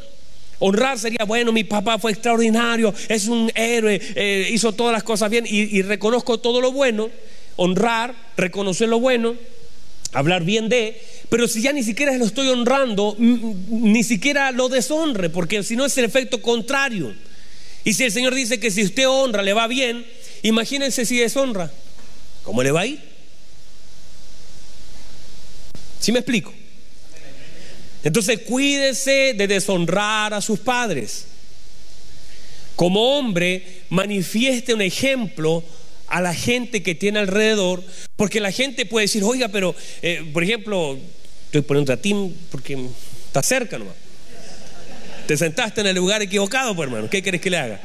Honrar 0.60 0.98
sería, 0.98 1.24
bueno, 1.24 1.52
mi 1.52 1.64
papá 1.64 1.98
fue 1.98 2.10
extraordinario, 2.10 2.92
es 3.08 3.28
un 3.28 3.50
héroe, 3.54 4.00
eh, 4.16 4.48
hizo 4.50 4.72
todas 4.72 4.92
las 4.92 5.04
cosas 5.04 5.30
bien 5.30 5.44
y, 5.46 5.78
y 5.78 5.82
reconozco 5.82 6.38
todo 6.38 6.60
lo 6.60 6.72
bueno. 6.72 7.10
Honrar, 7.56 8.14
reconocer 8.36 8.88
lo 8.88 8.98
bueno, 8.98 9.36
hablar 10.12 10.44
bien 10.44 10.68
de, 10.68 11.00
pero 11.28 11.46
si 11.48 11.60
ya 11.60 11.72
ni 11.72 11.82
siquiera 11.82 12.16
lo 12.16 12.24
estoy 12.24 12.48
honrando, 12.48 13.16
ni 13.18 14.02
siquiera 14.02 14.50
lo 14.52 14.68
deshonre, 14.68 15.28
porque 15.30 15.62
si 15.62 15.76
no 15.76 15.84
es 15.84 15.96
el 15.98 16.04
efecto 16.04 16.40
contrario. 16.40 17.14
Y 17.84 17.94
si 17.94 18.04
el 18.04 18.12
Señor 18.12 18.34
dice 18.34 18.60
que 18.60 18.70
si 18.70 18.82
usted 18.82 19.08
honra 19.08 19.42
le 19.42 19.52
va 19.52 19.66
bien, 19.66 20.04
imagínense 20.42 21.04
si 21.04 21.18
deshonra, 21.18 21.70
¿cómo 22.42 22.62
le 22.62 22.70
va 22.70 22.80
a 22.80 22.86
ir? 22.86 23.07
¿Sí 26.00 26.12
me 26.12 26.20
explico? 26.20 26.52
Entonces 28.04 28.40
cuídese 28.46 29.34
de 29.34 29.46
deshonrar 29.46 30.32
a 30.32 30.40
sus 30.40 30.60
padres. 30.60 31.26
Como 32.76 33.18
hombre, 33.18 33.82
manifieste 33.90 34.72
un 34.72 34.82
ejemplo 34.82 35.64
a 36.06 36.20
la 36.20 36.32
gente 36.32 36.82
que 36.82 36.94
tiene 36.94 37.18
alrededor, 37.18 37.82
porque 38.16 38.40
la 38.40 38.52
gente 38.52 38.86
puede 38.86 39.04
decir, 39.04 39.24
oiga, 39.24 39.48
pero, 39.48 39.74
eh, 40.00 40.24
por 40.32 40.42
ejemplo, 40.42 40.96
estoy 41.46 41.62
poniendo 41.62 41.92
a 41.92 41.96
ti 41.96 42.14
porque 42.50 42.78
está 43.26 43.42
cerca 43.42 43.78
nomás. 43.78 43.94
Te 45.26 45.36
sentaste 45.36 45.82
en 45.82 45.88
el 45.88 45.96
lugar 45.96 46.22
equivocado, 46.22 46.74
pues 46.74 46.86
hermano, 46.86 47.10
¿qué 47.10 47.22
querés 47.22 47.40
que 47.40 47.50
le 47.50 47.58
haga? 47.58 47.80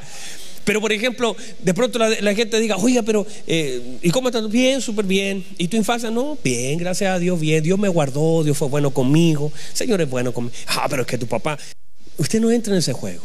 Pero, 0.64 0.80
por 0.80 0.92
ejemplo, 0.94 1.36
de 1.60 1.74
pronto 1.74 2.00
la, 2.00 2.36
gente 2.36 2.60
diga, 2.60 2.78
oiga, 2.78 3.02
pero, 3.02 3.28
eh, 3.48 3.98
¿y 4.02 4.10
cómo 4.12 4.30
estás? 4.30 4.50
Bien, 4.50 4.82
súper 4.82 5.06
bien. 5.06 5.44
¿Y 5.58 5.68
tu 5.68 5.78
infancia? 5.78 6.10
No, 6.10 6.38
bien, 6.44 6.78
gracias 6.78 7.14
a 7.14 7.20
Dios, 7.20 7.40
bien. 7.40 7.64
Dios 7.64 7.78
me 7.78 7.90
guardó, 7.90 8.44
Dios 8.44 8.58
fue 8.58 8.70
bueno 8.70 8.92
conmigo. 8.92 9.52
Señor 9.74 10.02
es 10.02 10.10
bueno 10.10 10.34
conmigo. 10.34 10.56
Ah, 10.68 10.88
pero 10.90 11.02
es 11.02 11.08
que 11.08 11.18
tu 11.18 11.28
papá, 11.28 11.58
usted 12.18 12.40
no 12.40 12.50
entra 12.52 12.74
en 12.74 12.80
ese 12.80 12.94
juego. 12.94 13.24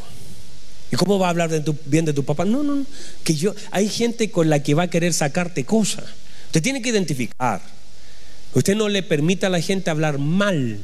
¿Y 0.90 0.96
cómo 0.96 1.18
va 1.18 1.26
a 1.26 1.30
hablar 1.30 1.50
de 1.50 1.60
tu, 1.60 1.76
bien 1.86 2.04
de 2.04 2.12
tu 2.12 2.24
papá? 2.24 2.44
No, 2.44 2.62
no, 2.62 2.76
no. 2.76 2.86
Que 3.22 3.34
yo, 3.34 3.54
hay 3.70 3.88
gente 3.88 4.30
con 4.30 4.48
la 4.48 4.62
que 4.62 4.74
va 4.74 4.84
a 4.84 4.90
querer 4.90 5.12
sacarte 5.12 5.64
cosas. 5.64 6.04
Usted 6.46 6.62
tiene 6.62 6.82
que 6.82 6.88
identificar. 6.88 7.60
Usted 8.54 8.74
no 8.74 8.88
le 8.88 9.02
permita 9.02 9.48
a 9.48 9.50
la 9.50 9.60
gente 9.60 9.90
hablar 9.90 10.18
mal. 10.18 10.78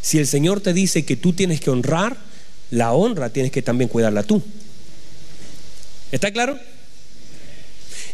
Si 0.00 0.18
el 0.18 0.26
Señor 0.26 0.60
te 0.60 0.72
dice 0.72 1.04
que 1.04 1.16
tú 1.16 1.32
tienes 1.32 1.60
que 1.60 1.70
honrar, 1.70 2.16
la 2.70 2.92
honra 2.92 3.30
tienes 3.30 3.52
que 3.52 3.62
también 3.62 3.88
cuidarla 3.88 4.24
tú. 4.24 4.42
¿Está 6.10 6.30
claro? 6.30 6.58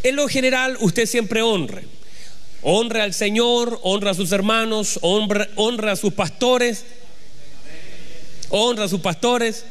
En 0.02 0.16
lo 0.16 0.28
general, 0.28 0.76
usted 0.80 1.06
siempre 1.06 1.42
honre. 1.42 1.84
Honre 2.62 3.02
al 3.02 3.14
Señor, 3.14 3.78
honra 3.82 4.10
a 4.12 4.14
sus 4.14 4.32
hermanos, 4.32 4.98
honra, 5.02 5.48
honra 5.56 5.92
a 5.92 5.96
sus 5.96 6.12
pastores, 6.12 6.84
honra 8.48 8.84
a 8.84 8.88
sus 8.88 9.00
pastores, 9.00 9.64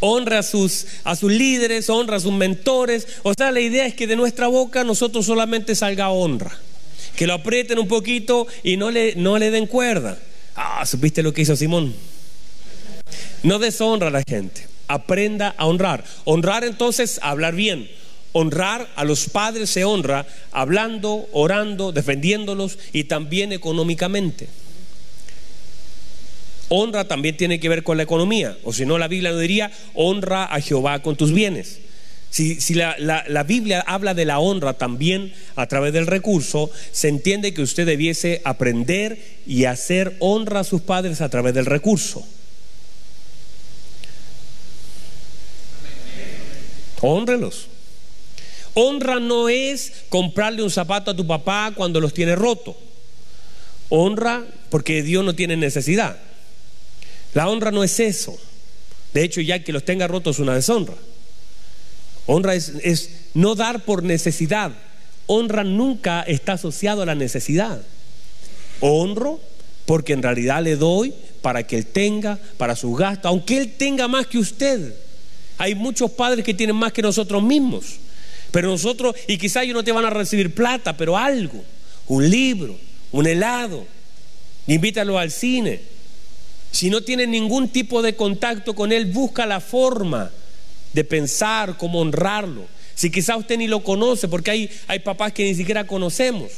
honra 0.00 0.38
a 0.38 0.42
sus, 0.42 0.86
a 1.04 1.16
sus 1.16 1.32
líderes, 1.32 1.90
honra 1.90 2.16
a 2.16 2.20
sus 2.20 2.32
mentores. 2.32 3.06
O 3.24 3.34
sea, 3.34 3.50
la 3.50 3.60
idea 3.60 3.86
es 3.86 3.94
que 3.94 4.06
de 4.06 4.16
nuestra 4.16 4.46
boca 4.46 4.84
nosotros 4.84 5.26
solamente 5.26 5.74
salga 5.74 6.10
honra. 6.10 6.56
Que 7.16 7.26
lo 7.26 7.34
aprieten 7.34 7.78
un 7.78 7.88
poquito 7.88 8.46
y 8.62 8.76
no 8.76 8.90
le, 8.90 9.14
no 9.16 9.38
le 9.38 9.50
den 9.50 9.66
cuerda. 9.66 10.18
Ah, 10.54 10.86
¿supiste 10.86 11.22
lo 11.22 11.32
que 11.32 11.42
hizo 11.42 11.56
Simón? 11.56 11.94
No 13.42 13.58
deshonra 13.58 14.08
a 14.08 14.10
la 14.10 14.22
gente 14.26 14.75
aprenda 14.88 15.54
a 15.56 15.66
honrar. 15.66 16.04
Honrar 16.24 16.64
entonces, 16.64 17.18
hablar 17.22 17.54
bien. 17.54 17.88
Honrar 18.32 18.86
a 18.96 19.04
los 19.04 19.30
padres 19.30 19.70
se 19.70 19.84
honra 19.84 20.26
hablando, 20.52 21.26
orando, 21.32 21.92
defendiéndolos 21.92 22.78
y 22.92 23.04
también 23.04 23.52
económicamente. 23.52 24.48
Honra 26.68 27.06
también 27.06 27.36
tiene 27.36 27.60
que 27.60 27.68
ver 27.68 27.82
con 27.82 27.96
la 27.96 28.02
economía, 28.02 28.58
o 28.64 28.72
si 28.72 28.84
no 28.84 28.98
la 28.98 29.08
Biblia 29.08 29.30
no 29.30 29.38
diría, 29.38 29.70
honra 29.94 30.44
a 30.44 30.60
Jehová 30.60 31.00
con 31.00 31.16
tus 31.16 31.32
bienes. 31.32 31.78
Si, 32.28 32.60
si 32.60 32.74
la, 32.74 32.96
la, 32.98 33.42
Biblia 33.44 33.80
habla 33.86 34.12
de 34.12 34.26
la 34.26 34.40
honra 34.40 34.74
también 34.74 35.32
a 35.54 35.66
través 35.68 35.92
del 35.92 36.06
recurso, 36.06 36.70
se 36.90 37.08
entiende 37.08 37.54
que 37.54 37.62
usted 37.62 37.86
debiese 37.86 38.42
aprender 38.44 39.18
y 39.46 39.64
hacer 39.64 40.16
honra 40.18 40.60
a 40.60 40.64
sus 40.64 40.82
padres 40.82 41.20
a 41.20 41.30
través 41.30 41.54
del 41.54 41.64
recurso. 41.64 42.26
Honrelos. 47.10 47.68
Honra 48.74 49.20
no 49.20 49.48
es 49.48 49.92
comprarle 50.10 50.62
un 50.62 50.70
zapato 50.70 51.10
a 51.10 51.16
tu 51.16 51.26
papá 51.26 51.72
cuando 51.74 52.00
los 52.00 52.12
tiene 52.12 52.36
roto. 52.36 52.76
Honra 53.88 54.44
porque 54.68 55.02
Dios 55.02 55.24
no 55.24 55.34
tiene 55.34 55.56
necesidad. 55.56 56.18
La 57.32 57.48
honra 57.48 57.70
no 57.70 57.84
es 57.84 58.00
eso. 58.00 58.38
De 59.14 59.24
hecho, 59.24 59.40
ya 59.40 59.64
que 59.64 59.72
los 59.72 59.84
tenga 59.84 60.06
rotos 60.06 60.36
es 60.36 60.40
una 60.40 60.54
deshonra. 60.54 60.94
Honra 62.26 62.54
es, 62.54 62.72
es 62.82 63.10
no 63.34 63.54
dar 63.54 63.84
por 63.84 64.02
necesidad. 64.02 64.72
Honra 65.26 65.64
nunca 65.64 66.22
está 66.22 66.54
asociado 66.54 67.02
a 67.02 67.06
la 67.06 67.14
necesidad. 67.14 67.80
Honro 68.80 69.40
porque 69.86 70.12
en 70.12 70.22
realidad 70.22 70.62
le 70.62 70.76
doy 70.76 71.14
para 71.40 71.66
que 71.66 71.78
él 71.78 71.86
tenga, 71.86 72.38
para 72.58 72.76
su 72.76 72.92
gasto, 72.92 73.28
aunque 73.28 73.56
él 73.56 73.74
tenga 73.78 74.08
más 74.08 74.26
que 74.26 74.38
usted. 74.38 74.94
Hay 75.58 75.74
muchos 75.74 76.10
padres 76.10 76.44
que 76.44 76.54
tienen 76.54 76.76
más 76.76 76.92
que 76.92 77.02
nosotros 77.02 77.42
mismos. 77.42 77.98
Pero 78.50 78.68
nosotros, 78.68 79.16
y 79.26 79.38
quizás 79.38 79.64
ellos 79.64 79.74
no 79.74 79.84
te 79.84 79.92
van 79.92 80.04
a 80.04 80.10
recibir 80.10 80.54
plata, 80.54 80.96
pero 80.96 81.16
algo, 81.16 81.62
un 82.06 82.30
libro, 82.30 82.78
un 83.12 83.26
helado, 83.26 83.86
invítalo 84.66 85.18
al 85.18 85.30
cine. 85.30 85.80
Si 86.70 86.90
no 86.90 87.00
tiene 87.00 87.26
ningún 87.26 87.68
tipo 87.68 88.02
de 88.02 88.14
contacto 88.14 88.74
con 88.74 88.92
él, 88.92 89.06
busca 89.06 89.46
la 89.46 89.60
forma 89.60 90.30
de 90.92 91.04
pensar 91.04 91.76
cómo 91.76 92.00
honrarlo. 92.00 92.66
Si 92.94 93.10
quizás 93.10 93.36
usted 93.38 93.58
ni 93.58 93.66
lo 93.66 93.82
conoce, 93.82 94.28
porque 94.28 94.50
hay, 94.50 94.70
hay 94.86 95.00
papás 95.00 95.32
que 95.32 95.44
ni 95.44 95.54
siquiera 95.54 95.86
conocemos. 95.86 96.50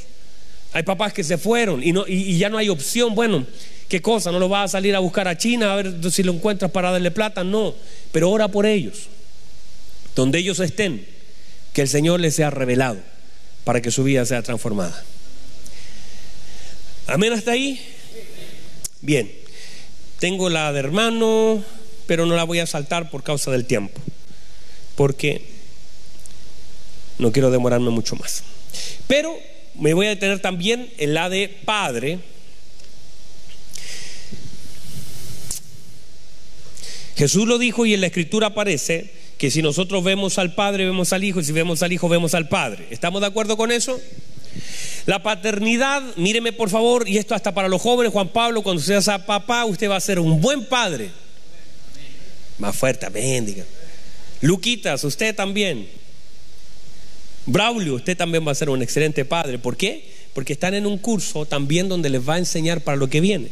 Hay 0.73 0.83
papás 0.83 1.13
que 1.13 1.25
se 1.25 1.39
fueron 1.39 1.83
y, 1.83 1.93
no, 1.93 2.05
y 2.07 2.37
ya 2.37 2.49
no 2.49 2.59
hay 2.59 2.69
opción. 2.69 3.15
Bueno, 3.15 3.47
¿Qué 3.89 4.03
cosa? 4.03 4.31
¿No 4.31 4.39
lo 4.39 4.49
vas 4.49 4.67
a 4.67 4.73
salir 4.73 4.95
a 4.95 4.99
buscar 4.99 5.29
a 5.29 5.39
China 5.39 5.73
a 5.73 5.77
ver 5.77 6.13
si 6.13 6.23
lo 6.23 6.33
encuentras 6.33 6.71
para 6.71 6.91
darle 6.91 7.11
plata? 7.11 7.43
No, 7.43 7.75
pero 8.13 8.31
ora 8.31 8.49
por 8.49 8.67
ellos. 8.67 9.09
Donde 10.15 10.39
ellos 10.39 10.61
estén, 10.61 11.07
que 11.73 11.83
el 11.83 11.89
Señor 11.89 12.21
les 12.21 12.35
sea 12.35 12.51
revelado 12.51 12.99
para 13.65 13.81
que 13.81 13.91
su 13.91 14.05
vida 14.05 14.27
sea 14.27 14.43
transformada. 14.43 15.05
Amén 17.07 17.33
hasta 17.33 17.53
ahí. 17.53 17.81
Bien, 19.01 19.31
tengo 20.19 20.51
la 20.51 20.73
de 20.73 20.81
hermano, 20.81 21.65
pero 22.07 22.27
no 22.27 22.37
la 22.37 22.45
voy 22.45 22.59
a 22.59 22.67
saltar 22.67 23.11
por 23.11 23.23
causa 23.23 23.51
del 23.51 23.65
tiempo, 23.65 24.01
porque 24.97 25.47
no 27.19 27.33
quiero 27.33 27.51
demorarme 27.51 27.91
mucho 27.91 28.17
más. 28.17 28.43
Pero 29.07 29.35
me 29.77 29.95
voy 29.95 30.07
a 30.07 30.11
detener 30.11 30.41
también 30.41 30.93
en 30.99 31.15
la 31.15 31.31
de 31.31 31.49
padre 31.65 32.19
Jesús 37.19 37.49
lo 37.49 37.59
dijo 37.59 37.85
y 37.85 37.95
en 37.95 38.01
la 38.01 38.07
escritura 38.07 38.47
aparece 38.47 39.11
que 39.39 39.51
si 39.51 39.61
nosotros 39.61 40.05
vemos 40.05 40.39
al 40.39 40.55
Padre, 40.55 40.85
vemos 40.85 41.13
al 41.13 41.25
Hijo, 41.25 41.41
y 41.41 41.45
si 41.45 41.51
vemos 41.51 41.83
al 41.83 41.93
Hijo, 41.93 42.09
vemos 42.09 42.33
al 42.35 42.49
Padre. 42.49 42.87
¿Estamos 42.91 43.21
de 43.21 43.27
acuerdo 43.27 43.57
con 43.57 43.73
eso? 43.73 44.01
La 45.05 45.21
paternidad, 45.21 46.01
míreme 46.15 46.53
por 46.53 46.71
favor, 46.71 47.09
y 47.09 47.19
esto 47.19 47.35
hasta 47.35 47.53
para 47.53 47.67
los 47.67 47.83
jóvenes, 47.83 48.13
Juan 48.13 48.29
Pablo, 48.29 48.63
cuando 48.63 48.81
sea 48.81 49.27
papá, 49.27 49.65
usted 49.65 49.91
va 49.91 49.97
a 49.97 50.01
ser 50.01 50.21
un 50.21 50.41
buen 50.41 50.67
padre. 50.67 51.11
Más 52.59 52.77
fuerte, 52.77 53.07
amén, 53.07 53.65
Luquitas, 54.41 55.03
usted 55.03 55.35
también. 55.35 55.89
Braulio, 57.47 57.95
usted 57.95 58.17
también 58.17 58.47
va 58.47 58.53
a 58.53 58.55
ser 58.55 58.71
un 58.71 58.81
excelente 58.81 59.25
padre. 59.25 59.59
¿Por 59.59 59.77
qué? 59.77 60.09
Porque 60.35 60.53
están 60.53 60.75
en 60.75 60.87
un 60.87 60.99
curso 60.99 61.47
también 61.47 61.89
donde 61.89 62.11
les 62.11 62.29
va 62.29 62.35
a 62.35 62.39
enseñar 62.39 62.83
para 62.83 62.97
lo 62.97 63.09
que 63.09 63.21
viene. 63.21 63.49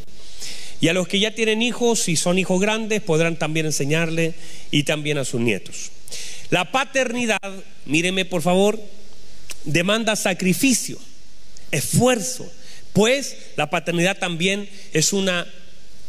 Y 0.81 0.89
a 0.89 0.93
los 0.93 1.09
que 1.09 1.18
ya 1.18 1.35
tienen 1.35 1.62
hijos 1.62 2.09
y 2.09 2.16
son 2.16 2.39
hijos 2.39 2.61
grandes 2.61 3.01
podrán 3.01 3.39
también 3.39 3.66
enseñarle 3.66 4.35
y 4.70 4.83
también 4.85 5.18
a 5.18 5.24
sus 5.24 5.41
nietos. 5.41 5.91
La 6.51 6.70
paternidad, 6.70 7.41
míreme 7.87 8.24
por 8.24 8.43
favor, 8.43 8.79
demanda 9.64 10.16
sacrificio, 10.16 10.99
esfuerzo, 11.70 12.51
pues 12.93 13.37
la 13.57 13.68
paternidad 13.68 14.18
también 14.18 14.68
es 14.93 15.12
una 15.12 15.47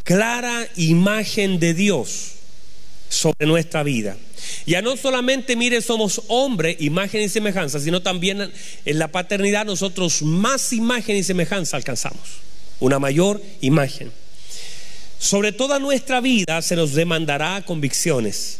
clara 0.04 0.66
imagen 0.76 1.58
de 1.58 1.74
Dios 1.74 2.32
sobre 3.08 3.46
nuestra 3.46 3.82
vida. 3.82 4.16
Ya 4.66 4.82
no 4.82 4.96
solamente, 4.96 5.56
mire, 5.56 5.82
somos 5.82 6.22
hombre, 6.28 6.76
imagen 6.78 7.22
y 7.22 7.28
semejanza, 7.28 7.80
sino 7.80 8.02
también 8.02 8.50
en 8.84 8.98
la 8.98 9.08
paternidad 9.08 9.66
nosotros 9.66 10.22
más 10.22 10.72
imagen 10.72 11.16
y 11.16 11.24
semejanza 11.24 11.76
alcanzamos, 11.76 12.20
una 12.80 12.98
mayor 12.98 13.42
imagen. 13.60 14.12
Sobre 15.18 15.52
toda 15.52 15.78
nuestra 15.78 16.20
vida 16.20 16.62
se 16.62 16.76
nos 16.76 16.94
demandará 16.94 17.62
convicciones, 17.64 18.58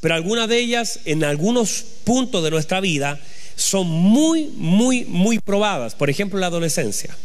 pero 0.00 0.14
algunas 0.14 0.48
de 0.48 0.58
ellas 0.58 1.00
en 1.06 1.24
algunos 1.24 1.84
puntos 2.04 2.44
de 2.44 2.50
nuestra 2.50 2.80
vida 2.80 3.18
son 3.56 3.88
muy, 3.88 4.50
muy, 4.56 5.04
muy 5.06 5.38
probadas. 5.38 5.94
Por 5.94 6.10
ejemplo, 6.10 6.38
la 6.38 6.46
adolescencia. 6.46 7.16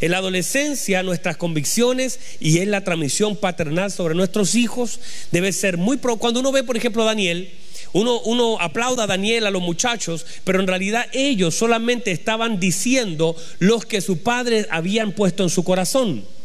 En 0.00 0.10
la 0.10 0.18
adolescencia 0.18 1.02
nuestras 1.02 1.36
convicciones 1.36 2.18
y 2.38 2.58
en 2.58 2.70
la 2.70 2.84
transmisión 2.84 3.36
paternal 3.36 3.90
sobre 3.90 4.14
nuestros 4.14 4.54
hijos 4.54 5.00
debe 5.32 5.52
ser 5.52 5.76
muy... 5.76 5.96
Pro 5.96 6.16
Cuando 6.16 6.40
uno 6.40 6.52
ve, 6.52 6.62
por 6.62 6.76
ejemplo, 6.76 7.02
a 7.02 7.06
Daniel, 7.06 7.50
uno, 7.92 8.20
uno, 8.20 8.58
aplauda 8.60 9.04
a 9.04 9.06
Daniel, 9.06 9.46
a 9.46 9.50
los 9.50 9.62
muchachos, 9.62 10.26
pero 10.44 10.60
en 10.60 10.66
realidad 10.66 11.06
ellos 11.12 11.54
solamente 11.54 12.10
estaban 12.10 12.60
diciendo 12.60 13.36
los 13.58 13.84
que 13.84 14.00
sus 14.00 14.18
padres 14.18 14.66
habían 14.70 15.12
puesto 15.12 15.42
en 15.42 15.50
su 15.50 15.64
corazón. 15.64 16.35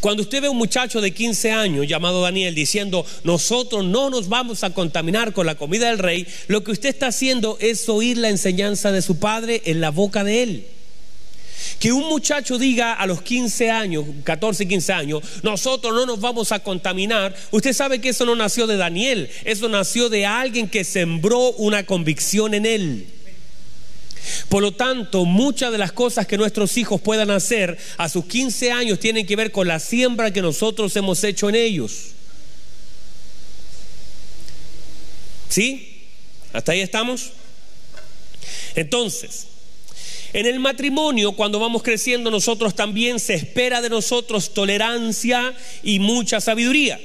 Cuando 0.00 0.22
usted 0.22 0.40
ve 0.40 0.48
a 0.48 0.50
un 0.50 0.56
muchacho 0.56 1.00
de 1.00 1.12
15 1.12 1.52
años 1.52 1.86
llamado 1.86 2.22
Daniel 2.22 2.54
diciendo, 2.54 3.06
nosotros 3.24 3.84
no 3.84 4.10
nos 4.10 4.28
vamos 4.28 4.64
a 4.64 4.70
contaminar 4.70 5.32
con 5.32 5.46
la 5.46 5.54
comida 5.54 5.88
del 5.88 5.98
rey, 5.98 6.26
lo 6.48 6.64
que 6.64 6.72
usted 6.72 6.88
está 6.88 7.08
haciendo 7.08 7.56
es 7.60 7.88
oír 7.88 8.18
la 8.18 8.28
enseñanza 8.28 8.92
de 8.92 9.02
su 9.02 9.18
padre 9.18 9.62
en 9.64 9.80
la 9.80 9.90
boca 9.90 10.24
de 10.24 10.42
él. 10.42 10.66
Que 11.78 11.92
un 11.92 12.08
muchacho 12.08 12.58
diga 12.58 12.92
a 12.92 13.06
los 13.06 13.22
15 13.22 13.70
años, 13.70 14.04
14, 14.24 14.68
15 14.68 14.92
años, 14.92 15.22
nosotros 15.42 15.94
no 15.94 16.06
nos 16.06 16.20
vamos 16.20 16.52
a 16.52 16.60
contaminar, 16.60 17.34
usted 17.50 17.72
sabe 17.72 18.00
que 18.00 18.10
eso 18.10 18.24
no 18.24 18.36
nació 18.36 18.66
de 18.66 18.76
Daniel, 18.76 19.30
eso 19.44 19.68
nació 19.68 20.08
de 20.08 20.26
alguien 20.26 20.68
que 20.68 20.84
sembró 20.84 21.52
una 21.52 21.84
convicción 21.84 22.54
en 22.54 22.66
él. 22.66 23.06
Por 24.48 24.62
lo 24.62 24.72
tanto, 24.72 25.24
muchas 25.24 25.72
de 25.72 25.78
las 25.78 25.92
cosas 25.92 26.26
que 26.26 26.36
nuestros 26.36 26.76
hijos 26.76 27.00
puedan 27.00 27.30
hacer 27.30 27.76
a 27.96 28.08
sus 28.08 28.24
15 28.26 28.72
años 28.72 29.00
tienen 29.00 29.26
que 29.26 29.36
ver 29.36 29.50
con 29.50 29.66
la 29.66 29.78
siembra 29.78 30.30
que 30.30 30.42
nosotros 30.42 30.94
hemos 30.96 31.22
hecho 31.24 31.48
en 31.48 31.54
ellos. 31.56 32.12
¿Sí? 35.48 36.06
¿Hasta 36.52 36.72
ahí 36.72 36.80
estamos? 36.80 37.30
Entonces, 38.74 39.48
en 40.32 40.46
el 40.46 40.60
matrimonio, 40.60 41.32
cuando 41.32 41.58
vamos 41.58 41.82
creciendo, 41.82 42.30
nosotros 42.30 42.74
también 42.74 43.20
se 43.20 43.34
espera 43.34 43.82
de 43.82 43.90
nosotros 43.90 44.54
tolerancia 44.54 45.54
y 45.82 45.98
mucha 45.98 46.40
sabiduría. 46.40 47.00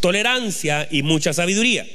Tolerancia 0.00 0.86
y 0.90 1.02
mucha 1.02 1.32
sabiduría. 1.32 1.86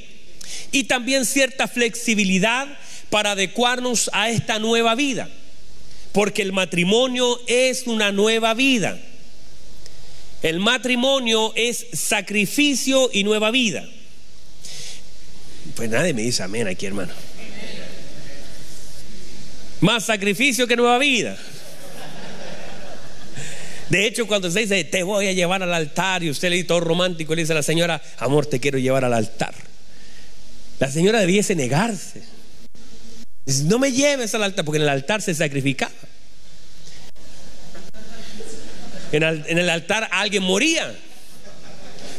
Y 0.70 0.84
también 0.84 1.24
cierta 1.24 1.66
flexibilidad 1.66 2.68
para 3.10 3.32
adecuarnos 3.32 4.10
a 4.12 4.30
esta 4.30 4.58
nueva 4.58 4.94
vida. 4.94 5.28
Porque 6.12 6.42
el 6.42 6.52
matrimonio 6.52 7.40
es 7.46 7.86
una 7.86 8.12
nueva 8.12 8.54
vida. 8.54 8.98
El 10.42 10.60
matrimonio 10.60 11.52
es 11.56 11.86
sacrificio 11.92 13.10
y 13.12 13.24
nueva 13.24 13.50
vida. 13.50 13.88
Pues 15.74 15.90
nadie 15.90 16.14
me 16.14 16.22
dice 16.22 16.42
amén 16.42 16.68
aquí, 16.68 16.86
hermano. 16.86 17.12
Más 19.80 20.04
sacrificio 20.04 20.66
que 20.66 20.76
nueva 20.76 20.98
vida. 20.98 21.36
De 23.88 24.06
hecho, 24.06 24.26
cuando 24.26 24.50
se 24.50 24.60
dice, 24.60 24.84
te 24.84 25.02
voy 25.02 25.28
a 25.28 25.32
llevar 25.32 25.62
al 25.62 25.72
altar, 25.72 26.22
y 26.22 26.30
usted 26.30 26.50
le 26.50 26.56
dice 26.56 26.68
todo 26.68 26.80
romántico, 26.80 27.34
le 27.34 27.42
dice 27.42 27.52
a 27.52 27.56
la 27.56 27.62
señora, 27.62 28.02
amor, 28.18 28.46
te 28.46 28.60
quiero 28.60 28.78
llevar 28.78 29.04
al 29.04 29.14
altar. 29.14 29.54
La 30.78 30.90
señora 30.90 31.20
debiese 31.20 31.54
negarse. 31.54 32.22
No 33.64 33.78
me 33.78 33.92
lleves 33.92 34.34
al 34.34 34.42
altar, 34.42 34.64
porque 34.64 34.76
en 34.76 34.82
el 34.82 34.90
altar 34.90 35.22
se 35.22 35.34
sacrificaba. 35.34 35.92
En 39.10 39.22
el, 39.22 39.70
altar 39.70 40.08
alguien 40.12 40.42
moría. 40.42 40.94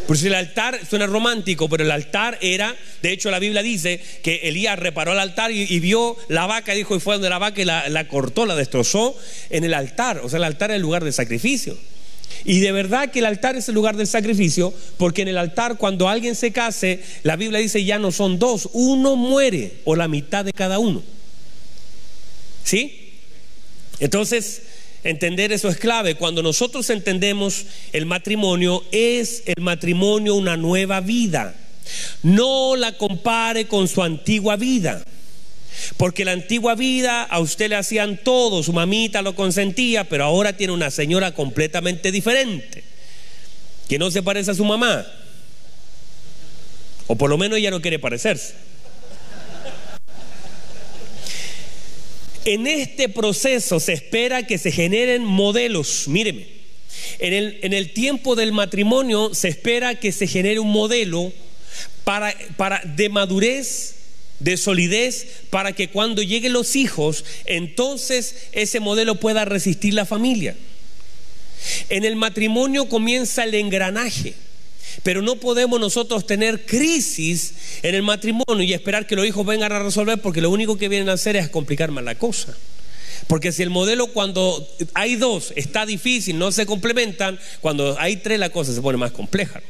Por 0.07 0.17
si 0.17 0.25
el 0.25 0.34
altar 0.34 0.80
suena 0.89 1.05
romántico, 1.05 1.69
pero 1.69 1.84
el 1.84 1.91
altar 1.91 2.39
era, 2.41 2.75
de 3.03 3.11
hecho 3.11 3.30
la 3.30 3.38
Biblia 3.38 3.61
dice 3.61 4.01
que 4.23 4.38
Elías 4.45 4.80
reparó 4.80 5.13
el 5.13 5.19
altar 5.19 5.51
y, 5.51 5.80
vio 5.80 6.17
la 6.30 6.47
vaca, 6.47 6.73
dijo, 6.73 6.95
y 6.95 6.99
fue 6.99 7.13
donde 7.13 7.30
la 7.30 7.38
vaca 7.38 7.61
y 7.61 7.65
la, 7.65 8.07
cortó, 8.07 8.47
la 8.47 8.55
destrozó 8.55 9.15
en 9.51 9.63
el 9.63 9.75
altar. 9.75 10.21
O 10.23 10.30
sea, 10.30 10.38
el 10.38 10.45
altar 10.45 10.71
es 10.71 10.77
el 10.77 10.82
lugar 10.82 11.03
de 11.03 11.11
sacrificio. 11.11 11.77
Y 12.43 12.59
de 12.59 12.71
verdad 12.71 13.11
que 13.11 13.19
el 13.19 13.25
altar 13.25 13.55
es 13.55 13.69
el 13.69 13.75
lugar 13.75 13.97
del 13.97 14.07
sacrificio, 14.07 14.73
porque 14.97 15.21
en 15.21 15.27
el 15.27 15.38
altar 15.38 15.77
cuando 15.77 16.09
alguien 16.09 16.36
se 16.36 16.51
case, 16.51 17.03
la 17.21 17.36
Biblia 17.36 17.59
dice 17.59 17.84
ya 17.84 17.99
no 17.99 18.11
son 18.11 18.39
dos, 18.39 18.69
uno 18.73 19.15
muere 19.15 19.73
o 19.86 19.95
la 19.95 20.07
mitad 20.07 20.43
de 20.43 20.53
cada 20.53 20.80
uno. 20.80 21.03
¿Sí? 22.64 23.14
Entonces, 23.99 24.62
Entender 25.03 25.53
eso 25.53 25.70
es 25.70 25.78
clave. 25.78 26.16
Cuando 26.16 26.43
nosotros 26.43 26.89
entendemos 26.89 27.66
el 27.93 28.05
matrimonio, 28.05 28.84
es 28.91 29.43
el 29.45 29.64
matrimonio 29.64 30.36
una 30.36 30.57
nueva 30.57 30.99
vida. 30.99 31.55
No 32.22 32.76
la 32.76 32.97
compare 32.97 33.68
con 33.68 33.88
su 33.88 34.03
antigua 34.03 34.57
vida. 34.57 35.01
Porque 35.95 36.26
la 36.26 36.34
antigua 36.34 36.76
vida 36.76 37.24
a 37.24 37.39
usted 37.39 37.70
le 37.70 37.78
hacían 37.78 38.20
todo, 38.22 38.62
su 38.62 38.74
mamita 38.74 39.22
lo 39.22 39.36
consentía, 39.36 40.03
pero 40.03 40.26
ahora 40.26 40.57
tiene 40.57 40.74
una 40.74 40.91
señora 40.91 41.34
completamente 41.34 42.12
diferente, 42.12 42.84
que 43.88 43.97
no 43.97 44.12
se 44.12 44.22
parece 44.22 44.51
a 44.51 44.55
su 44.55 44.66
mamá. 44.66 45.07
O 47.07 47.16
por 47.16 47.30
lo 47.30 47.38
menos 47.38 47.57
ella 47.57 47.72
no 47.72 47.82
quiere 47.82 47.97
parecerse. 47.97 48.55
En 52.50 52.66
este 52.66 53.10
proceso 53.10 53.80
se 53.80 53.93
espera 53.93 54.47
que 54.47 54.58
se 54.58 54.72
generen 54.72 55.24
modelos, 55.24 56.08
míreme, 56.08 56.47
en 57.20 57.34
el, 57.34 57.60
en 57.62 57.74
el 57.74 57.93
tiempo 57.93 58.36
del 58.36 58.54
matrimonio 58.54 59.36
se 59.36 59.50
espera 59.50 60.00
que 60.00 60.12
se 60.12 60.26
genere 60.26 60.58
un 60.58 60.72
modelo 60.72 61.32
para, 62.04 62.36
para, 62.58 62.82
de 62.84 63.08
madurez, 63.10 63.97
de 64.39 64.58
solidez, 64.58 65.28
para 65.52 65.74
que 65.74 65.89
cuando 65.89 66.24
lleguen 66.24 66.54
los 66.54 66.76
hijos, 66.76 67.24
entonces 67.45 68.47
ese 68.52 68.80
modelo 68.80 69.20
pueda 69.20 69.45
resistir 69.45 69.93
la 69.93 70.08
familia. 70.08 70.56
En 71.89 72.04
el 72.04 72.16
matrimonio 72.16 72.89
comienza 72.89 73.43
el 73.43 73.54
engranaje. 73.54 74.34
Pero 75.04 75.22
no 75.22 75.36
podemos 75.38 75.80
nosotros 75.80 76.28
tener 76.28 76.66
crisis 76.66 77.54
en 77.84 77.95
el 77.95 78.04
matrimonio 78.04 78.64
y 78.64 78.74
esperar 78.74 79.08
que 79.08 79.16
los 79.16 79.26
hijos 79.26 79.45
vengan 79.45 79.72
a 79.72 79.80
resolver 79.80 80.20
porque 80.20 80.41
lo 80.41 80.50
único 80.50 80.78
que 80.78 80.89
vienen 80.89 81.10
a 81.10 81.14
hacer 81.14 81.36
es 81.36 81.50
complicar 81.50 81.91
más 81.91 82.04
la 82.04 82.16
cosa. 82.16 82.56
Porque 83.28 83.52
si 83.52 83.64
el 83.64 83.70
modelo 83.70 84.08
cuando 84.08 84.68
hay 84.93 85.16
dos 85.16 85.54
está 85.56 85.86
difícil, 85.86 86.38
no 86.38 86.52
se 86.52 86.66
complementan, 86.66 87.39
cuando 87.62 87.97
hay 88.00 88.18
tres 88.18 88.39
la 88.39 88.50
cosa 88.50 88.74
se 88.74 88.82
pone 88.82 88.97
más 88.97 89.12
compleja. 89.12 89.62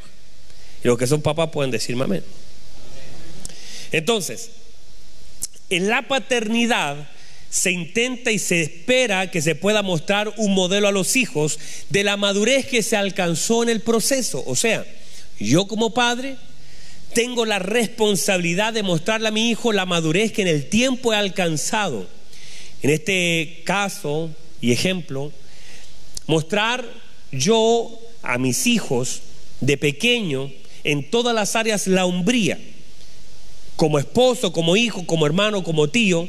Y 0.83 0.87
los 0.87 0.97
que 0.97 1.07
son 1.07 1.21
papás 1.21 1.49
pueden 1.49 1.71
decirme 1.71 2.05
amén. 2.05 2.23
Entonces, 3.91 4.51
en 5.69 5.89
la 5.89 6.07
paternidad 6.07 7.09
se 7.49 7.71
intenta 7.71 8.31
y 8.31 8.39
se 8.39 8.61
espera 8.61 9.31
que 9.31 9.41
se 9.41 9.55
pueda 9.55 9.81
mostrar 9.81 10.33
un 10.37 10.53
modelo 10.53 10.87
a 10.87 10.91
los 10.91 11.15
hijos 11.15 11.59
de 11.89 12.03
la 12.03 12.15
madurez 12.15 12.67
que 12.67 12.83
se 12.83 12.95
alcanzó 12.95 13.63
en 13.63 13.69
el 13.69 13.81
proceso. 13.81 14.43
O 14.45 14.55
sea, 14.55 14.85
yo 15.39 15.67
como 15.67 15.93
padre 15.93 16.37
tengo 17.13 17.45
la 17.45 17.59
responsabilidad 17.59 18.73
de 18.73 18.83
mostrarle 18.83 19.29
a 19.29 19.31
mi 19.31 19.49
hijo 19.49 19.71
la 19.71 19.85
madurez 19.85 20.31
que 20.31 20.43
en 20.43 20.47
el 20.47 20.69
tiempo 20.69 21.13
he 21.13 21.15
alcanzado. 21.15 22.07
En 22.81 22.91
este 22.91 23.61
caso 23.65 24.29
y 24.61 24.71
ejemplo, 24.71 25.31
mostrar 26.27 26.85
yo 27.31 27.99
a 28.21 28.37
mis 28.37 28.67
hijos 28.67 29.21
de 29.61 29.77
pequeño 29.77 30.51
en 30.83 31.09
todas 31.09 31.35
las 31.35 31.55
áreas 31.55 31.87
la 31.87 32.05
hombría, 32.05 32.59
como 33.75 33.99
esposo, 33.99 34.51
como 34.51 34.75
hijo, 34.75 35.05
como 35.05 35.25
hermano, 35.25 35.63
como 35.63 35.89
tío, 35.89 36.27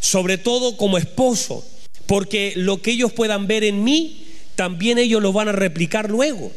sobre 0.00 0.38
todo 0.38 0.76
como 0.76 0.98
esposo, 0.98 1.64
porque 2.06 2.52
lo 2.56 2.80
que 2.80 2.92
ellos 2.92 3.12
puedan 3.12 3.46
ver 3.46 3.64
en 3.64 3.82
mí, 3.82 4.24
también 4.54 4.98
ellos 4.98 5.22
lo 5.22 5.32
van 5.32 5.48
a 5.48 5.52
replicar 5.52 6.10
luego. 6.10 6.52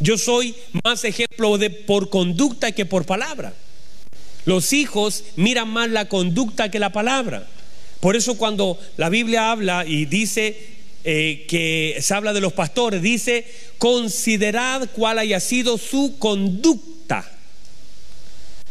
Yo 0.00 0.16
soy 0.16 0.54
más 0.84 1.04
ejemplo 1.04 1.58
de 1.58 1.70
por 1.70 2.10
conducta 2.10 2.72
que 2.72 2.86
por 2.86 3.04
palabra. 3.04 3.52
Los 4.44 4.72
hijos 4.72 5.24
miran 5.36 5.68
más 5.68 5.90
la 5.90 6.08
conducta 6.08 6.70
que 6.70 6.78
la 6.78 6.92
palabra. 6.92 7.46
Por 8.00 8.16
eso 8.16 8.38
cuando 8.38 8.78
la 8.96 9.08
Biblia 9.08 9.50
habla 9.50 9.84
y 9.84 10.06
dice 10.06 10.56
eh, 11.04 11.46
que 11.48 11.98
se 12.00 12.14
habla 12.14 12.32
de 12.32 12.40
los 12.40 12.52
pastores, 12.52 13.02
dice, 13.02 13.46
considerad 13.78 14.88
cuál 14.92 15.18
haya 15.18 15.40
sido 15.40 15.78
su 15.78 16.16
conducta. 16.18 17.28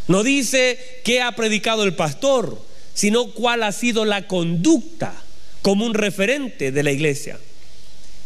No 0.08 0.24
dice 0.24 0.80
qué 1.04 1.22
ha 1.22 1.34
predicado 1.34 1.84
el 1.84 1.96
pastor, 1.96 2.62
sino 2.94 3.32
cuál 3.32 3.64
ha 3.64 3.72
sido 3.74 4.06
la 4.06 4.28
conducta 4.28 5.14
como 5.62 5.86
un 5.86 5.94
referente 5.94 6.72
de 6.72 6.84
la 6.84 6.92
iglesia. 6.92 7.38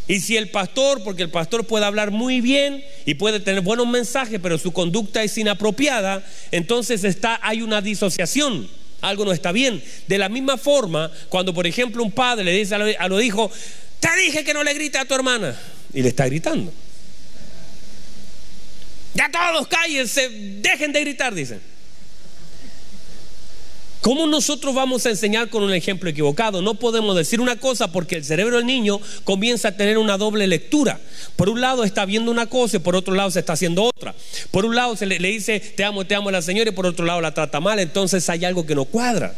Y 0.08 0.20
si 0.20 0.36
el 0.36 0.50
pastor, 0.50 1.04
porque 1.04 1.24
el 1.24 1.30
pastor 1.30 1.66
puede 1.66 1.86
hablar 1.86 2.12
muy 2.12 2.42
bien 2.42 2.84
y 3.06 3.14
puede 3.14 3.40
tener 3.40 3.62
buenos 3.62 3.88
mensajes, 3.88 4.40
pero 4.42 4.58
su 4.58 4.74
conducta 4.74 5.24
es 5.24 5.38
inapropiada, 5.38 6.24
entonces 6.52 7.04
está, 7.04 7.40
hay 7.42 7.62
una 7.62 7.82
disociación. 7.82 8.68
Algo 9.02 9.26
no 9.26 9.32
está 9.32 9.52
bien. 9.52 9.82
De 10.08 10.18
la 10.18 10.30
misma 10.30 10.58
forma, 10.58 11.12
cuando 11.30 11.54
por 11.54 11.66
ejemplo 11.66 12.04
un 12.04 12.12
padre 12.12 12.44
le 12.44 12.52
dice 12.52 12.76
a 12.76 13.08
los 13.08 13.24
hijos, 13.24 13.52
te 14.00 14.10
dije 14.18 14.44
que 14.44 14.54
no 14.54 14.64
le 14.64 14.74
grite 14.74 14.98
a 14.98 15.06
tu 15.06 15.14
hermana, 15.14 15.56
y 15.94 16.02
le 16.02 16.10
está 16.10 16.26
gritando. 16.26 16.74
Ya 19.14 19.30
todos 19.30 19.68
cállense, 19.68 20.30
dejen 20.62 20.94
de 20.94 21.02
gritar, 21.02 21.34
dicen. 21.34 21.62
¿Cómo 24.02 24.26
nosotros 24.26 24.74
vamos 24.74 25.06
a 25.06 25.12
enseñar 25.12 25.50
con 25.50 25.62
un 25.62 25.74
ejemplo 25.74 26.10
equivocado? 26.10 26.64
No 26.64 26.74
podemos 26.74 27.16
decir 27.16 27.40
una 27.40 27.58
cosa 27.58 27.92
porque 27.92 28.16
el 28.16 28.26
cerebro 28.26 28.58
del 28.58 28.66
niño 28.66 29.00
comienza 29.24 29.68
a 29.68 29.78
tener 29.78 30.00
una 30.00 30.18
doble 30.18 30.48
lectura. 30.48 31.00
Por 31.36 31.50
un 31.50 31.62
lado 31.62 31.84
está 31.84 32.04
viendo 32.06 32.32
una 32.32 32.48
cosa 32.48 32.78
y 32.78 32.80
por 32.80 32.96
otro 32.96 33.14
lado 33.14 33.30
se 33.30 33.40
está 33.40 33.54
haciendo 33.54 33.84
otra. 33.84 34.16
Por 34.50 34.66
un 34.66 34.76
lado 34.76 34.96
se 34.96 35.06
le, 35.06 35.20
dice 35.20 35.60
te 35.60 35.84
amo, 35.84 36.06
te 36.06 36.16
amo 36.16 36.30
a 36.30 36.32
la 36.32 36.42
señora 36.42 36.72
y 36.72 36.74
por 36.74 36.88
otro 36.88 37.06
lado 37.06 37.22
la 37.22 37.36
trata 37.36 37.60
mal. 37.60 37.78
Entonces 37.78 38.28
hay 38.28 38.44
algo 38.44 38.66
que 38.66 38.74
no 38.74 38.86
cuadra. 38.86 39.36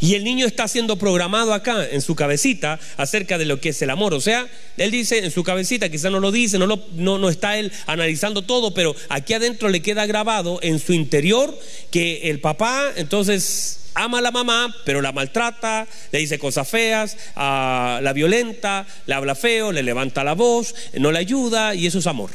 Y 0.00 0.14
el 0.14 0.24
niño 0.24 0.46
está 0.46 0.66
siendo 0.66 0.96
programado 0.96 1.52
acá 1.52 1.86
en 1.90 2.00
su 2.00 2.14
cabecita 2.14 2.80
acerca 2.96 3.36
de 3.36 3.44
lo 3.44 3.60
que 3.60 3.68
es 3.68 3.82
el 3.82 3.90
amor. 3.90 4.14
O 4.14 4.20
sea, 4.20 4.48
él 4.78 4.90
dice 4.90 5.18
en 5.18 5.30
su 5.30 5.44
cabecita, 5.44 5.90
quizá 5.90 6.08
no 6.08 6.20
lo 6.20 6.32
dice, 6.32 6.58
no, 6.58 6.66
no, 6.94 7.28
está 7.28 7.58
él 7.58 7.70
analizando 7.86 8.42
todo, 8.42 8.72
pero 8.72 8.96
aquí 9.10 9.34
adentro 9.34 9.68
le 9.68 9.82
queda 9.82 10.06
grabado 10.06 10.58
en 10.62 10.78
su 10.78 10.94
interior 10.94 11.56
que 11.90 12.30
el 12.30 12.40
papá 12.40 12.92
entonces 12.96 13.80
ama 13.92 14.18
a 14.18 14.22
la 14.22 14.30
mamá, 14.30 14.74
pero 14.86 15.02
la 15.02 15.12
maltrata, 15.12 15.86
le 16.12 16.18
dice 16.18 16.38
cosas 16.38 16.66
feas, 16.66 17.18
la 17.36 18.12
violenta, 18.14 18.86
le 19.04 19.14
habla 19.14 19.34
feo, 19.34 19.70
le 19.70 19.82
levanta 19.82 20.24
la 20.24 20.32
voz, 20.32 20.74
no 20.94 21.12
le 21.12 21.18
ayuda 21.18 21.74
y 21.74 21.86
eso 21.86 21.98
es 21.98 22.06
amor. 22.06 22.30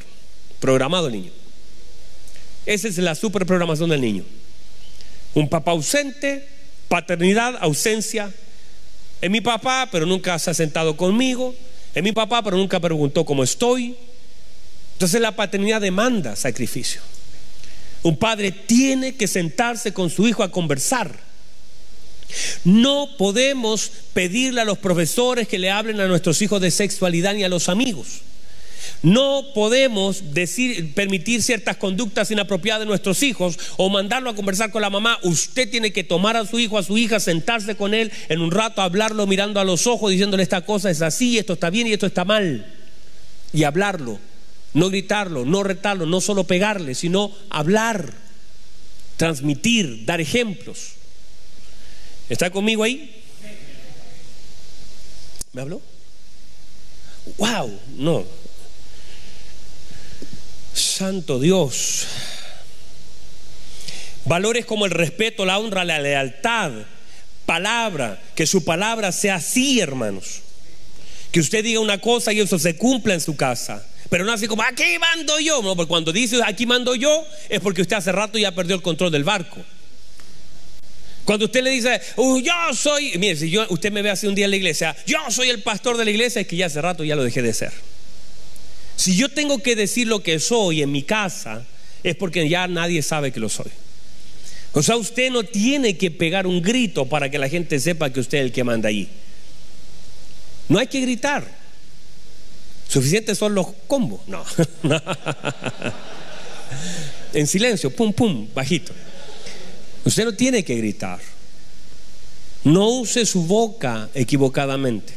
Programado 0.59 1.07
el 1.07 1.13
niño. 1.13 1.32
Esa 2.68 2.88
es 2.88 2.97
la 2.99 3.16
superprogramación 3.16 3.89
del 3.89 4.01
niño. 4.01 4.24
Un 5.34 5.49
papá 5.49 5.72
ausente 5.72 6.55
Paternidad, 6.88 7.57
ausencia. 7.61 8.31
Es 9.21 9.29
mi 9.29 9.41
papá, 9.41 9.89
pero 9.91 10.05
nunca 10.05 10.38
se 10.39 10.51
ha 10.51 10.53
sentado 10.53 10.97
conmigo. 10.97 11.55
Es 11.93 12.03
mi 12.03 12.11
papá, 12.11 12.43
pero 12.43 12.57
nunca 12.57 12.79
preguntó 12.79 13.25
cómo 13.25 13.43
estoy. 13.43 13.95
Entonces 14.93 15.19
la 15.19 15.31
paternidad 15.31 15.81
demanda 15.81 16.36
sacrificio. 16.36 17.01
Un 18.03 18.17
padre 18.17 18.51
tiene 18.51 19.15
que 19.15 19.27
sentarse 19.27 19.93
con 19.93 20.09
su 20.09 20.27
hijo 20.27 20.43
a 20.43 20.51
conversar. 20.51 21.19
No 22.63 23.09
podemos 23.17 23.91
pedirle 24.13 24.61
a 24.61 24.65
los 24.65 24.77
profesores 24.77 25.47
que 25.47 25.59
le 25.59 25.71
hablen 25.71 25.99
a 25.99 26.07
nuestros 26.07 26.41
hijos 26.41 26.61
de 26.61 26.71
sexualidad 26.71 27.33
ni 27.33 27.43
a 27.43 27.49
los 27.49 27.69
amigos. 27.69 28.21
No 29.01 29.45
podemos 29.53 30.23
permitir 30.95 31.43
ciertas 31.43 31.77
conductas 31.77 32.31
inapropiadas 32.31 32.81
de 32.81 32.86
nuestros 32.86 33.23
hijos 33.23 33.57
o 33.77 33.89
mandarlo 33.89 34.29
a 34.29 34.36
conversar 34.36 34.71
con 34.71 34.81
la 34.81 34.89
mamá. 34.89 35.19
Usted 35.23 35.69
tiene 35.69 35.93
que 35.93 36.03
tomar 36.03 36.38
a 36.38 36.45
su 36.45 36.59
hijo, 36.59 36.77
a 36.77 36.83
su 36.83 36.97
hija, 36.97 37.19
sentarse 37.19 37.75
con 37.75 37.93
él 37.93 38.11
en 38.29 38.41
un 38.41 38.51
rato, 38.51 38.81
hablarlo 38.81 39.27
mirando 39.27 39.59
a 39.59 39.63
los 39.63 39.88
ojos, 39.88 40.11
diciéndole 40.11 40.43
esta 40.43 40.61
cosa 40.61 40.89
es 40.89 41.01
así, 41.01 41.38
esto 41.38 41.53
está 41.53 41.69
bien 41.69 41.88
y 41.88 41.93
esto 41.93 42.05
está 42.05 42.25
mal. 42.25 42.73
Y 43.53 43.63
hablarlo, 43.63 44.19
no 44.73 44.89
gritarlo, 44.89 45.45
no 45.45 45.63
retarlo, 45.63 46.05
no 46.05 46.19
solo 46.19 46.43
pegarle, 46.45 46.95
sino 46.95 47.31
hablar, 47.49 48.13
transmitir, 49.17 50.05
dar 50.05 50.19
ejemplos. 50.19 50.93
¿Está 52.29 52.49
conmigo 52.49 52.83
ahí? 52.83 53.23
¿Me 55.53 55.61
habló? 55.61 55.81
¡Wow! 57.38 57.79
No, 57.97 58.25
Santo 60.76 61.39
Dios. 61.39 62.05
Valores 64.26 64.65
como 64.65 64.86
el 64.86 64.91
respeto, 64.91 65.45
la 65.45 65.59
honra, 65.59 65.86
la 65.86 65.99
lealtad, 65.99 66.71
palabra, 67.45 68.21
que 68.36 68.47
su 68.47 68.63
palabra 68.65 69.11
sea 69.11 69.36
así, 69.36 69.80
hermanos. 69.80 70.41
Que 71.32 71.39
usted 71.39 71.63
diga 71.63 71.80
una 71.80 71.99
cosa 71.99 72.34
y 72.34 72.39
eso 72.39 72.57
se 72.57 72.76
cumpla 72.76 73.13
en 73.13 73.21
su 73.21 73.36
casa. 73.36 73.86
Pero 74.09 74.26
no 74.26 74.32
así 74.32 74.47
como, 74.47 74.63
aquí 74.63 74.84
mando 74.99 75.39
yo. 75.39 75.61
No, 75.61 75.76
porque 75.76 75.89
cuando 75.89 76.11
dice 76.11 76.39
aquí 76.45 76.65
mando 76.65 76.95
yo, 76.95 77.26
es 77.49 77.59
porque 77.59 77.82
usted 77.82 77.97
hace 77.97 78.11
rato 78.11 78.38
ya 78.38 78.53
perdió 78.53 78.76
el 78.76 78.82
control 78.82 79.11
del 79.11 79.23
barco. 79.23 79.63
Cuando 81.23 81.45
usted 81.45 81.63
le 81.63 81.71
dice, 81.71 81.99
uh, 82.17 82.39
yo 82.39 82.53
soy, 82.73 83.17
mire, 83.17 83.36
si 83.36 83.49
yo, 83.49 83.65
usted 83.69 83.91
me 83.91 84.03
ve 84.03 84.11
así 84.11 84.28
un 84.28 84.36
día 84.36 84.45
en 84.45 84.51
la 84.51 84.57
iglesia, 84.57 84.95
yo 85.07 85.17
soy 85.30 85.49
el 85.49 85.63
pastor 85.63 85.97
de 85.97 86.05
la 86.05 86.11
iglesia, 86.11 86.41
es 86.41 86.47
que 86.47 86.55
ya 86.55 86.67
hace 86.67 86.82
rato 86.82 87.03
ya 87.03 87.15
lo 87.15 87.23
dejé 87.23 87.41
de 87.41 87.51
ser. 87.51 87.73
Si 88.96 89.16
yo 89.16 89.30
tengo 89.30 89.60
que 89.60 89.76
decir 89.76 90.08
lo 90.08 90.24
que 90.24 90.39
soy 90.39 90.82
en 90.82 90.91
mi 90.91 91.04
casa, 91.04 91.66
es 92.04 92.16
porque 92.16 92.48
ya 92.48 92.68
nadie 92.68 93.02
sabe 93.02 93.32
que 93.32 93.39
lo 93.39 93.50
soy. 93.50 93.72
O 94.74 94.84
sea, 94.84 94.98
usted 94.98 95.32
no 95.32 95.43
tiene 95.43 95.98
que 95.98 96.12
pegar 96.12 96.48
un 96.48 96.62
grito 96.62 97.06
para 97.06 97.30
que 97.30 97.39
la 97.39 97.50
gente 97.50 97.80
sepa 97.80 98.12
que 98.12 98.20
usted 98.20 98.39
es 98.39 98.46
el 98.46 98.52
que 98.52 98.64
manda 98.64 98.89
ahí. 98.89 99.10
No 100.68 100.80
hay 100.80 100.88
que 100.88 101.02
gritar. 101.02 101.66
Suficientes 102.88 103.38
son 103.38 103.56
los 103.56 103.68
combos. 103.88 104.22
No. 104.28 104.43
en 107.34 107.48
silencio, 107.48 107.89
pum, 107.89 108.14
pum, 108.14 108.48
bajito. 108.54 108.93
Usted 110.04 110.26
no 110.26 110.34
tiene 110.34 110.64
que 110.64 110.76
gritar. 110.76 111.20
No 112.64 112.89
use 112.89 113.26
su 113.26 113.43
boca 113.43 114.10
equivocadamente. 114.14 115.14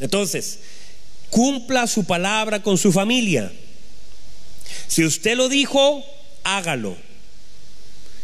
Entonces, 0.00 0.58
cumpla 1.32 1.86
su 1.86 2.04
palabra 2.04 2.62
con 2.62 2.76
su 2.76 2.92
familia. 2.92 3.50
Si 4.86 5.02
usted 5.02 5.34
lo 5.34 5.48
dijo, 5.48 6.04
hágalo. 6.44 6.94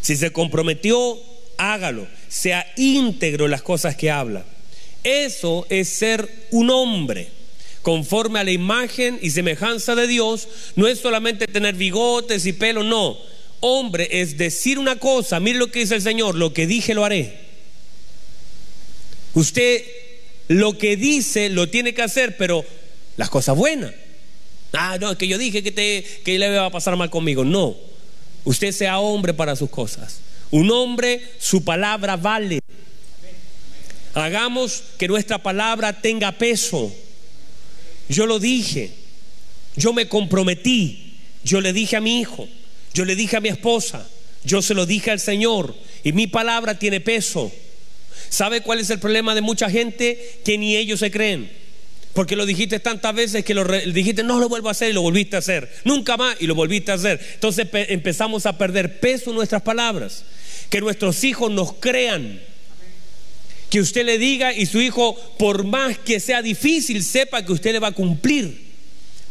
Si 0.03 0.15
se 0.15 0.31
comprometió, 0.31 1.19
hágalo. 1.57 2.07
Sea 2.29 2.71
íntegro 2.77 3.47
en 3.47 3.53
las 3.53 3.63
cosas 3.63 3.97
que 3.97 4.11
habla. 4.11 4.45
Eso 5.03 5.67
es 5.71 5.89
ser 5.89 6.49
un 6.51 6.69
hombre 6.69 7.31
conforme 7.81 8.41
a 8.41 8.45
la 8.45 8.51
imagen 8.51 9.19
y 9.23 9.31
semejanza 9.31 9.95
de 9.95 10.07
Dios. 10.07 10.47
No 10.77 10.87
es 10.87 10.99
solamente 10.99 11.47
tener 11.47 11.77
bigotes 11.77 12.45
y 12.45 12.53
pelo, 12.53 12.83
no. 12.83 13.17
Hombre 13.61 14.07
es 14.21 14.37
decir 14.37 14.79
una 14.79 14.97
cosa, 14.97 15.41
mire 15.41 15.59
lo 15.59 15.73
que 15.73 15.81
dice 15.81 15.95
el 15.95 16.03
Señor, 16.03 16.35
lo 16.35 16.53
que 16.53 16.67
dije 16.67 16.93
lo 16.93 17.07
haré. 17.07 17.39
Usted 19.33 19.83
lo 20.49 20.77
que 20.77 20.99
dice 20.99 21.49
lo 21.49 21.71
tiene 21.71 21.95
que 21.95 22.03
hacer, 22.03 22.37
pero 22.37 22.67
las 23.19 23.29
cosas 23.29 23.55
buenas. 23.57 23.93
Ah, 24.73 24.97
no, 24.99 25.11
es 25.11 25.19
que 25.19 25.29
yo 25.29 25.37
dije 25.37 25.63
que, 25.63 25.73
te, 25.73 26.05
que 26.25 26.39
le 26.39 26.57
va 26.57 26.67
a 26.67 26.71
pasar 26.71 26.97
mal 26.97 27.11
conmigo. 27.11 27.45
No, 27.45 27.77
usted 28.45 28.73
sea 28.73 29.01
hombre 29.01 29.35
para 29.35 29.57
sus 29.57 29.69
cosas. 29.69 30.21
Un 30.51 30.71
hombre, 30.71 31.21
su 31.39 31.65
palabra 31.65 32.17
vale. 32.17 32.61
Hagamos 34.15 34.85
que 34.97 35.09
nuestra 35.09 35.43
palabra 35.43 36.01
tenga 36.01 36.33
peso. 36.33 36.95
Yo 38.09 38.25
lo 38.25 38.39
dije, 38.39 38.93
yo 39.77 39.93
me 39.93 40.09
comprometí, 40.09 41.19
yo 41.43 41.61
le 41.61 41.73
dije 41.73 41.97
a 41.97 42.01
mi 42.01 42.21
hijo, 42.21 42.49
yo 42.95 43.05
le 43.05 43.17
dije 43.17 43.37
a 43.37 43.41
mi 43.41 43.49
esposa, 43.49 44.09
yo 44.45 44.63
se 44.63 44.75
lo 44.75 44.87
dije 44.87 45.11
al 45.11 45.21
Señor 45.21 45.75
y 46.05 46.13
mi 46.13 46.29
palabra 46.29 46.79
tiene 46.79 47.01
peso. 47.01 47.51
¿Sabe 48.29 48.61
cuál 48.61 48.79
es 48.79 48.91
el 48.91 49.01
problema 49.01 49.35
de 49.35 49.41
mucha 49.41 49.69
gente? 49.69 50.41
Que 50.45 50.57
ni 50.57 50.77
ellos 50.77 51.01
se 51.01 51.11
creen. 51.11 51.68
Porque 52.15 52.37
lo 52.37 52.47
dijiste 52.47 52.81
tantas 52.81 53.15
veces 53.15 53.45
que 53.45 53.55
lo 53.55 53.65
dijiste, 53.65 54.23
no 54.23 54.41
lo 54.41 54.49
vuelvo 54.49 54.69
a 54.69 54.73
hacer 54.73 54.91
y 54.91 54.93
lo 54.93 55.03
volviste 55.03 55.37
a 55.37 55.39
hacer. 55.41 55.71
Nunca 55.85 56.17
más 56.17 56.37
y 56.41 56.47
lo 56.47 56.55
volviste 56.55 56.91
a 56.91 56.95
hacer. 56.95 57.21
Entonces 57.35 57.69
empezamos 57.73 58.47
a 58.47 58.59
perder 58.59 58.99
peso 59.01 59.31
en 59.31 59.37
nuestras 59.37 59.63
palabras. 59.63 60.25
Que 60.69 60.81
nuestros 60.81 61.23
hijos 61.25 61.51
nos 61.51 61.75
crean. 61.75 62.41
Que 63.71 63.81
usted 63.81 64.05
le 64.05 64.19
diga 64.19 64.53
y 64.53 64.67
su 64.67 64.81
hijo, 64.81 65.15
por 65.39 65.65
más 65.65 65.99
que 65.99 66.21
sea 66.21 66.43
difícil, 66.43 67.05
sepa 67.05 67.45
que 67.45 67.53
usted 67.53 67.73
le 67.73 67.79
va 67.79 67.89
a 67.89 67.93
cumplir. 67.93 68.67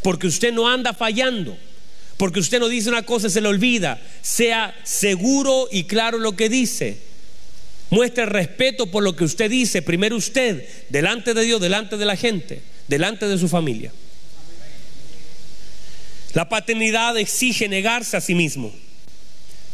Porque 0.01 0.27
usted 0.27 0.53
no 0.53 0.69
anda 0.69 0.93
fallando. 0.93 1.57
Porque 2.17 2.39
usted 2.39 2.59
no 2.59 2.69
dice 2.69 2.89
una 2.89 3.03
cosa 3.03 3.27
y 3.27 3.31
se 3.31 3.41
le 3.41 3.47
olvida. 3.47 3.99
Sea 4.21 4.73
seguro 4.83 5.67
y 5.71 5.83
claro 5.83 6.19
lo 6.19 6.35
que 6.35 6.49
dice. 6.49 6.97
Muestre 7.89 8.25
respeto 8.25 8.87
por 8.87 9.03
lo 9.03 9.15
que 9.15 9.23
usted 9.23 9.49
dice, 9.49 9.81
primero 9.81 10.17
usted, 10.17 10.67
delante 10.89 11.33
de 11.33 11.43
Dios, 11.43 11.61
delante 11.61 11.97
de 11.97 12.05
la 12.05 12.17
gente, 12.17 12.61
delante 12.87 13.27
de 13.27 13.37
su 13.37 13.47
familia. 13.47 13.91
La 16.33 16.49
paternidad 16.49 17.17
exige 17.17 17.67
negarse 17.69 18.17
a 18.17 18.21
sí 18.21 18.35
mismo. 18.35 18.73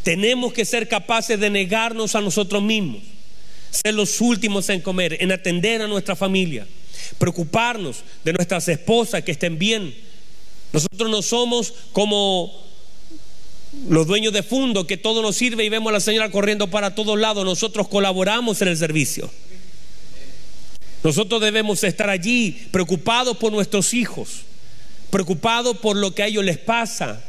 Tenemos 0.04 0.52
que 0.52 0.64
ser 0.64 0.88
capaces 0.88 1.40
de 1.40 1.50
negarnos 1.50 2.14
a 2.14 2.20
nosotros 2.20 2.62
mismos, 2.62 3.02
ser 3.70 3.94
los 3.94 4.20
últimos 4.20 4.68
en 4.68 4.80
comer, 4.80 5.16
en 5.20 5.32
atender 5.32 5.82
a 5.82 5.88
nuestra 5.88 6.14
familia, 6.14 6.66
preocuparnos 7.18 8.04
de 8.22 8.32
nuestras 8.32 8.68
esposas 8.68 9.24
que 9.24 9.32
estén 9.32 9.58
bien. 9.58 9.94
Nosotros 10.72 11.10
no 11.10 11.22
somos 11.22 11.72
como 11.92 12.63
los 13.88 14.06
dueños 14.06 14.32
de 14.32 14.42
fondo 14.42 14.86
que 14.86 14.96
todo 14.96 15.22
nos 15.22 15.36
sirve 15.36 15.64
y 15.64 15.68
vemos 15.68 15.90
a 15.90 15.94
la 15.94 16.00
señora 16.00 16.30
corriendo 16.30 16.68
para 16.68 16.94
todos 16.94 17.18
lados. 17.18 17.44
Nosotros 17.44 17.88
colaboramos 17.88 18.60
en 18.62 18.68
el 18.68 18.76
servicio. 18.76 19.30
Nosotros 21.02 21.42
debemos 21.42 21.84
estar 21.84 22.08
allí 22.08 22.66
preocupados 22.70 23.36
por 23.36 23.52
nuestros 23.52 23.92
hijos, 23.92 24.40
preocupados 25.10 25.76
por 25.76 25.96
lo 25.96 26.14
que 26.14 26.22
a 26.22 26.26
ellos 26.26 26.44
les 26.44 26.56
pasa. 26.56 27.22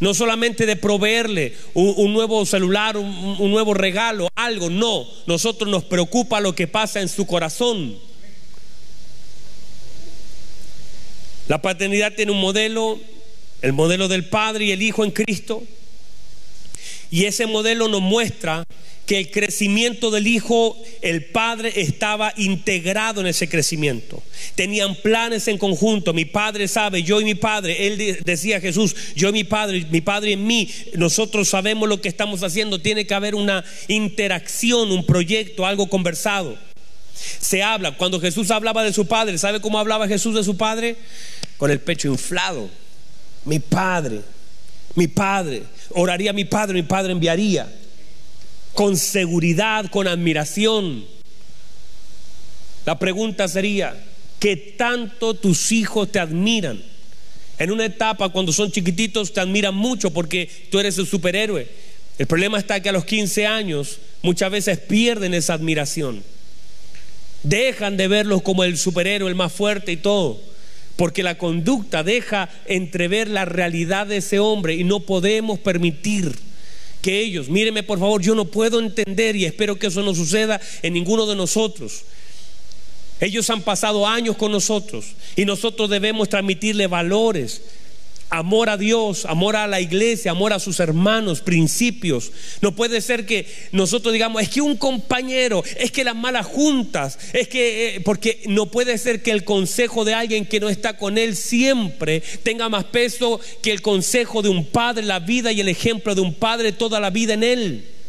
No 0.00 0.14
solamente 0.14 0.66
de 0.66 0.76
proveerle 0.76 1.54
un, 1.74 2.12
nuevo 2.12 2.44
celular, 2.46 2.96
un, 2.96 3.50
nuevo 3.50 3.74
regalo, 3.74 4.28
algo, 4.34 4.70
no. 4.70 5.06
Nosotros 5.26 5.70
nos 5.70 5.84
preocupa 5.84 6.40
lo 6.40 6.54
que 6.54 6.66
pasa 6.66 7.00
en 7.00 7.08
su 7.08 7.26
corazón. 7.26 7.98
La 11.46 11.60
paternidad 11.60 12.14
tiene 12.14 12.32
un 12.32 12.40
modelo, 12.40 12.98
el 13.60 13.74
modelo 13.74 14.08
del 14.08 14.24
Padre 14.24 14.64
y 14.66 14.70
el 14.72 14.82
Hijo 14.82 15.04
en 15.04 15.10
Cristo. 15.10 15.62
Y 17.10 17.24
ese 17.24 17.46
modelo 17.46 17.88
nos 17.88 18.00
muestra 18.00 18.64
que 19.10 19.18
el 19.18 19.30
crecimiento 19.32 20.12
del 20.12 20.28
Hijo, 20.28 20.80
el 21.02 21.24
Padre 21.24 21.72
estaba 21.74 22.32
integrado 22.36 23.20
en 23.20 23.26
ese 23.26 23.48
crecimiento. 23.48 24.22
Tenían 24.54 24.94
planes 24.94 25.48
en 25.48 25.58
conjunto. 25.58 26.12
Mi 26.12 26.24
Padre 26.24 26.68
sabe, 26.68 27.02
yo 27.02 27.20
y 27.20 27.24
mi 27.24 27.34
Padre. 27.34 27.88
Él 27.88 28.18
decía 28.24 28.60
Jesús, 28.60 28.94
yo 29.16 29.30
y 29.30 29.32
mi 29.32 29.42
Padre, 29.42 29.84
mi 29.90 30.00
Padre 30.00 30.34
en 30.34 30.46
mí. 30.46 30.70
Nosotros 30.94 31.48
sabemos 31.48 31.88
lo 31.88 32.00
que 32.00 32.08
estamos 32.08 32.44
haciendo. 32.44 32.80
Tiene 32.80 33.04
que 33.04 33.14
haber 33.14 33.34
una 33.34 33.64
interacción, 33.88 34.92
un 34.92 35.04
proyecto, 35.04 35.66
algo 35.66 35.88
conversado. 35.88 36.56
Se 37.40 37.64
habla, 37.64 37.96
cuando 37.96 38.20
Jesús 38.20 38.52
hablaba 38.52 38.84
de 38.84 38.92
su 38.92 39.06
Padre, 39.06 39.38
¿sabe 39.38 39.60
cómo 39.60 39.80
hablaba 39.80 40.06
Jesús 40.06 40.36
de 40.36 40.44
su 40.44 40.56
Padre? 40.56 40.94
Con 41.56 41.72
el 41.72 41.80
pecho 41.80 42.06
inflado. 42.06 42.70
Mi 43.44 43.58
Padre, 43.58 44.20
mi 45.00 45.08
Padre. 45.08 45.62
Oraría 45.94 46.34
mi 46.34 46.44
Padre, 46.44 46.74
mi 46.74 46.82
Padre 46.82 47.12
enviaría 47.12 47.66
con 48.74 48.98
seguridad, 48.98 49.86
con 49.86 50.06
admiración. 50.06 51.06
La 52.84 52.98
pregunta 52.98 53.48
sería, 53.48 53.98
¿qué 54.38 54.56
tanto 54.56 55.32
tus 55.32 55.72
hijos 55.72 56.12
te 56.12 56.18
admiran? 56.18 56.82
En 57.58 57.72
una 57.72 57.86
etapa 57.86 58.28
cuando 58.28 58.52
son 58.52 58.70
chiquititos 58.70 59.32
te 59.32 59.40
admiran 59.40 59.74
mucho 59.74 60.10
porque 60.10 60.50
tú 60.70 60.78
eres 60.78 60.98
el 60.98 61.06
superhéroe. 61.06 61.66
El 62.18 62.26
problema 62.26 62.58
está 62.58 62.80
que 62.80 62.90
a 62.90 62.92
los 62.92 63.06
15 63.06 63.46
años 63.46 64.00
muchas 64.20 64.50
veces 64.50 64.78
pierden 64.80 65.32
esa 65.32 65.54
admiración. 65.54 66.22
Dejan 67.42 67.96
de 67.96 68.06
verlos 68.06 68.42
como 68.42 68.64
el 68.64 68.76
superhéroe, 68.76 69.30
el 69.30 69.34
más 69.34 69.50
fuerte 69.50 69.92
y 69.92 69.96
todo. 69.96 70.49
Porque 71.00 71.22
la 71.22 71.38
conducta 71.38 72.04
deja 72.04 72.50
entrever 72.66 73.26
la 73.26 73.46
realidad 73.46 74.06
de 74.06 74.18
ese 74.18 74.38
hombre 74.38 74.74
y 74.74 74.84
no 74.84 75.00
podemos 75.00 75.58
permitir 75.58 76.36
que 77.00 77.20
ellos. 77.20 77.48
Míreme 77.48 77.82
por 77.82 77.98
favor, 77.98 78.20
yo 78.20 78.34
no 78.34 78.44
puedo 78.44 78.80
entender 78.80 79.34
y 79.34 79.46
espero 79.46 79.78
que 79.78 79.86
eso 79.86 80.02
no 80.02 80.14
suceda 80.14 80.60
en 80.82 80.92
ninguno 80.92 81.24
de 81.24 81.36
nosotros. 81.36 82.02
Ellos 83.18 83.48
han 83.48 83.62
pasado 83.62 84.06
años 84.06 84.36
con 84.36 84.52
nosotros 84.52 85.06
y 85.36 85.46
nosotros 85.46 85.88
debemos 85.88 86.28
transmitirle 86.28 86.86
valores, 86.86 87.62
amor 88.30 88.70
a 88.70 88.76
Dios, 88.76 89.26
amor 89.26 89.56
a 89.56 89.66
la 89.66 89.80
iglesia, 89.80 90.30
amor 90.30 90.52
a 90.52 90.58
sus 90.58 90.80
hermanos, 90.80 91.40
principios. 91.40 92.32
No 92.60 92.74
puede 92.74 93.00
ser 93.00 93.26
que 93.26 93.46
nosotros 93.72 94.12
digamos, 94.12 94.42
es 94.42 94.48
que 94.48 94.60
un 94.60 94.76
compañero, 94.76 95.62
es 95.76 95.90
que 95.90 96.04
las 96.04 96.16
malas 96.16 96.46
juntas, 96.46 97.18
es 97.32 97.48
que, 97.48 97.96
eh, 97.96 98.00
porque 98.00 98.42
no 98.46 98.66
puede 98.66 98.96
ser 98.98 99.22
que 99.22 99.32
el 99.32 99.44
consejo 99.44 100.04
de 100.04 100.14
alguien 100.14 100.46
que 100.46 100.60
no 100.60 100.68
está 100.68 100.96
con 100.96 101.18
él 101.18 101.36
siempre 101.36 102.22
tenga 102.42 102.68
más 102.68 102.84
peso 102.84 103.40
que 103.62 103.72
el 103.72 103.82
consejo 103.82 104.42
de 104.42 104.48
un 104.48 104.64
padre, 104.64 105.02
la 105.04 105.18
vida 105.18 105.52
y 105.52 105.60
el 105.60 105.68
ejemplo 105.68 106.14
de 106.14 106.20
un 106.20 106.34
padre 106.34 106.72
toda 106.72 107.00
la 107.00 107.10
vida 107.10 107.34
en 107.34 107.42
él. 107.42 107.99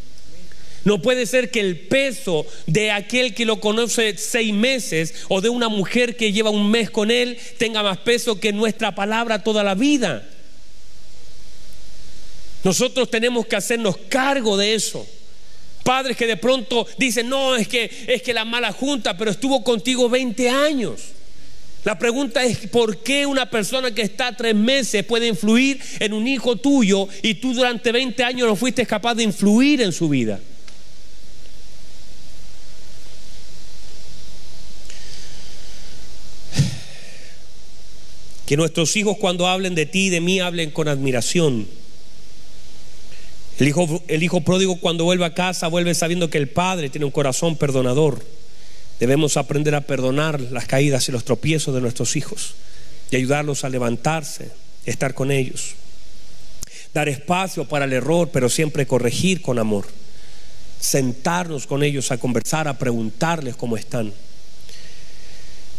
No 0.84 1.00
puede 1.00 1.26
ser 1.26 1.50
que 1.50 1.60
el 1.60 1.78
peso 1.78 2.46
de 2.66 2.90
aquel 2.90 3.34
que 3.34 3.44
lo 3.44 3.60
conoce 3.60 4.16
seis 4.16 4.52
meses 4.52 5.14
o 5.28 5.40
de 5.40 5.48
una 5.48 5.68
mujer 5.68 6.16
que 6.16 6.32
lleva 6.32 6.50
un 6.50 6.70
mes 6.70 6.90
con 6.90 7.10
él 7.10 7.38
tenga 7.58 7.82
más 7.82 7.98
peso 7.98 8.40
que 8.40 8.52
nuestra 8.52 8.94
palabra 8.94 9.44
toda 9.44 9.62
la 9.62 9.74
vida. 9.74 10.28
Nosotros 12.64 13.10
tenemos 13.10 13.46
que 13.46 13.56
hacernos 13.56 13.96
cargo 14.08 14.56
de 14.56 14.74
eso. 14.74 15.06
Padres 15.84 16.16
que 16.16 16.26
de 16.26 16.36
pronto 16.36 16.86
dicen, 16.96 17.28
no, 17.28 17.56
es 17.56 17.66
que 17.66 17.90
es 18.06 18.22
que 18.22 18.32
la 18.32 18.44
mala 18.44 18.72
junta, 18.72 19.16
pero 19.16 19.30
estuvo 19.30 19.64
contigo 19.64 20.08
20 20.08 20.48
años. 20.48 21.00
La 21.84 21.98
pregunta 21.98 22.44
es, 22.44 22.58
¿por 22.68 22.98
qué 22.98 23.26
una 23.26 23.50
persona 23.50 23.92
que 23.92 24.02
está 24.02 24.36
tres 24.36 24.54
meses 24.54 25.04
puede 25.04 25.26
influir 25.26 25.80
en 25.98 26.12
un 26.12 26.28
hijo 26.28 26.54
tuyo 26.54 27.08
y 27.22 27.34
tú 27.34 27.52
durante 27.52 27.90
20 27.90 28.22
años 28.22 28.46
no 28.46 28.54
fuiste 28.54 28.86
capaz 28.86 29.16
de 29.16 29.24
influir 29.24 29.82
en 29.82 29.92
su 29.92 30.08
vida? 30.08 30.38
Que 38.52 38.56
nuestros 38.58 38.96
hijos 38.96 39.16
cuando 39.16 39.48
hablen 39.48 39.74
de 39.74 39.86
ti 39.86 40.08
y 40.08 40.10
de 40.10 40.20
mí 40.20 40.38
hablen 40.38 40.72
con 40.72 40.86
admiración. 40.86 41.66
El 43.58 43.66
hijo, 43.66 44.02
el 44.08 44.22
hijo 44.22 44.42
pródigo 44.42 44.76
cuando 44.76 45.04
vuelve 45.04 45.24
a 45.24 45.32
casa 45.32 45.68
vuelve 45.68 45.94
sabiendo 45.94 46.28
que 46.28 46.36
el 46.36 46.50
padre 46.50 46.90
tiene 46.90 47.06
un 47.06 47.12
corazón 47.12 47.56
perdonador. 47.56 48.22
Debemos 49.00 49.38
aprender 49.38 49.74
a 49.74 49.80
perdonar 49.80 50.38
las 50.38 50.66
caídas 50.66 51.08
y 51.08 51.12
los 51.12 51.24
tropiezos 51.24 51.74
de 51.74 51.80
nuestros 51.80 52.14
hijos 52.14 52.52
y 53.10 53.16
ayudarlos 53.16 53.64
a 53.64 53.70
levantarse, 53.70 54.50
estar 54.84 55.14
con 55.14 55.30
ellos. 55.30 55.70
Dar 56.92 57.08
espacio 57.08 57.66
para 57.66 57.86
el 57.86 57.94
error, 57.94 58.28
pero 58.34 58.50
siempre 58.50 58.86
corregir 58.86 59.40
con 59.40 59.58
amor. 59.58 59.86
Sentarnos 60.78 61.66
con 61.66 61.82
ellos 61.82 62.12
a 62.12 62.18
conversar, 62.18 62.68
a 62.68 62.76
preguntarles 62.76 63.56
cómo 63.56 63.78
están. 63.78 64.12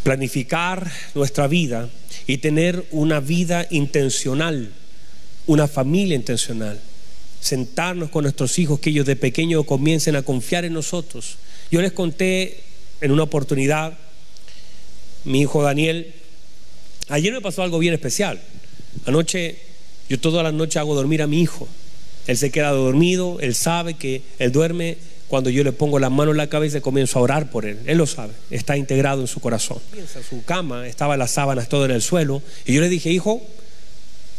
Planificar 0.04 0.92
nuestra 1.16 1.48
vida 1.48 1.90
y 2.28 2.38
tener 2.38 2.86
una 2.92 3.20
vida 3.20 3.68
intencional, 3.70 4.72
una 5.48 5.68
familia 5.68 6.16
intencional. 6.16 6.80
Sentarnos 7.40 8.10
con 8.10 8.24
nuestros 8.24 8.58
hijos, 8.60 8.80
que 8.80 8.90
ellos 8.90 9.06
de 9.06 9.16
pequeños 9.16 9.66
comiencen 9.66 10.16
a 10.16 10.22
confiar 10.22 10.66
en 10.66 10.74
nosotros. 10.74 11.38
Yo 11.72 11.82
les 11.82 11.92
conté 11.92 12.64
en 13.02 13.12
una 13.12 13.24
oportunidad, 13.24 13.98
mi 15.26 15.42
hijo 15.42 15.64
Daniel, 15.64 16.14
ayer 17.10 17.34
me 17.34 17.42
pasó 17.42 17.64
algo 17.64 17.80
bien 17.80 17.94
especial. 17.94 18.40
Anoche, 19.06 19.58
yo 20.10 20.20
todas 20.20 20.44
las 20.44 20.54
noches 20.54 20.78
hago 20.78 20.96
dormir 20.96 21.22
a 21.22 21.28
mi 21.28 21.42
hijo. 21.42 21.68
Él 22.28 22.38
se 22.38 22.52
queda 22.52 22.72
dormido, 22.72 23.40
él 23.42 23.56
sabe 23.56 23.96
que 23.96 24.22
él 24.40 24.52
duerme 24.52 24.98
cuando 25.34 25.50
yo 25.50 25.64
le 25.64 25.72
pongo 25.72 25.98
la 25.98 26.12
mano 26.12 26.30
en 26.30 26.38
la 26.38 26.46
cabeza 26.46 26.78
y 26.78 26.82
comienzo 26.82 27.18
a 27.18 27.24
orar 27.24 27.50
por 27.50 27.66
él. 27.66 27.80
Él 27.88 27.98
lo 27.98 28.06
sabe, 28.06 28.34
está 28.52 28.78
integrado 28.78 29.20
en 29.20 29.26
su 29.26 29.40
corazón. 29.40 29.80
Su 30.30 30.44
cama, 30.44 30.88
estaban 30.88 31.18
las 31.18 31.32
sábanas 31.32 31.70
todo 31.70 31.86
en 31.86 31.90
el 31.90 32.04
suelo. 32.04 32.44
Y 32.68 32.74
yo 32.76 32.82
le 32.82 32.88
dije, 32.88 33.10
hijo, 33.10 33.42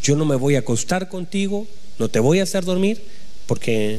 yo 0.05 0.15
no 0.15 0.25
me 0.25 0.37
voy 0.37 0.55
a 0.55 0.61
acostar 0.61 1.09
contigo, 1.09 1.67
no 1.99 2.09
te 2.11 2.21
voy 2.21 2.39
a 2.39 2.45
hacer 2.45 2.65
dormir, 2.65 3.03
porque 3.47 3.99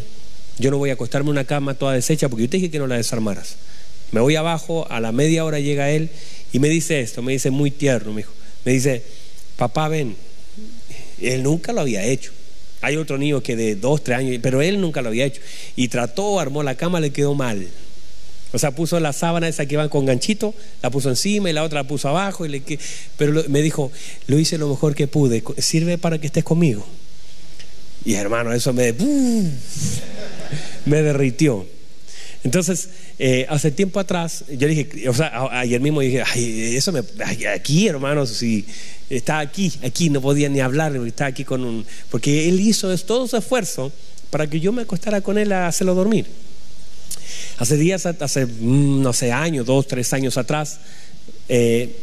yo 0.58 0.72
no 0.72 0.78
voy 0.78 0.90
a 0.90 0.94
acostarme 0.94 1.28
en 1.28 1.32
una 1.32 1.44
cama 1.44 1.74
toda 1.74 1.92
deshecha, 1.92 2.30
porque 2.30 2.44
yo 2.44 2.50
te 2.50 2.56
dije 2.56 2.72
que 2.72 2.80
no 2.80 2.88
la 2.88 2.96
desarmaras. 2.96 3.58
Me 4.14 4.22
voy 4.22 4.38
abajo, 4.38 4.88
a 4.90 5.02
la 5.02 5.12
media 5.12 5.44
hora 5.44 5.60
llega 5.60 5.92
él 5.92 6.10
y 6.54 6.60
me 6.60 6.70
dice 6.70 7.02
esto, 7.02 7.22
me 7.22 7.34
dice 7.34 7.52
muy 7.52 7.72
tierno, 7.72 8.14
me 8.14 8.24
Me 8.64 8.72
dice, 8.72 9.04
papá, 9.58 9.90
ven. 9.90 10.16
Él 11.20 11.44
nunca 11.44 11.74
lo 11.74 11.82
había 11.82 12.06
hecho. 12.06 12.32
Hay 12.82 12.98
otro 12.98 13.18
niño 13.18 13.42
que 13.42 13.56
de 13.56 13.76
dos, 13.76 14.04
tres 14.04 14.20
años, 14.20 14.38
pero 14.42 14.62
él 14.62 14.80
nunca 14.80 15.02
lo 15.02 15.10
había 15.10 15.26
hecho. 15.26 15.42
Y 15.76 15.88
trató, 15.88 16.40
armó 16.40 16.64
la 16.64 16.76
cama, 16.76 17.00
le 17.00 17.12
quedó 17.12 17.34
mal. 17.34 17.68
O 18.54 18.60
sea, 18.60 18.72
puso 18.72 19.00
la 19.00 19.12
sábana 19.12 19.48
esa 19.48 19.66
que 19.66 19.76
van 19.76 19.90
con 19.90 20.06
ganchito, 20.06 20.54
la 20.82 20.90
puso 20.90 21.10
encima 21.10 21.50
y 21.50 21.54
la 21.54 21.64
otra 21.64 21.82
la 21.82 21.88
puso 21.88 22.08
abajo. 22.08 22.46
Y 22.46 22.50
le, 22.50 22.80
pero 23.18 23.44
me 23.50 23.62
dijo, 23.62 23.92
lo 24.28 24.40
hice 24.40 24.58
lo 24.58 24.70
mejor 24.70 24.96
que 24.96 25.08
pude, 25.08 25.44
sirve 25.58 25.98
para 25.98 26.20
que 26.20 26.28
estés 26.28 26.44
conmigo. 26.44 26.86
Y 28.06 28.14
hermano, 28.14 28.54
eso 28.54 28.72
me, 28.72 28.94
me 30.86 31.02
derritió. 31.02 31.66
Entonces, 32.46 32.90
eh, 33.18 33.46
hace 33.50 33.72
tiempo 33.72 34.00
atrás, 34.00 34.44
yo 34.50 34.68
dije, 34.68 35.08
o 35.08 35.14
sea, 35.14 35.48
ayer 35.60 35.80
mismo 35.80 36.02
dije, 36.02 36.22
ay, 36.26 36.76
eso 36.76 36.92
me, 36.92 37.02
aquí 37.54 37.88
hermanos, 37.88 38.30
si 38.30 38.66
está 39.10 39.40
aquí, 39.40 39.72
aquí, 39.84 40.10
no 40.10 40.20
podía 40.20 40.50
ni 40.50 40.60
hablar, 40.60 40.96
está 41.06 41.28
aquí 41.28 41.46
con 41.46 41.64
un, 41.64 41.86
porque 42.10 42.50
él 42.50 42.60
hizo 42.60 42.96
todo 42.98 43.28
su 43.28 43.38
esfuerzo 43.38 43.92
para 44.30 44.48
que 44.48 44.60
yo 44.60 44.74
me 44.74 44.82
acostara 44.82 45.22
con 45.22 45.38
él 45.38 45.54
a 45.54 45.68
hacerlo 45.68 45.96
dormir. 45.96 46.26
Hace 47.58 47.78
días, 47.78 48.06
hace, 48.06 48.46
mm, 48.46 49.02
no 49.02 49.14
sé, 49.14 49.32
años, 49.32 49.66
dos, 49.66 49.88
tres 49.88 50.12
años 50.12 50.38
atrás, 50.38 50.80
eh, 51.48 51.96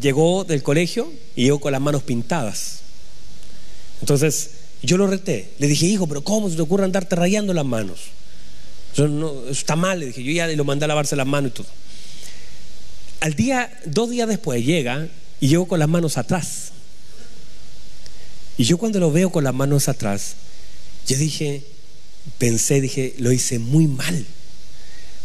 llegó 0.00 0.44
del 0.44 0.62
colegio 0.62 1.12
y 1.36 1.44
llegó 1.44 1.60
con 1.60 1.72
las 1.72 1.80
manos 1.80 2.04
pintadas. 2.04 2.80
Entonces 4.00 4.50
yo 4.82 4.96
lo 4.96 5.06
reté. 5.06 5.50
Le 5.58 5.66
dije, 5.66 5.86
hijo, 5.86 6.06
pero 6.06 6.22
¿cómo 6.22 6.48
se 6.48 6.56
te 6.56 6.62
ocurre 6.62 6.84
andarte 6.84 7.16
rayando 7.16 7.52
las 7.52 7.66
manos? 7.66 8.00
Eso, 8.92 9.08
no, 9.08 9.48
está 9.48 9.76
mal, 9.76 10.00
le 10.00 10.06
dije. 10.06 10.22
Yo 10.22 10.32
ya 10.32 10.46
lo 10.48 10.64
mandé 10.64 10.84
a 10.84 10.88
lavarse 10.88 11.16
las 11.16 11.26
manos 11.26 11.52
y 11.52 11.54
todo. 11.54 11.66
Al 13.20 13.34
día, 13.34 13.70
dos 13.84 14.10
días 14.10 14.28
después 14.28 14.64
llega 14.64 15.08
y 15.40 15.48
llego 15.48 15.66
con 15.66 15.78
las 15.78 15.88
manos 15.88 16.18
atrás. 16.18 16.72
Y 18.56 18.64
yo 18.64 18.78
cuando 18.78 19.00
lo 19.00 19.12
veo 19.12 19.30
con 19.30 19.44
las 19.44 19.54
manos 19.54 19.88
atrás, 19.88 20.34
yo 21.06 21.16
dije, 21.16 21.62
pensé, 22.38 22.80
dije, 22.80 23.14
lo 23.18 23.32
hice 23.32 23.58
muy 23.58 23.86
mal. 23.86 24.26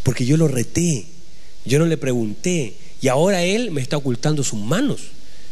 Porque 0.03 0.26
yo 0.26 0.38
lo 0.38 0.47
reté, 0.47 1.07
yo 1.66 1.80
no 1.80 1.86
le 1.86 1.97
pregunté. 1.97 2.76
Y 3.01 3.07
ahora 3.07 3.43
él 3.43 3.72
me 3.72 3.82
está 3.82 3.97
ocultando 3.97 4.43
sus 4.43 4.59
manos. 4.59 5.01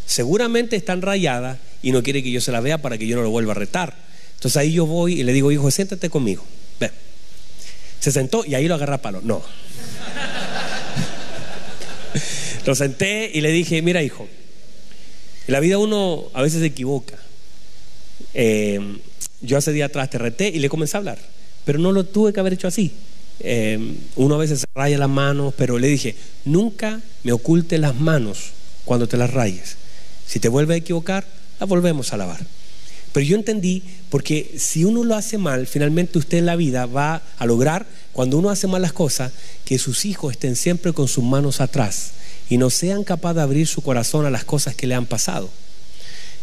Seguramente 0.05 0.75
están 0.75 1.01
rayadas 1.01 1.57
y 1.81 1.91
no 1.91 2.03
quiere 2.03 2.21
que 2.21 2.31
yo 2.31 2.41
se 2.41 2.51
la 2.51 2.61
vea 2.61 2.81
para 2.81 2.97
que 2.97 3.07
yo 3.07 3.15
no 3.15 3.23
lo 3.23 3.29
vuelva 3.29 3.53
a 3.53 3.55
retar. 3.55 3.95
Entonces 4.35 4.57
ahí 4.57 4.73
yo 4.73 4.85
voy 4.85 5.19
y 5.19 5.23
le 5.23 5.33
digo, 5.33 5.51
hijo, 5.51 5.69
siéntate 5.71 6.09
conmigo. 6.09 6.43
Se 8.01 8.11
sentó 8.11 8.43
y 8.45 8.55
ahí 8.55 8.67
lo 8.67 8.75
agarra 8.75 8.97
palo. 8.97 9.21
No. 9.23 9.41
lo 12.65 12.75
senté 12.75 13.31
y 13.33 13.41
le 13.41 13.51
dije, 13.51 13.81
mira 13.81 14.03
hijo, 14.03 14.27
en 15.47 15.53
la 15.53 15.59
vida 15.59 15.77
uno 15.77 16.25
a 16.33 16.41
veces 16.41 16.59
se 16.59 16.65
equivoca. 16.65 17.15
Eh, 18.33 18.97
yo 19.41 19.57
hace 19.57 19.71
día 19.71 19.85
atrás 19.85 20.09
te 20.09 20.17
reté 20.17 20.49
y 20.49 20.59
le 20.59 20.67
comencé 20.67 20.97
a 20.97 20.99
hablar, 20.99 21.19
pero 21.63 21.79
no 21.79 21.91
lo 21.91 22.03
tuve 22.05 22.33
que 22.33 22.39
haber 22.39 22.53
hecho 22.53 22.67
así. 22.67 22.91
Eh, 23.39 23.95
uno 24.15 24.35
a 24.35 24.39
veces 24.39 24.65
raya 24.75 24.97
las 24.97 25.09
manos, 25.09 25.53
pero 25.55 25.79
le 25.79 25.87
dije, 25.87 26.15
nunca 26.45 27.01
me 27.23 27.31
oculte 27.31 27.77
las 27.77 27.95
manos 27.95 28.51
cuando 28.83 29.07
te 29.07 29.17
las 29.17 29.31
rayes. 29.31 29.77
Si 30.25 30.39
te 30.39 30.49
vuelve 30.49 30.73
a 30.73 30.77
equivocar, 30.77 31.25
la 31.59 31.67
volvemos 31.67 32.13
a 32.13 32.17
lavar. 32.17 32.39
Pero 33.13 33.25
yo 33.25 33.35
entendí, 33.35 33.83
porque 34.09 34.55
si 34.57 34.85
uno 34.85 35.03
lo 35.03 35.15
hace 35.15 35.37
mal, 35.37 35.67
finalmente 35.67 36.17
usted 36.17 36.37
en 36.37 36.45
la 36.45 36.55
vida 36.55 36.85
va 36.85 37.21
a 37.37 37.45
lograr, 37.45 37.85
cuando 38.13 38.37
uno 38.37 38.49
hace 38.49 38.67
mal 38.67 38.81
las 38.81 38.93
cosas, 38.93 39.31
que 39.65 39.77
sus 39.77 40.05
hijos 40.05 40.31
estén 40.31 40.55
siempre 40.55 40.93
con 40.93 41.07
sus 41.07 41.23
manos 41.23 41.61
atrás 41.61 42.11
y 42.49 42.57
no 42.57 42.69
sean 42.69 43.03
capaces 43.03 43.37
de 43.37 43.41
abrir 43.41 43.67
su 43.67 43.81
corazón 43.81 44.25
a 44.25 44.29
las 44.29 44.45
cosas 44.45 44.75
que 44.75 44.87
le 44.87 44.95
han 44.95 45.05
pasado. 45.05 45.49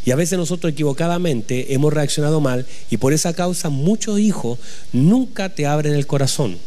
Y 0.05 0.11
a 0.11 0.17
veces 0.17 0.39
nosotros 0.39 0.73
equivocadamente 0.73 1.75
hemos 1.75 1.93
reaccionado 1.93 2.41
mal 2.41 2.67
y 2.91 2.97
por 2.97 3.13
esa 3.13 3.35
causa 3.35 3.69
muchos 3.69 4.19
hijos 4.19 4.59
nunca 4.93 5.51
te 5.51 5.67
abren 5.67 5.95
el 5.95 6.07
corazón 6.07 6.59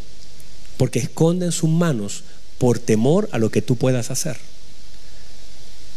porque 0.77 0.99
esconden 0.99 1.51
sus 1.51 1.69
manos 1.69 2.23
por 2.57 2.77
temor 2.77 3.29
a 3.31 3.39
lo 3.39 3.49
que 3.49 3.61
tú 3.61 3.75
puedas 3.75 4.11
hacer. 4.11 4.37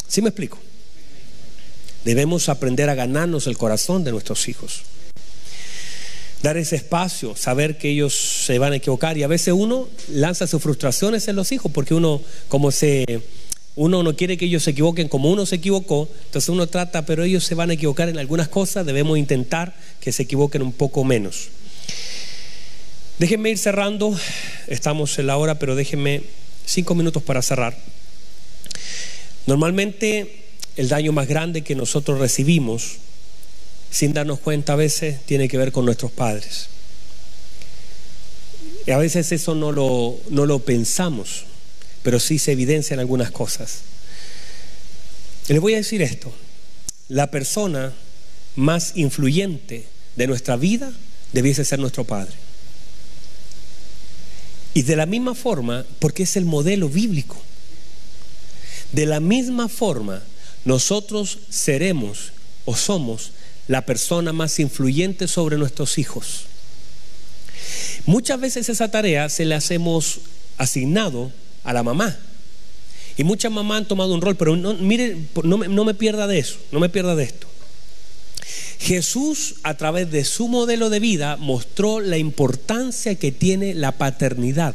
¿Sí 0.09 0.23
me 0.23 0.29
explico? 0.29 0.59
Debemos 2.05 2.49
aprender 2.49 2.91
a 2.91 2.95
ganarnos 2.95 3.47
el 3.47 3.57
corazón 3.57 4.05
de 4.05 4.13
nuestros 4.13 4.49
hijos. 4.49 4.83
Dar 6.43 6.59
ese 6.59 6.77
espacio, 6.77 7.35
saber 7.35 7.79
que 7.79 7.89
ellos 7.89 8.15
se 8.15 8.59
van 8.59 8.75
a 8.75 8.77
equivocar. 8.77 9.17
Y 9.17 9.23
a 9.23 9.29
veces 9.29 9.55
uno 9.55 9.89
lanza 10.09 10.47
sus 10.47 10.63
frustraciones 10.63 11.27
en 11.29 11.37
los 11.37 11.53
hijos 11.53 11.73
porque 11.73 11.95
uno, 11.95 12.21
como 12.49 12.71
se, 12.71 13.23
uno 13.77 14.03
no 14.03 14.15
quiere 14.15 14.37
que 14.37 14.45
ellos 14.45 14.63
se 14.63 14.73
equivoquen 14.73 15.09
como 15.09 15.31
uno 15.31 15.47
se 15.47 15.57
equivocó, 15.57 16.09
entonces 16.27 16.51
uno 16.51 16.67
trata, 16.67 17.07
pero 17.07 17.25
ellos 17.25 17.45
se 17.45 17.55
van 17.55 17.71
a 17.71 17.75
equivocar 17.75 18.11
en 18.11 18.19
algunas 18.19 18.49
cosas, 18.49 18.85
debemos 18.85 19.17
intentar 19.17 19.75
que 20.01 20.13
se 20.13 20.25
equivoquen 20.25 20.61
un 20.61 20.73
poco 20.73 21.03
menos. 21.03 21.49
Déjenme 23.19 23.51
ir 23.51 23.59
cerrando, 23.59 24.15
estamos 24.67 25.19
en 25.19 25.29
la 25.29 25.39
hora, 25.39 25.59
pero 25.59 25.75
déjenme 25.75 26.23
cinco 26.67 26.95
minutos 26.95 27.23
para 27.23 27.43
cerrar. 27.43 27.77
Normalmente 29.47 30.44
el 30.77 30.89
daño 30.89 31.13
más 31.13 31.29
grande 31.29 31.63
que 31.63 31.75
nosotros 31.75 32.19
recibimos, 32.19 32.97
sin 33.91 34.13
darnos 34.13 34.41
cuenta 34.41 34.73
a 34.73 34.77
veces, 34.77 35.21
tiene 35.25 35.49
que 35.49 35.59
ver 35.59 35.73
con 35.73 35.85
nuestros 35.85 36.11
padres. 36.11 36.69
Y 38.87 38.91
a 38.91 38.99
veces 38.99 39.33
eso 39.33 39.55
no 39.55 39.73
lo, 39.73 40.19
no 40.31 40.47
lo 40.47 40.59
pensamos, 40.59 41.45
pero 42.03 42.21
sí 42.21 42.39
se 42.39 42.53
evidencia 42.53 42.95
en 42.95 43.01
algunas 43.01 43.31
cosas. 43.31 43.81
Les 45.49 45.61
voy 45.61 45.75
a 45.75 45.79
decir 45.79 46.03
esto, 46.03 46.33
la 47.09 47.31
persona 47.31 47.93
más 48.57 48.93
influyente 48.97 49.87
de 50.17 50.27
nuestra 50.27 50.57
vida 50.57 50.93
debiese 51.33 51.65
ser 51.65 51.79
nuestro 51.79 52.05
padre. 52.05 52.33
Y 54.75 54.83
de 54.83 54.97
la 54.97 55.07
misma 55.07 55.35
forma, 55.35 55.87
porque 56.01 56.25
es 56.25 56.37
el 56.37 56.45
modelo 56.45 56.89
bíblico, 56.89 57.37
de 58.93 59.07
la 59.07 59.21
misma 59.21 59.69
forma 59.69 60.23
nosotros 60.65 61.39
seremos 61.51 62.33
o 62.65 62.75
somos 62.75 63.33
la 63.69 63.85
persona 63.87 64.33
más 64.33 64.59
influyente 64.59 65.29
sobre 65.29 65.57
nuestros 65.57 65.99
hijos. 65.99 66.45
Muchas 68.07 68.41
veces 68.41 68.69
esa 68.69 68.91
tarea 68.91 69.29
se 69.29 69.45
la 69.45 69.57
hacemos 69.57 70.21
asignado 70.59 71.33
a 71.65 71.73
la 71.73 71.83
mamá. 71.83 72.17
Y 73.17 73.25
muchas 73.25 73.53
mamás 73.53 73.79
han 73.79 73.89
tomado 73.89 74.13
un 74.15 74.21
rol, 74.21 74.37
pero 74.37 74.57
no, 74.57 74.75
mire, 74.75 75.17
no 75.45 75.57
me, 75.57 75.69
no 75.69 75.85
me 75.85 75.95
pierda 75.95 76.27
de 76.27 76.39
eso, 76.39 76.57
no 76.73 76.81
me 76.81 76.89
pierda 76.89 77.15
de 77.15 77.25
esto. 77.25 77.47
Jesús 78.79 79.57
a 79.63 79.75
través 79.75 80.11
de 80.11 80.25
su 80.25 80.49
modelo 80.49 80.91
de 80.91 81.01
vida 81.01 81.37
mostró 81.37 82.01
la 82.01 82.19
importancia 82.19 83.15
que 83.15 83.33
tiene 83.33 83.73
la 83.73 83.93
paternidad. 83.93 84.75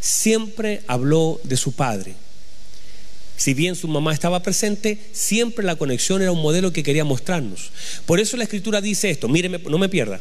Siempre 0.00 0.82
habló 0.86 1.40
de 1.42 1.56
su 1.56 1.72
padre. 1.72 2.14
Si 3.38 3.54
bien 3.54 3.76
su 3.76 3.86
mamá 3.86 4.12
estaba 4.12 4.42
presente, 4.42 4.98
siempre 5.12 5.64
la 5.64 5.76
conexión 5.76 6.20
era 6.20 6.32
un 6.32 6.42
modelo 6.42 6.72
que 6.72 6.82
quería 6.82 7.04
mostrarnos. 7.04 7.70
Por 8.04 8.18
eso 8.18 8.36
la 8.36 8.42
escritura 8.42 8.80
dice 8.80 9.10
esto, 9.10 9.28
míreme, 9.28 9.58
no 9.58 9.78
me 9.78 9.88
pierda. 9.88 10.20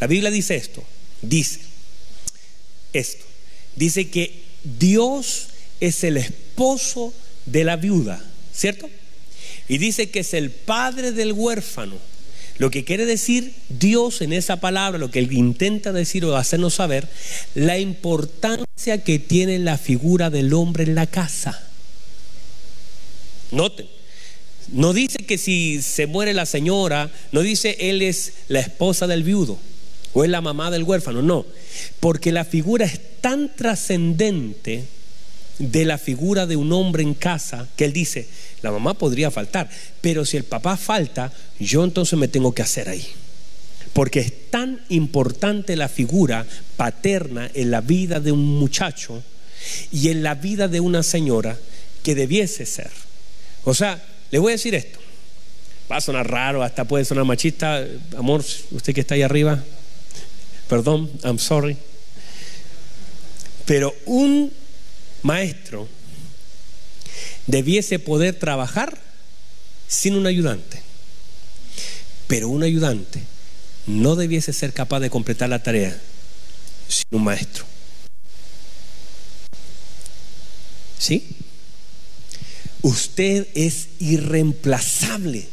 La 0.00 0.08
Biblia 0.08 0.30
dice 0.32 0.56
esto, 0.56 0.82
dice 1.22 1.60
esto. 2.92 3.24
Dice 3.76 4.10
que 4.10 4.42
Dios 4.64 5.46
es 5.78 6.02
el 6.02 6.16
esposo 6.16 7.14
de 7.46 7.62
la 7.62 7.76
viuda, 7.76 8.20
¿cierto? 8.52 8.90
Y 9.68 9.78
dice 9.78 10.10
que 10.10 10.20
es 10.20 10.34
el 10.34 10.50
padre 10.50 11.12
del 11.12 11.32
huérfano. 11.32 11.96
Lo 12.58 12.72
que 12.72 12.82
quiere 12.82 13.06
decir 13.06 13.54
Dios 13.68 14.20
en 14.20 14.32
esa 14.32 14.56
palabra, 14.56 14.98
lo 14.98 15.12
que 15.12 15.20
él 15.20 15.32
intenta 15.32 15.92
decir 15.92 16.24
o 16.24 16.36
hacernos 16.36 16.74
saber, 16.74 17.08
la 17.54 17.78
importancia 17.78 19.04
que 19.04 19.20
tiene 19.20 19.60
la 19.60 19.78
figura 19.78 20.28
del 20.28 20.52
hombre 20.52 20.82
en 20.82 20.96
la 20.96 21.06
casa. 21.06 21.67
Noten, 23.50 23.86
no 24.72 24.92
dice 24.92 25.18
que 25.18 25.38
si 25.38 25.80
se 25.82 26.06
muere 26.06 26.34
la 26.34 26.46
señora, 26.46 27.10
no 27.32 27.40
dice 27.40 27.76
él 27.80 28.02
es 28.02 28.34
la 28.48 28.60
esposa 28.60 29.06
del 29.06 29.22
viudo 29.22 29.58
o 30.12 30.24
es 30.24 30.30
la 30.30 30.40
mamá 30.40 30.70
del 30.70 30.82
huérfano, 30.82 31.22
no, 31.22 31.46
porque 32.00 32.32
la 32.32 32.44
figura 32.44 32.84
es 32.84 33.00
tan 33.20 33.54
trascendente 33.54 34.84
de 35.58 35.84
la 35.84 35.98
figura 35.98 36.46
de 36.46 36.56
un 36.56 36.72
hombre 36.72 37.02
en 37.02 37.14
casa 37.14 37.68
que 37.76 37.84
él 37.84 37.92
dice, 37.92 38.28
la 38.62 38.70
mamá 38.70 38.94
podría 38.94 39.30
faltar, 39.30 39.68
pero 40.00 40.24
si 40.24 40.36
el 40.36 40.44
papá 40.44 40.76
falta, 40.76 41.32
yo 41.58 41.84
entonces 41.84 42.18
me 42.18 42.28
tengo 42.28 42.54
que 42.54 42.62
hacer 42.62 42.88
ahí. 42.88 43.06
Porque 43.92 44.20
es 44.20 44.50
tan 44.50 44.80
importante 44.90 45.74
la 45.74 45.88
figura 45.88 46.46
paterna 46.76 47.50
en 47.54 47.70
la 47.70 47.80
vida 47.80 48.20
de 48.20 48.32
un 48.32 48.44
muchacho 48.58 49.22
y 49.90 50.10
en 50.10 50.22
la 50.22 50.34
vida 50.34 50.68
de 50.68 50.80
una 50.80 51.02
señora 51.02 51.58
que 52.02 52.14
debiese 52.14 52.64
ser. 52.64 53.07
O 53.68 53.74
sea, 53.74 54.02
le 54.30 54.38
voy 54.38 54.52
a 54.52 54.56
decir 54.56 54.74
esto. 54.74 54.98
Va 55.92 55.96
a 55.96 56.00
sonar 56.00 56.30
raro, 56.30 56.62
hasta 56.62 56.84
puede 56.84 57.04
sonar 57.04 57.24
machista. 57.24 57.84
Amor, 58.16 58.42
usted 58.70 58.94
que 58.94 59.02
está 59.02 59.14
ahí 59.14 59.20
arriba, 59.20 59.62
perdón, 60.68 61.10
I'm 61.22 61.38
sorry. 61.38 61.76
Pero 63.66 63.94
un 64.06 64.50
maestro 65.22 65.86
debiese 67.46 67.98
poder 67.98 68.38
trabajar 68.38 68.98
sin 69.86 70.14
un 70.14 70.26
ayudante. 70.26 70.80
Pero 72.26 72.48
un 72.48 72.62
ayudante 72.62 73.22
no 73.86 74.16
debiese 74.16 74.54
ser 74.54 74.72
capaz 74.72 75.00
de 75.00 75.10
completar 75.10 75.50
la 75.50 75.62
tarea 75.62 75.98
sin 76.88 77.06
un 77.10 77.24
maestro. 77.24 77.66
¿Sí? 80.98 81.37
Usted 82.82 83.46
es 83.54 83.88
irreemplazable. 83.98 85.46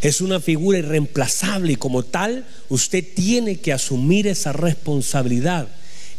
Es 0.00 0.20
una 0.20 0.40
figura 0.40 0.78
irreemplazable 0.78 1.72
y 1.72 1.76
como 1.76 2.02
tal 2.02 2.46
usted 2.68 3.04
tiene 3.14 3.60
que 3.60 3.72
asumir 3.72 4.26
esa 4.26 4.52
responsabilidad 4.52 5.68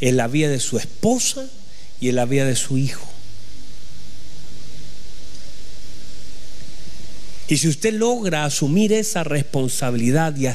en 0.01 0.17
la 0.17 0.27
vida 0.27 0.49
de 0.49 0.59
su 0.59 0.77
esposa 0.77 1.47
y 1.99 2.09
en 2.09 2.15
la 2.15 2.25
vida 2.25 2.45
de 2.45 2.55
su 2.55 2.77
hijo. 2.77 3.07
Y 7.47 7.57
si 7.57 7.67
usted 7.67 7.93
logra 7.93 8.45
asumir 8.45 8.91
esa 8.91 9.23
responsabilidad 9.23 10.36
y 10.36 10.47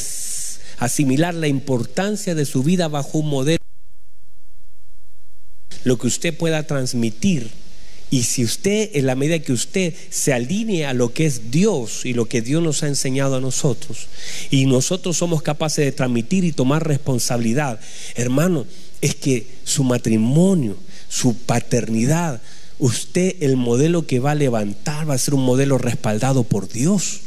asimilar 0.79 1.35
la 1.35 1.47
importancia 1.47 2.35
de 2.35 2.45
su 2.45 2.65
vida 2.65 2.89
bajo 2.89 3.19
un 3.19 3.29
modelo, 3.29 3.61
lo 5.85 5.99
que 5.99 6.09
usted 6.09 6.37
pueda 6.37 6.65
transmitir 6.65 7.51
Y 8.11 8.25
si 8.25 8.45
usted, 8.45 8.91
en 8.95 9.07
la 9.07 9.15
medida 9.15 9.39
que 9.39 9.53
usted 9.53 9.95
se 10.11 10.33
alinee 10.33 10.85
a 10.85 10.95
lo 10.95 11.15
que 11.15 11.27
es 11.27 11.53
Dios 11.53 12.05
y 12.05 12.13
lo 12.13 12.27
que 12.27 12.43
Dios 12.43 12.61
nos 12.61 12.83
ha 12.83 12.89
enseñado 12.89 13.37
a 13.37 13.41
nosotros, 13.41 14.09
y 14.51 14.67
nosotros 14.67 15.17
somos 15.17 15.43
capaces 15.43 15.85
de 15.85 15.93
transmitir 15.93 16.45
y 16.45 16.51
tomar 16.51 16.87
responsabilidad, 16.87 17.79
hermano, 18.17 18.67
es 19.01 19.15
que 19.15 19.47
su 19.65 19.85
matrimonio, 19.85 20.77
su 21.09 21.37
paternidad, 21.37 22.43
usted 22.81 23.37
el 23.41 23.57
modelo 23.57 24.07
que 24.07 24.19
va 24.19 24.33
a 24.33 24.35
levantar 24.35 25.09
va 25.09 25.15
a 25.15 25.19
ser 25.19 25.35
un 25.35 25.45
modelo 25.45 25.79
respaldado 25.79 26.43
por 26.43 26.69
Dios. 26.69 27.21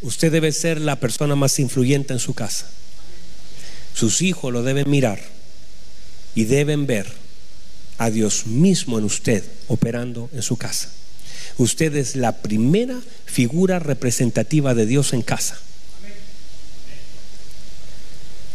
Usted 0.00 0.32
debe 0.32 0.52
ser 0.52 0.80
la 0.80 0.96
persona 0.96 1.36
más 1.36 1.58
influyente 1.58 2.14
en 2.14 2.18
su 2.18 2.32
casa. 2.32 2.70
Sus 3.98 4.22
hijos 4.22 4.52
lo 4.52 4.62
deben 4.62 4.88
mirar 4.88 5.18
y 6.36 6.44
deben 6.44 6.86
ver 6.86 7.08
a 7.98 8.10
Dios 8.10 8.46
mismo 8.46 8.96
en 8.96 9.04
usted 9.04 9.42
operando 9.66 10.30
en 10.32 10.42
su 10.42 10.56
casa. 10.56 10.92
Usted 11.56 11.96
es 11.96 12.14
la 12.14 12.36
primera 12.36 12.96
figura 13.24 13.80
representativa 13.80 14.72
de 14.72 14.86
Dios 14.86 15.14
en 15.14 15.22
casa. 15.22 15.58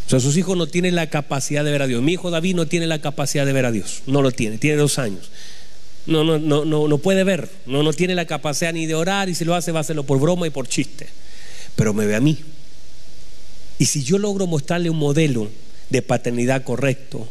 O 0.07 0.09
sea, 0.09 0.21
sus 0.21 0.37
hijos 0.37 0.55
no 0.55 0.67
tienen 0.67 0.95
la 0.95 1.09
capacidad 1.09 1.65
de 1.65 1.71
ver 1.71 1.81
a 1.81 1.87
Dios. 1.87 2.01
Mi 2.01 2.13
hijo 2.13 2.31
David 2.31 2.55
no 2.55 2.65
tiene 2.65 2.87
la 2.87 3.01
capacidad 3.01 3.45
de 3.45 3.51
ver 3.51 3.65
a 3.65 3.71
Dios. 3.73 4.03
No 4.07 4.21
lo 4.21 4.31
tiene. 4.31 4.57
Tiene 4.59 4.77
dos 4.77 4.97
años. 4.97 5.29
No, 6.05 6.23
no, 6.23 6.39
no, 6.39 6.63
no, 6.63 6.87
no 6.87 6.97
puede 6.99 7.25
ver. 7.25 7.49
No, 7.65 7.83
no 7.83 7.91
tiene 7.91 8.15
la 8.15 8.27
capacidad 8.27 8.71
ni 8.71 8.85
de 8.85 8.95
orar 8.95 9.27
y 9.27 9.35
si 9.35 9.43
lo 9.43 9.55
hace 9.55 9.73
va 9.73 9.79
a 9.79 9.81
hacerlo 9.81 10.03
por 10.03 10.21
broma 10.21 10.47
y 10.47 10.51
por 10.51 10.69
chiste. 10.69 11.09
Pero 11.75 11.93
me 11.93 12.05
ve 12.05 12.15
a 12.15 12.21
mí. 12.21 12.39
Y 13.83 13.85
si 13.85 14.01
yo 14.01 14.17
logro 14.17 14.47
mostrarle 14.47 14.89
un 14.89 14.95
modelo 14.95 15.51
de 15.89 16.01
paternidad 16.01 16.63
correcto, 16.63 17.27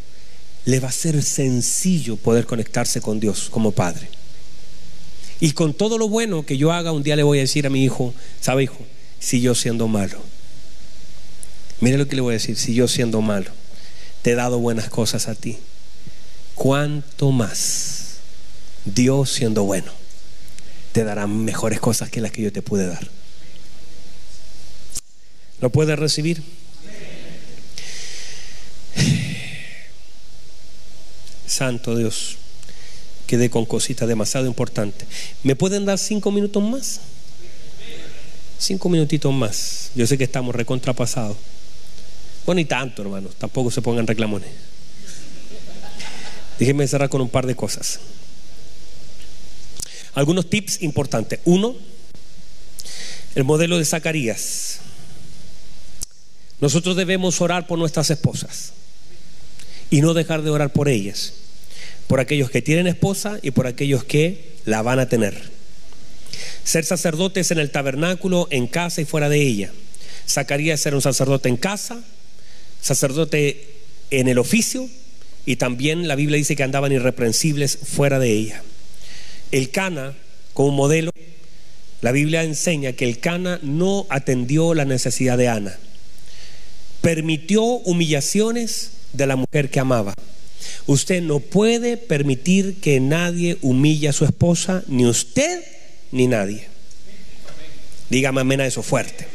le 0.66 0.80
va 0.80 0.88
a 0.88 0.92
ser 0.92 1.22
sencillo 1.22 2.16
poder 2.16 2.44
conectarse 2.44 3.00
con 3.00 3.18
Dios 3.18 3.48
como 3.48 3.72
padre. 3.72 4.10
Y 5.40 5.52
con 5.52 5.72
todo 5.72 5.96
lo 5.96 6.10
bueno 6.10 6.44
que 6.44 6.58
yo 6.58 6.70
haga, 6.70 6.92
un 6.92 7.02
día 7.02 7.16
le 7.16 7.22
voy 7.22 7.38
a 7.38 7.40
decir 7.40 7.66
a 7.66 7.70
mi 7.70 7.82
hijo, 7.82 8.12
¿sabe 8.42 8.64
hijo? 8.64 8.76
Si 9.18 9.40
yo 9.40 9.54
siendo 9.54 9.88
malo 9.88 10.20
Mire 11.80 11.96
lo 11.96 12.06
que 12.06 12.16
le 12.16 12.20
voy 12.20 12.32
a 12.32 12.36
decir, 12.38 12.58
si 12.58 12.74
yo 12.74 12.86
siendo 12.86 13.22
malo 13.22 13.50
te 14.20 14.32
he 14.32 14.34
dado 14.34 14.58
buenas 14.58 14.90
cosas 14.90 15.28
a 15.28 15.34
ti, 15.34 15.56
¿cuánto 16.54 17.30
más 17.30 18.16
Dios 18.84 19.32
siendo 19.32 19.64
bueno 19.64 19.90
te 20.92 21.02
dará 21.02 21.26
mejores 21.26 21.80
cosas 21.80 22.10
que 22.10 22.20
las 22.20 22.30
que 22.30 22.42
yo 22.42 22.52
te 22.52 22.60
pude 22.60 22.88
dar? 22.88 23.21
¿Lo 25.62 25.70
puedes 25.70 25.96
recibir? 25.96 26.42
Santo 31.46 31.96
Dios, 31.96 32.36
quedé 33.28 33.48
con 33.48 33.64
cositas 33.64 34.08
demasiado 34.08 34.46
importantes. 34.46 35.06
¿Me 35.44 35.54
pueden 35.54 35.84
dar 35.84 35.98
cinco 35.98 36.32
minutos 36.32 36.62
más? 36.62 37.00
Cinco 38.58 38.88
minutitos 38.88 39.32
más. 39.32 39.90
Yo 39.94 40.04
sé 40.04 40.18
que 40.18 40.24
estamos 40.24 40.52
recontrapasados. 40.52 41.36
Bueno, 42.44 42.60
y 42.60 42.64
tanto, 42.64 43.02
hermanos, 43.02 43.36
tampoco 43.36 43.70
se 43.70 43.82
pongan 43.82 44.08
reclamones. 44.08 44.50
Déjenme 46.58 46.88
cerrar 46.88 47.08
con 47.08 47.20
un 47.20 47.28
par 47.28 47.46
de 47.46 47.54
cosas. 47.54 48.00
Algunos 50.14 50.50
tips 50.50 50.82
importantes. 50.82 51.38
Uno, 51.44 51.76
el 53.36 53.44
modelo 53.44 53.78
de 53.78 53.84
Zacarías. 53.84 54.80
Nosotros 56.62 56.94
debemos 56.94 57.40
orar 57.40 57.66
por 57.66 57.76
nuestras 57.76 58.08
esposas 58.10 58.72
y 59.90 60.00
no 60.00 60.14
dejar 60.14 60.42
de 60.42 60.50
orar 60.50 60.72
por 60.72 60.88
ellas, 60.88 61.34
por 62.06 62.20
aquellos 62.20 62.50
que 62.50 62.62
tienen 62.62 62.86
esposa 62.86 63.40
y 63.42 63.50
por 63.50 63.66
aquellos 63.66 64.04
que 64.04 64.52
la 64.64 64.80
van 64.80 65.00
a 65.00 65.08
tener. 65.08 65.50
Ser 66.62 66.84
sacerdotes 66.84 67.50
en 67.50 67.58
el 67.58 67.72
tabernáculo, 67.72 68.46
en 68.52 68.68
casa 68.68 69.00
y 69.00 69.04
fuera 69.04 69.28
de 69.28 69.42
ella. 69.42 69.72
Zacarías 70.28 70.86
era 70.86 70.94
un 70.94 71.02
sacerdote 71.02 71.48
en 71.48 71.56
casa, 71.56 72.00
sacerdote 72.80 73.74
en 74.12 74.28
el 74.28 74.38
oficio 74.38 74.88
y 75.44 75.56
también 75.56 76.06
la 76.06 76.14
Biblia 76.14 76.36
dice 76.36 76.54
que 76.54 76.62
andaban 76.62 76.92
irreprensibles 76.92 77.76
fuera 77.76 78.20
de 78.20 78.30
ella. 78.30 78.62
El 79.50 79.70
Cana, 79.70 80.14
como 80.54 80.70
modelo, 80.70 81.10
la 82.02 82.12
Biblia 82.12 82.44
enseña 82.44 82.92
que 82.92 83.08
el 83.08 83.18
Cana 83.18 83.58
no 83.64 84.06
atendió 84.10 84.74
la 84.74 84.84
necesidad 84.84 85.36
de 85.36 85.48
Ana. 85.48 85.76
Permitió 87.02 87.62
humillaciones 87.62 88.92
de 89.12 89.26
la 89.26 89.36
mujer 89.36 89.70
que 89.70 89.80
amaba. 89.80 90.14
Usted 90.86 91.22
no 91.22 91.40
puede 91.40 91.96
permitir 91.96 92.80
que 92.80 93.00
nadie 93.00 93.58
humille 93.60 94.08
a 94.08 94.12
su 94.12 94.24
esposa, 94.24 94.82
ni 94.86 95.06
usted 95.06 95.62
ni 96.10 96.26
nadie. 96.26 96.66
Dígame 98.10 98.40
amén 98.40 98.60
a 98.60 98.66
eso 98.66 98.82
fuerte. 98.82 99.26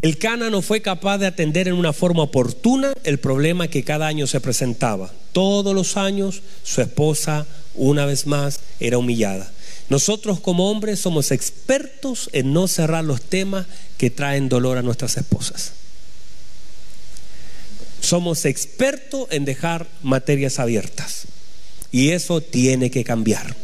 El 0.00 0.18
Cana 0.18 0.48
no 0.48 0.62
fue 0.62 0.80
capaz 0.80 1.18
de 1.18 1.26
atender 1.26 1.66
en 1.66 1.74
una 1.74 1.92
forma 1.92 2.22
oportuna 2.22 2.92
el 3.02 3.18
problema 3.18 3.66
que 3.66 3.82
cada 3.82 4.06
año 4.06 4.28
se 4.28 4.40
presentaba. 4.40 5.12
Todos 5.32 5.74
los 5.74 5.96
años 5.96 6.42
su 6.62 6.80
esposa, 6.80 7.46
una 7.74 8.06
vez 8.06 8.26
más, 8.26 8.60
era 8.78 8.98
humillada. 8.98 9.50
Nosotros 9.88 10.38
como 10.38 10.70
hombres 10.70 11.00
somos 11.00 11.32
expertos 11.32 12.30
en 12.32 12.52
no 12.52 12.68
cerrar 12.68 13.04
los 13.04 13.22
temas 13.22 13.66
que 13.96 14.10
traen 14.10 14.48
dolor 14.48 14.78
a 14.78 14.82
nuestras 14.82 15.16
esposas. 15.16 15.72
Somos 18.00 18.44
expertos 18.44 19.28
en 19.30 19.44
dejar 19.44 19.86
materias 20.02 20.58
abiertas. 20.58 21.26
Y 21.90 22.10
eso 22.10 22.40
tiene 22.40 22.90
que 22.90 23.04
cambiar. 23.04 23.56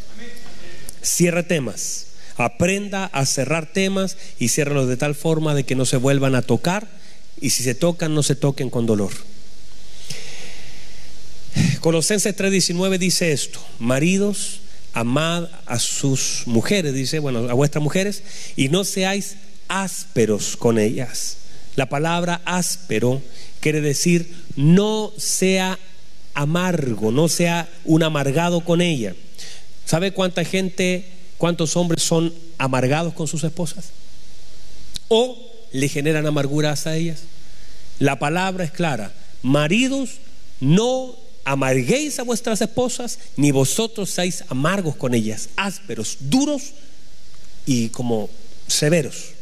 Cierre 1.02 1.42
temas. 1.42 2.06
Aprenda 2.36 3.06
a 3.06 3.26
cerrar 3.26 3.72
temas 3.72 4.16
y 4.38 4.48
ciérralos 4.48 4.88
de 4.88 4.96
tal 4.96 5.14
forma 5.14 5.54
de 5.54 5.64
que 5.64 5.76
no 5.76 5.86
se 5.86 5.98
vuelvan 5.98 6.34
a 6.34 6.42
tocar 6.42 6.88
y 7.40 7.50
si 7.50 7.62
se 7.62 7.74
tocan 7.74 8.14
no 8.14 8.22
se 8.22 8.34
toquen 8.34 8.70
con 8.70 8.86
dolor. 8.86 9.12
Colosenses 11.80 12.34
3:19 12.36 12.98
dice 12.98 13.32
esto, 13.32 13.60
maridos, 13.78 14.60
amad 14.94 15.48
a 15.66 15.78
sus 15.78 16.44
mujeres, 16.46 16.94
dice, 16.94 17.18
bueno, 17.18 17.50
a 17.50 17.52
vuestras 17.52 17.82
mujeres, 17.82 18.22
y 18.56 18.68
no 18.68 18.84
seáis 18.84 19.36
ásperos 19.68 20.56
con 20.56 20.78
ellas. 20.78 21.36
La 21.76 21.88
palabra 21.88 22.40
áspero 22.44 23.20
quiere 23.64 23.80
decir 23.80 24.32
no 24.56 25.12
sea 25.16 25.78
amargo, 26.34 27.10
no 27.10 27.28
sea 27.28 27.68
un 27.84 28.02
amargado 28.02 28.60
con 28.60 28.80
ella. 28.80 29.14
¿Sabe 29.84 30.12
cuánta 30.12 30.44
gente 30.44 31.04
¿Cuántos 31.44 31.76
hombres 31.76 32.02
son 32.02 32.32
amargados 32.58 33.12
con 33.12 33.26
sus 33.26 33.44
esposas? 33.44 33.86
¿O 35.08 35.36
le 35.72 35.88
generan 35.88 36.26
amarguras 36.26 36.86
a 36.86 36.96
ellas? 36.96 37.20
La 37.98 38.18
palabra 38.18 38.64
es 38.64 38.70
clara. 38.70 39.12
Maridos, 39.42 40.10
no 40.60 41.16
amarguéis 41.44 42.18
a 42.18 42.22
vuestras 42.22 42.60
esposas, 42.60 43.18
ni 43.36 43.50
vosotros 43.50 44.10
seáis 44.10 44.44
amargos 44.48 44.96
con 44.96 45.12
ellas, 45.12 45.50
ásperos, 45.56 46.16
duros 46.20 46.72
y 47.66 47.88
como 47.90 48.30
severos. 48.66 49.32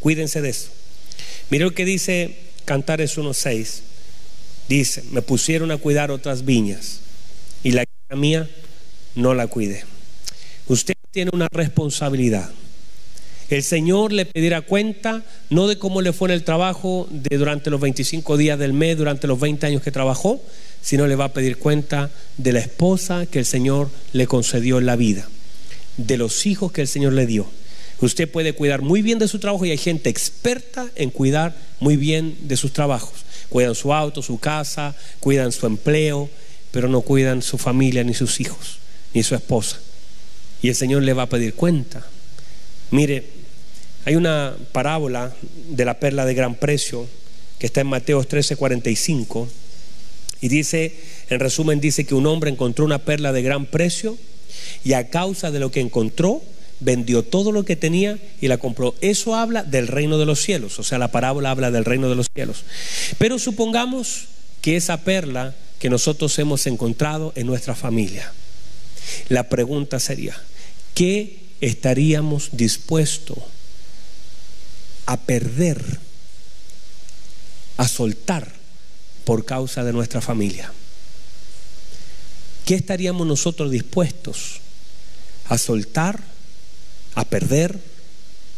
Cuídense 0.00 0.40
de 0.40 0.48
eso. 0.48 0.68
Mire 1.50 1.64
lo 1.64 1.74
que 1.74 1.84
dice 1.84 2.38
Cantares 2.64 3.18
1.6. 3.18 3.80
Dice, 4.68 5.02
me 5.10 5.22
pusieron 5.22 5.70
a 5.70 5.76
cuidar 5.76 6.10
otras 6.10 6.44
viñas 6.44 7.00
y 7.62 7.72
la 7.72 7.84
mía 8.14 8.48
no 9.14 9.34
la 9.34 9.46
cuidé. 9.46 9.84
Usted 10.68 10.94
tiene 11.10 11.30
una 11.34 11.48
responsabilidad. 11.50 12.50
El 13.50 13.62
Señor 13.62 14.12
le 14.12 14.24
pedirá 14.24 14.62
cuenta 14.62 15.22
no 15.50 15.66
de 15.66 15.76
cómo 15.76 16.00
le 16.00 16.14
fue 16.14 16.28
en 16.28 16.34
el 16.34 16.44
trabajo 16.44 17.06
de 17.10 17.36
durante 17.36 17.68
los 17.68 17.80
25 17.80 18.38
días 18.38 18.58
del 18.58 18.72
mes, 18.72 18.96
durante 18.96 19.26
los 19.26 19.38
20 19.38 19.66
años 19.66 19.82
que 19.82 19.90
trabajó, 19.90 20.40
sino 20.80 21.06
le 21.06 21.16
va 21.16 21.26
a 21.26 21.32
pedir 21.32 21.58
cuenta 21.58 22.10
de 22.38 22.52
la 22.52 22.60
esposa 22.60 23.26
que 23.26 23.38
el 23.38 23.44
Señor 23.44 23.90
le 24.14 24.26
concedió 24.26 24.78
en 24.78 24.86
la 24.86 24.96
vida, 24.96 25.28
de 25.98 26.16
los 26.16 26.46
hijos 26.46 26.72
que 26.72 26.80
el 26.80 26.88
Señor 26.88 27.12
le 27.12 27.26
dio. 27.26 27.46
Usted 28.02 28.30
puede 28.30 28.52
cuidar 28.52 28.82
muy 28.82 29.00
bien 29.00 29.18
de 29.18 29.28
su 29.28 29.38
trabajo 29.38 29.64
y 29.64 29.70
hay 29.70 29.78
gente 29.78 30.10
experta 30.10 30.90
en 30.96 31.10
cuidar 31.10 31.56
muy 31.80 31.96
bien 31.96 32.36
de 32.42 32.56
sus 32.56 32.72
trabajos. 32.72 33.24
Cuidan 33.48 33.74
su 33.74 33.94
auto, 33.94 34.22
su 34.22 34.38
casa, 34.38 34.94
cuidan 35.20 35.52
su 35.52 35.66
empleo, 35.66 36.28
pero 36.70 36.88
no 36.88 37.00
cuidan 37.00 37.42
su 37.42 37.58
familia, 37.58 38.04
ni 38.04 38.12
sus 38.12 38.40
hijos, 38.40 38.78
ni 39.14 39.22
su 39.22 39.34
esposa 39.34 39.78
y 40.62 40.68
el 40.68 40.74
Señor 40.76 41.02
le 41.02 41.12
va 41.12 41.24
a 41.24 41.28
pedir 41.28 41.54
cuenta. 41.54 42.06
Mire, 42.92 43.24
hay 44.04 44.14
una 44.14 44.56
parábola 44.70 45.34
de 45.68 45.84
la 45.84 45.98
perla 45.98 46.24
de 46.24 46.34
gran 46.34 46.54
precio 46.54 47.06
que 47.58 47.66
está 47.66 47.80
en 47.80 47.88
Mateo 47.88 48.22
13, 48.22 48.56
45 48.56 49.48
y 50.40 50.48
dice, 50.48 50.94
en 51.28 51.40
resumen, 51.40 51.80
dice 51.80 52.04
que 52.04 52.14
un 52.14 52.26
hombre 52.26 52.50
encontró 52.50 52.84
una 52.84 52.98
perla 52.98 53.32
de 53.32 53.42
gran 53.42 53.66
precio 53.66 54.16
y 54.84 54.92
a 54.92 55.10
causa 55.10 55.50
de 55.50 55.60
lo 55.60 55.70
que 55.70 55.80
encontró, 55.80 56.42
vendió 56.82 57.22
todo 57.22 57.52
lo 57.52 57.64
que 57.64 57.76
tenía 57.76 58.18
y 58.40 58.48
la 58.48 58.58
compró. 58.58 58.94
Eso 59.00 59.34
habla 59.34 59.62
del 59.62 59.88
reino 59.88 60.18
de 60.18 60.26
los 60.26 60.40
cielos, 60.40 60.78
o 60.78 60.82
sea, 60.82 60.98
la 60.98 61.10
parábola 61.10 61.50
habla 61.50 61.70
del 61.70 61.84
reino 61.84 62.08
de 62.08 62.14
los 62.14 62.28
cielos. 62.34 62.64
Pero 63.18 63.38
supongamos 63.38 64.26
que 64.60 64.76
esa 64.76 64.98
perla 64.98 65.54
que 65.78 65.90
nosotros 65.90 66.38
hemos 66.38 66.66
encontrado 66.66 67.32
en 67.36 67.46
nuestra 67.46 67.74
familia, 67.74 68.32
la 69.28 69.48
pregunta 69.48 69.98
sería, 69.98 70.36
¿qué 70.94 71.40
estaríamos 71.60 72.50
dispuestos 72.52 73.38
a 75.06 75.20
perder, 75.20 75.82
a 77.76 77.88
soltar 77.88 78.52
por 79.24 79.44
causa 79.44 79.84
de 79.84 79.92
nuestra 79.92 80.20
familia? 80.20 80.72
¿Qué 82.64 82.74
estaríamos 82.74 83.26
nosotros 83.26 83.70
dispuestos 83.70 84.60
a 85.48 85.58
soltar, 85.58 86.31
a 87.14 87.24
perder? 87.24 87.78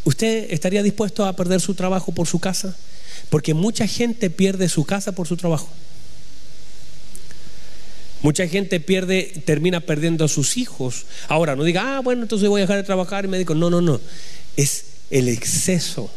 ¿Usted 0.05 0.51
estaría 0.51 0.83
dispuesto 0.83 1.25
a 1.25 1.35
perder 1.35 1.61
su 1.61 1.75
trabajo 1.75 2.13
por 2.13 2.27
su 2.27 2.39
casa? 2.39 2.77
Porque 3.31 3.55
mucha 3.55 3.87
gente 3.87 4.31
pierde 4.31 4.69
su 4.69 4.85
casa 4.85 5.13
por 5.13 5.27
su 5.27 5.37
trabajo. 5.37 5.69
Mucha 8.23 8.49
gente 8.49 8.81
pierde, 8.81 9.43
termina 9.45 9.81
perdiendo 9.81 10.25
a 10.25 10.29
sus 10.29 10.57
hijos. 10.57 11.05
Ahora, 11.29 11.57
no 11.57 11.65
diga, 11.65 11.99
ah, 11.99 12.01
bueno, 12.01 12.23
entonces 12.23 12.49
voy 12.49 12.61
a 12.61 12.65
dejar 12.65 12.79
de 12.79 12.83
trabajar 12.83 13.27
y 13.27 13.29
me 13.29 13.37
digo, 13.37 13.55
no, 13.55 13.69
no, 13.69 13.81
no. 13.81 14.01
Es 14.57 14.85
el 15.11 15.29
exceso. 15.29 16.11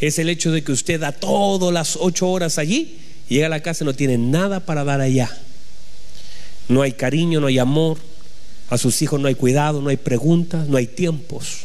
Es 0.00 0.18
el 0.18 0.28
hecho 0.28 0.52
de 0.52 0.64
que 0.64 0.72
usted 0.72 1.00
da 1.00 1.12
todas 1.12 1.72
las 1.72 1.96
ocho 1.96 2.30
horas 2.30 2.56
allí, 2.56 2.98
llega 3.28 3.46
a 3.46 3.50
la 3.50 3.60
casa 3.60 3.84
y 3.84 3.86
no 3.86 3.94
tiene 3.94 4.16
nada 4.16 4.60
para 4.60 4.84
dar 4.84 5.00
allá. 5.00 5.30
No 6.68 6.82
hay 6.82 6.92
cariño, 6.92 7.40
no 7.40 7.48
hay 7.48 7.58
amor. 7.58 7.98
A 8.70 8.78
sus 8.78 9.00
hijos 9.02 9.20
no 9.20 9.28
hay 9.28 9.34
cuidado, 9.34 9.80
no 9.80 9.88
hay 9.88 9.96
preguntas, 9.96 10.68
no 10.68 10.76
hay 10.76 10.86
tiempos. 10.86 11.64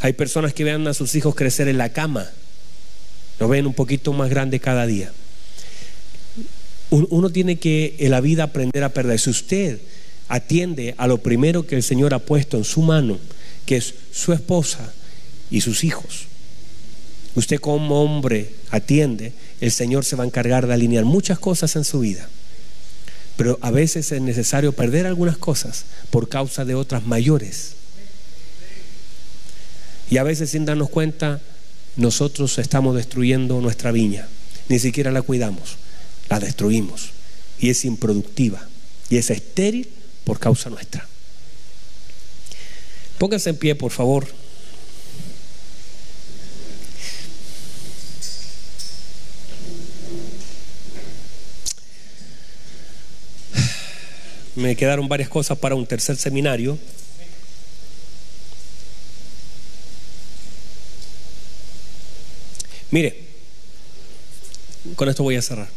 Hay 0.00 0.12
personas 0.12 0.52
que 0.54 0.64
vean 0.64 0.86
a 0.86 0.94
sus 0.94 1.14
hijos 1.14 1.34
crecer 1.34 1.68
en 1.68 1.78
la 1.78 1.88
cama. 1.90 2.30
Lo 3.40 3.48
ven 3.48 3.66
un 3.66 3.74
poquito 3.74 4.12
más 4.12 4.30
grande 4.30 4.60
cada 4.60 4.86
día. 4.86 5.12
Uno 6.90 7.30
tiene 7.30 7.56
que 7.56 7.96
en 7.98 8.12
la 8.12 8.20
vida 8.20 8.44
aprender 8.44 8.84
a 8.84 8.90
perder. 8.90 9.18
Si 9.18 9.30
usted 9.30 9.80
atiende 10.28 10.94
a 10.96 11.08
lo 11.08 11.18
primero 11.18 11.66
que 11.66 11.74
el 11.74 11.82
Señor 11.82 12.14
ha 12.14 12.20
puesto 12.20 12.56
en 12.56 12.64
su 12.64 12.82
mano, 12.82 13.18
que 13.66 13.76
es 13.76 13.94
su 14.12 14.32
esposa 14.32 14.92
y 15.50 15.60
sus 15.60 15.82
hijos, 15.82 16.26
usted 17.34 17.58
como 17.58 18.00
hombre 18.02 18.50
atiende, 18.70 19.32
el 19.60 19.72
Señor 19.72 20.04
se 20.04 20.14
va 20.14 20.22
a 20.22 20.26
encargar 20.26 20.68
de 20.68 20.74
alinear 20.74 21.04
muchas 21.04 21.38
cosas 21.40 21.74
en 21.74 21.84
su 21.84 22.00
vida. 22.00 22.28
Pero 23.36 23.58
a 23.62 23.70
veces 23.70 24.12
es 24.12 24.20
necesario 24.20 24.72
perder 24.72 25.06
algunas 25.06 25.36
cosas 25.36 25.84
por 26.10 26.28
causa 26.28 26.64
de 26.64 26.74
otras 26.74 27.04
mayores. 27.04 27.74
Y 30.10 30.18
a 30.18 30.22
veces 30.22 30.50
sin 30.50 30.64
darnos 30.64 30.90
cuenta, 30.90 31.40
nosotros 31.96 32.58
estamos 32.58 32.94
destruyendo 32.94 33.60
nuestra 33.60 33.90
viña. 33.92 34.28
Ni 34.68 34.78
siquiera 34.78 35.10
la 35.10 35.22
cuidamos, 35.22 35.76
la 36.28 36.40
destruimos. 36.40 37.10
Y 37.58 37.70
es 37.70 37.84
improductiva. 37.84 38.68
Y 39.10 39.16
es 39.16 39.30
estéril 39.30 39.88
por 40.24 40.38
causa 40.38 40.70
nuestra. 40.70 41.06
Pónganse 43.18 43.50
en 43.50 43.56
pie, 43.56 43.74
por 43.74 43.90
favor. 43.90 44.26
Me 54.56 54.76
quedaron 54.76 55.08
varias 55.08 55.28
cosas 55.28 55.58
para 55.58 55.74
un 55.74 55.86
tercer 55.86 56.16
seminario. 56.16 56.78
Mire, 62.90 63.24
con 64.94 65.08
esto 65.08 65.22
voy 65.22 65.36
a 65.36 65.42
cerrar. 65.42 65.68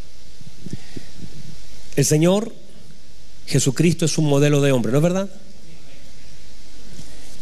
El 1.96 2.06
Señor 2.06 2.54
Jesucristo 3.48 4.06
es 4.06 4.18
un 4.18 4.26
modelo 4.26 4.62
de 4.62 4.72
hombre, 4.72 4.92
¿no 4.92 5.00
es 5.00 5.04
verdad? 5.04 5.30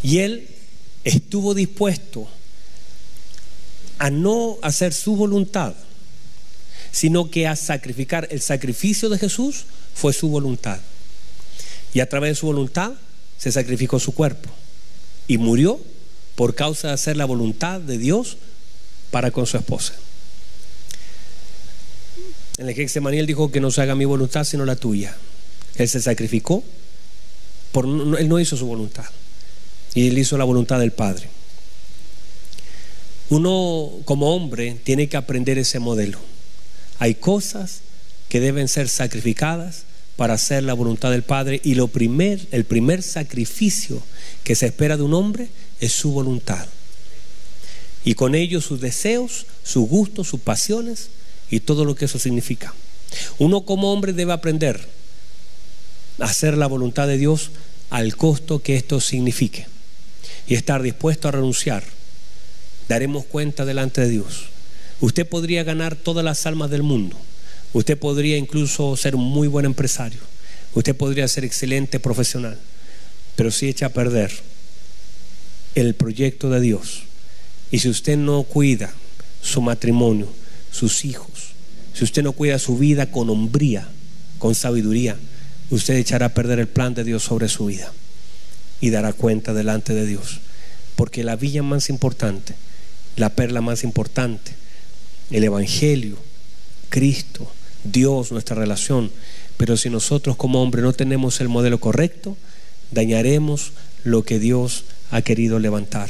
Y 0.02 0.20
Él 0.20 0.48
estuvo 1.04 1.54
dispuesto 1.54 2.30
a 3.98 4.10
no 4.10 4.58
hacer 4.62 4.94
su 4.94 5.16
voluntad, 5.16 5.74
sino 6.92 7.30
que 7.30 7.48
a 7.48 7.56
sacrificar. 7.56 8.28
El 8.32 8.42
sacrificio 8.42 9.10
de 9.10 9.18
Jesús 9.18 9.66
fue 9.94 10.14
su 10.14 10.30
voluntad. 10.30 10.80
Y 11.96 12.02
a 12.02 12.10
través 12.10 12.32
de 12.32 12.36
su 12.36 12.48
voluntad 12.48 12.92
se 13.38 13.54
sacrificó 13.54 14.00
su 14.00 14.14
cuerpo 14.14 14.50
y 15.30 15.38
murió 15.38 15.80
por 16.36 16.54
causa 16.54 16.90
de 16.90 16.94
hacer 16.94 17.16
la 17.16 17.24
voluntad 17.24 17.80
de 17.80 17.98
Dios 17.98 18.36
para 19.12 19.32
con 19.32 19.48
su 19.48 19.56
esposa. 19.56 19.94
En 22.58 22.68
el 22.68 22.76
Gexemaní 22.76 23.20
él 23.20 23.26
dijo 23.26 23.50
que 23.50 23.62
no 23.62 23.72
se 23.72 23.82
haga 23.82 23.96
mi 23.96 24.04
voluntad 24.04 24.44
sino 24.44 24.66
la 24.66 24.76
tuya. 24.76 25.16
Él 25.76 25.88
se 25.88 26.02
sacrificó, 26.02 26.66
él 27.74 28.28
no 28.28 28.40
hizo 28.42 28.58
su 28.58 28.66
voluntad, 28.66 29.06
y 29.94 30.10
él 30.10 30.18
hizo 30.18 30.38
la 30.38 30.44
voluntad 30.44 30.80
del 30.80 30.92
Padre. 30.92 31.30
Uno 33.30 33.92
como 34.04 34.36
hombre 34.36 34.82
tiene 34.84 35.08
que 35.08 35.16
aprender 35.16 35.58
ese 35.58 35.80
modelo. 35.80 36.20
Hay 37.00 37.16
cosas 37.16 37.80
que 38.28 38.42
deben 38.42 38.68
ser 38.68 38.90
sacrificadas 38.90 39.86
para 40.16 40.36
hacer 40.36 40.64
la 40.64 40.74
voluntad 40.74 41.12
del 41.12 41.24
Padre 41.24 41.60
y 41.64 41.76
lo 41.76 41.88
primer, 41.88 42.40
el 42.52 42.66
primer 42.66 43.04
sacrificio 43.04 44.02
que 44.44 44.56
se 44.56 44.68
espera 44.68 44.98
de 44.98 45.04
un 45.04 45.14
hombre 45.14 45.50
es 45.80 45.92
su 45.92 46.12
voluntad. 46.12 46.68
Y 48.04 48.16
con 48.16 48.36
ello 48.36 48.62
sus 48.62 48.80
deseos, 48.80 49.46
sus 49.64 49.88
gustos, 49.88 50.28
sus 50.28 50.40
pasiones 50.40 51.10
y 51.50 51.60
todo 51.60 51.86
lo 51.86 51.96
que 51.96 52.06
eso 52.06 52.20
significa. 52.20 52.74
Uno 53.40 53.62
como 53.62 53.92
hombre 53.92 54.14
debe 54.14 54.34
aprender 54.34 54.88
a 56.20 56.26
hacer 56.26 56.58
la 56.58 56.68
voluntad 56.68 57.08
de 57.08 57.18
Dios 57.18 57.52
al 57.90 58.16
costo 58.16 58.60
que 58.60 58.76
esto 58.76 59.02
signifique 59.02 59.68
y 60.48 60.56
estar 60.56 60.82
dispuesto 60.82 61.28
a 61.28 61.32
renunciar. 61.32 61.84
Daremos 62.88 63.26
cuenta 63.26 63.66
delante 63.66 64.02
de 64.02 64.10
Dios. 64.10 64.46
Usted 65.02 65.28
podría 65.28 65.64
ganar 65.64 65.96
todas 65.96 66.24
las 66.24 66.46
almas 66.46 66.70
del 66.70 66.84
mundo 66.84 67.18
Usted 67.76 67.98
podría 67.98 68.38
incluso 68.38 68.96
ser 68.96 69.18
un 69.18 69.26
muy 69.26 69.50
buen 69.50 69.66
empresario. 69.66 70.22
Usted 70.76 70.96
podría 70.96 71.28
ser 71.28 71.44
excelente 71.44 72.00
profesional. 72.00 72.58
Pero 73.36 73.52
si 73.52 73.68
echa 73.68 73.88
a 73.88 73.90
perder 73.90 74.32
el 75.76 75.94
proyecto 75.94 76.50
de 76.50 76.62
Dios. 76.62 77.04
Y 77.72 77.80
si 77.80 77.90
usted 77.90 78.16
no 78.16 78.44
cuida 78.44 78.94
su 79.42 79.62
matrimonio, 79.62 80.30
sus 80.72 81.04
hijos, 81.04 81.52
si 81.94 82.06
usted 82.06 82.24
no 82.24 82.32
cuida 82.32 82.60
su 82.60 82.78
vida 82.78 83.12
con 83.12 83.30
hombría, 83.30 83.90
con 84.40 84.56
sabiduría, 84.56 85.18
usted 85.70 85.96
echará 85.96 86.28
a 86.28 86.34
perder 86.34 86.60
el 86.60 86.70
plan 86.70 86.94
de 86.94 87.04
Dios 87.04 87.24
sobre 87.24 87.50
su 87.50 87.66
vida 87.66 87.92
y 88.80 88.90
dará 88.90 89.12
cuenta 89.12 89.54
delante 89.54 89.94
de 89.94 90.06
Dios. 90.06 90.40
Porque 90.96 91.26
la 91.26 91.36
villa 91.36 91.62
más 91.62 91.90
importante, 91.90 92.56
la 93.18 93.32
perla 93.32 93.60
más 93.60 93.84
importante, 93.84 94.54
el 95.30 95.44
Evangelio, 95.44 96.18
Cristo, 96.88 97.52
Dios, 97.86 98.32
nuestra 98.32 98.56
relación. 98.56 99.12
Pero 99.58 99.78
si 99.78 99.90
nosotros 99.90 100.36
como 100.36 100.62
hombre 100.62 100.82
no 100.82 100.94
tenemos 100.94 101.40
el 101.42 101.50
modelo 101.50 101.80
correcto, 101.80 102.36
dañaremos 102.92 103.72
lo 104.04 104.24
que 104.24 104.40
Dios 104.40 104.84
ha 105.12 105.22
querido 105.22 105.60
levantar. 105.60 106.10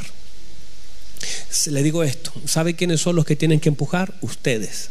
Le 1.70 1.82
digo 1.82 2.02
esto, 2.02 2.32
¿sabe 2.44 2.74
quiénes 2.74 3.00
son 3.00 3.16
los 3.16 3.24
que 3.24 3.36
tienen 3.36 3.60
que 3.60 3.68
empujar? 3.68 4.14
Ustedes. 4.20 4.90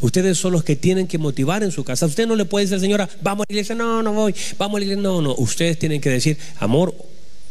Ustedes 0.00 0.38
son 0.38 0.52
los 0.52 0.62
que 0.62 0.76
tienen 0.76 1.08
que 1.08 1.18
motivar 1.18 1.62
en 1.62 1.72
su 1.72 1.82
casa. 1.82 2.06
Usted 2.06 2.26
no 2.26 2.36
le 2.36 2.44
puede 2.44 2.66
decir, 2.66 2.80
señora, 2.80 3.08
vamos 3.20 3.44
a 3.44 3.52
la 3.52 3.54
iglesia, 3.54 3.74
no, 3.74 4.02
no 4.02 4.12
voy, 4.12 4.34
vamos 4.56 4.76
a 4.76 4.78
la 4.78 4.84
iglesia, 4.84 5.02
no, 5.02 5.20
no. 5.20 5.34
Ustedes 5.34 5.78
tienen 5.78 6.00
que 6.00 6.10
decir, 6.10 6.38
amor, 6.60 6.94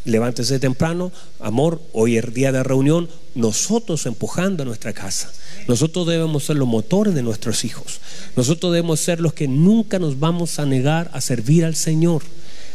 levántese 0.06 0.58
temprano, 0.58 1.12
amor, 1.40 1.82
hoy 1.92 2.18
es 2.18 2.34
día 2.34 2.54
de 2.54 2.64
reunión, 2.64 3.10
nosotros 3.36 4.06
empujando 4.06 4.64
a 4.64 4.66
nuestra 4.66 4.94
casa. 4.94 5.32
Nosotros 5.68 6.08
debemos 6.08 6.46
ser 6.46 6.56
los 6.56 6.68
motores 6.68 7.14
de 7.14 7.24
nuestros 7.24 7.66
hijos. 7.66 8.00
Nosotros 8.36 8.72
debemos 8.72 9.00
ser 9.00 9.20
los 9.20 9.34
que 9.34 9.48
nunca 9.48 10.00
nos 10.00 10.20
vamos 10.20 10.60
a 10.60 10.66
negar 10.66 11.10
a 11.14 11.22
servir 11.22 11.66
al 11.66 11.76
Señor. 11.76 12.24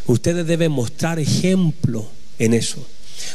Ustedes 0.06 0.46
deben 0.46 0.72
mostrar 0.72 1.18
ejemplo 1.18 2.06
en 2.38 2.54
eso. 2.54 2.84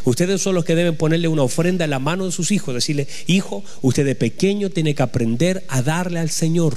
Ustedes 0.04 0.42
son 0.42 0.56
los 0.56 0.66
que 0.66 0.76
deben 0.76 0.96
ponerle 0.96 1.28
una 1.28 1.44
ofrenda 1.44 1.86
en 1.86 1.92
la 1.92 2.00
mano 2.00 2.26
de 2.26 2.32
sus 2.32 2.52
hijos, 2.52 2.74
decirle, 2.74 3.08
hijo, 3.26 3.64
usted 3.82 4.06
de 4.06 4.16
pequeño 4.16 4.70
tiene 4.70 4.94
que 4.94 5.04
aprender 5.04 5.64
a 5.70 5.82
darle 5.82 6.20
al 6.20 6.30
Señor. 6.30 6.76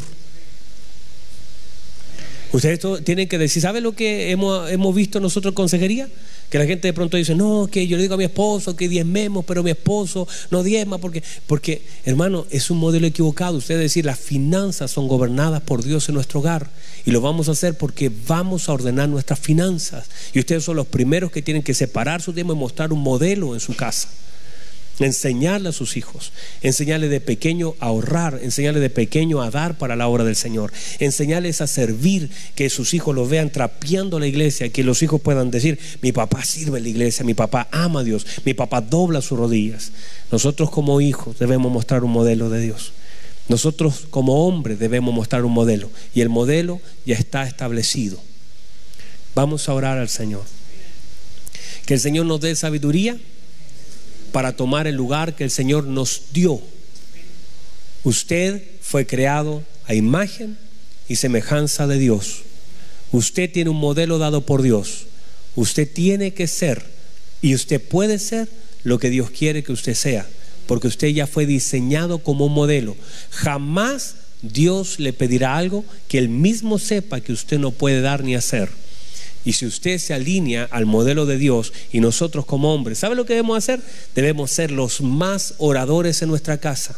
Ustedes 2.52 2.80
tienen 3.04 3.28
que 3.28 3.38
decir, 3.38 3.62
¿sabe 3.62 3.80
lo 3.80 3.92
que 3.92 4.32
hemos, 4.32 4.68
hemos 4.70 4.92
visto 4.94 5.20
nosotros 5.20 5.52
en 5.52 5.54
consejería? 5.54 6.08
Que 6.48 6.58
la 6.58 6.66
gente 6.66 6.88
de 6.88 6.92
pronto 6.92 7.16
dice, 7.16 7.36
no, 7.36 7.68
que 7.70 7.86
yo 7.86 7.96
le 7.96 8.02
digo 8.02 8.14
a 8.14 8.18
mi 8.18 8.24
esposo 8.24 8.74
que 8.74 8.88
diezmemos, 8.88 9.44
pero 9.44 9.62
mi 9.62 9.70
esposo 9.70 10.26
no 10.50 10.64
diezma, 10.64 10.98
porque, 10.98 11.22
porque 11.46 11.82
hermano, 12.04 12.46
es 12.50 12.70
un 12.70 12.78
modelo 12.78 13.06
equivocado. 13.06 13.58
Ustedes 13.58 13.80
decir, 13.80 14.04
las 14.04 14.18
finanzas 14.18 14.90
son 14.90 15.06
gobernadas 15.06 15.60
por 15.60 15.84
Dios 15.84 16.08
en 16.08 16.16
nuestro 16.16 16.40
hogar. 16.40 16.68
Y 17.06 17.12
lo 17.12 17.20
vamos 17.20 17.48
a 17.48 17.52
hacer 17.52 17.78
porque 17.78 18.10
vamos 18.26 18.68
a 18.68 18.72
ordenar 18.72 19.08
nuestras 19.08 19.38
finanzas. 19.38 20.08
Y 20.34 20.40
ustedes 20.40 20.64
son 20.64 20.74
los 20.74 20.88
primeros 20.88 21.30
que 21.30 21.42
tienen 21.42 21.62
que 21.62 21.72
separar 21.72 22.20
su 22.20 22.32
diezmo 22.32 22.52
y 22.52 22.56
mostrar 22.56 22.92
un 22.92 23.00
modelo 23.00 23.54
en 23.54 23.60
su 23.60 23.76
casa 23.76 24.08
enseñarle 25.06 25.70
a 25.70 25.72
sus 25.72 25.96
hijos, 25.96 26.32
enseñarle 26.62 27.08
de 27.08 27.20
pequeño 27.20 27.74
a 27.80 27.86
ahorrar, 27.86 28.40
enseñarle 28.42 28.80
de 28.80 28.90
pequeño 28.90 29.42
a 29.42 29.50
dar 29.50 29.78
para 29.78 29.96
la 29.96 30.08
obra 30.08 30.24
del 30.24 30.36
Señor, 30.36 30.72
enseñarles 30.98 31.60
a 31.60 31.66
servir, 31.66 32.30
que 32.54 32.70
sus 32.70 32.94
hijos 32.94 33.14
lo 33.14 33.26
vean 33.26 33.50
trapeando 33.50 34.18
la 34.18 34.26
iglesia, 34.26 34.68
que 34.70 34.84
los 34.84 35.02
hijos 35.02 35.20
puedan 35.20 35.50
decir, 35.50 35.78
mi 36.02 36.12
papá 36.12 36.44
sirve 36.44 36.78
en 36.78 36.84
la 36.84 36.90
iglesia, 36.90 37.24
mi 37.24 37.34
papá 37.34 37.68
ama 37.72 38.00
a 38.00 38.04
Dios, 38.04 38.26
mi 38.44 38.54
papá 38.54 38.80
dobla 38.80 39.22
sus 39.22 39.38
rodillas. 39.38 39.92
Nosotros 40.30 40.70
como 40.70 41.00
hijos 41.00 41.38
debemos 41.38 41.72
mostrar 41.72 42.04
un 42.04 42.12
modelo 42.12 42.50
de 42.50 42.60
Dios. 42.60 42.92
Nosotros 43.48 44.06
como 44.10 44.46
hombres 44.46 44.78
debemos 44.78 45.12
mostrar 45.12 45.44
un 45.44 45.52
modelo 45.52 45.90
y 46.14 46.20
el 46.20 46.28
modelo 46.28 46.80
ya 47.04 47.16
está 47.16 47.46
establecido. 47.46 48.18
Vamos 49.34 49.68
a 49.68 49.74
orar 49.74 49.98
al 49.98 50.08
Señor. 50.08 50.44
Que 51.86 51.94
el 51.94 52.00
Señor 52.00 52.26
nos 52.26 52.40
dé 52.40 52.54
sabiduría 52.54 53.18
para 54.32 54.56
tomar 54.56 54.86
el 54.86 54.96
lugar 54.96 55.36
que 55.36 55.44
el 55.44 55.50
Señor 55.50 55.84
nos 55.84 56.22
dio. 56.32 56.60
Usted 58.04 58.62
fue 58.80 59.06
creado 59.06 59.62
a 59.86 59.94
imagen 59.94 60.56
y 61.08 61.16
semejanza 61.16 61.86
de 61.86 61.98
Dios. 61.98 62.42
Usted 63.12 63.50
tiene 63.50 63.70
un 63.70 63.76
modelo 63.76 64.18
dado 64.18 64.46
por 64.46 64.62
Dios. 64.62 65.06
Usted 65.56 65.88
tiene 65.92 66.32
que 66.32 66.46
ser 66.46 66.84
y 67.42 67.54
usted 67.54 67.80
puede 67.80 68.18
ser 68.18 68.48
lo 68.84 68.98
que 68.98 69.10
Dios 69.10 69.30
quiere 69.30 69.62
que 69.62 69.72
usted 69.72 69.94
sea, 69.94 70.26
porque 70.66 70.88
usted 70.88 71.08
ya 71.08 71.26
fue 71.26 71.46
diseñado 71.46 72.18
como 72.18 72.46
un 72.46 72.54
modelo. 72.54 72.96
Jamás 73.30 74.14
Dios 74.42 74.98
le 74.98 75.12
pedirá 75.12 75.56
algo 75.56 75.84
que 76.08 76.18
él 76.18 76.28
mismo 76.28 76.78
sepa 76.78 77.20
que 77.20 77.32
usted 77.32 77.58
no 77.58 77.72
puede 77.72 78.00
dar 78.00 78.24
ni 78.24 78.34
hacer. 78.34 78.70
Y 79.44 79.54
si 79.54 79.66
usted 79.66 79.98
se 79.98 80.14
alinea 80.14 80.68
al 80.70 80.86
modelo 80.86 81.26
de 81.26 81.38
Dios 81.38 81.72
y 81.92 82.00
nosotros 82.00 82.44
como 82.44 82.74
hombres, 82.74 82.98
¿sabe 82.98 83.14
lo 83.14 83.24
que 83.24 83.34
debemos 83.34 83.58
hacer? 83.58 83.80
Debemos 84.14 84.50
ser 84.50 84.70
los 84.70 85.00
más 85.00 85.54
oradores 85.58 86.20
en 86.22 86.28
nuestra 86.28 86.58
casa. 86.58 86.96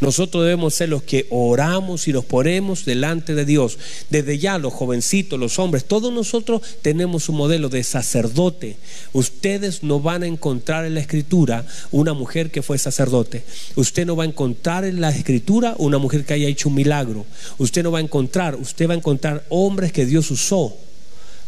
Nosotros 0.00 0.44
debemos 0.44 0.74
ser 0.74 0.90
los 0.90 1.02
que 1.02 1.26
oramos 1.30 2.06
y 2.06 2.12
los 2.12 2.24
ponemos 2.24 2.84
delante 2.84 3.34
de 3.34 3.44
Dios. 3.44 3.78
Desde 4.10 4.38
ya 4.38 4.58
los 4.58 4.72
jovencitos, 4.72 5.40
los 5.40 5.58
hombres, 5.58 5.86
todos 5.86 6.12
nosotros 6.12 6.62
tenemos 6.82 7.28
un 7.28 7.36
modelo 7.36 7.68
de 7.68 7.82
sacerdote. 7.82 8.76
Ustedes 9.12 9.82
no 9.82 9.98
van 9.98 10.22
a 10.22 10.28
encontrar 10.28 10.84
en 10.84 10.94
la 10.94 11.00
escritura 11.00 11.66
una 11.90 12.12
mujer 12.12 12.52
que 12.52 12.62
fue 12.62 12.78
sacerdote. 12.78 13.42
Usted 13.74 14.06
no 14.06 14.14
va 14.14 14.22
a 14.22 14.28
encontrar 14.28 14.84
en 14.84 15.00
la 15.00 15.10
escritura 15.10 15.74
una 15.78 15.98
mujer 15.98 16.24
que 16.24 16.34
haya 16.34 16.46
hecho 16.46 16.68
un 16.68 16.76
milagro. 16.76 17.26
Usted 17.58 17.82
no 17.82 17.90
va 17.90 17.98
a 17.98 18.02
encontrar, 18.02 18.54
usted 18.54 18.88
va 18.88 18.94
a 18.94 18.98
encontrar 18.98 19.44
hombres 19.48 19.90
que 19.90 20.06
Dios 20.06 20.30
usó 20.30 20.76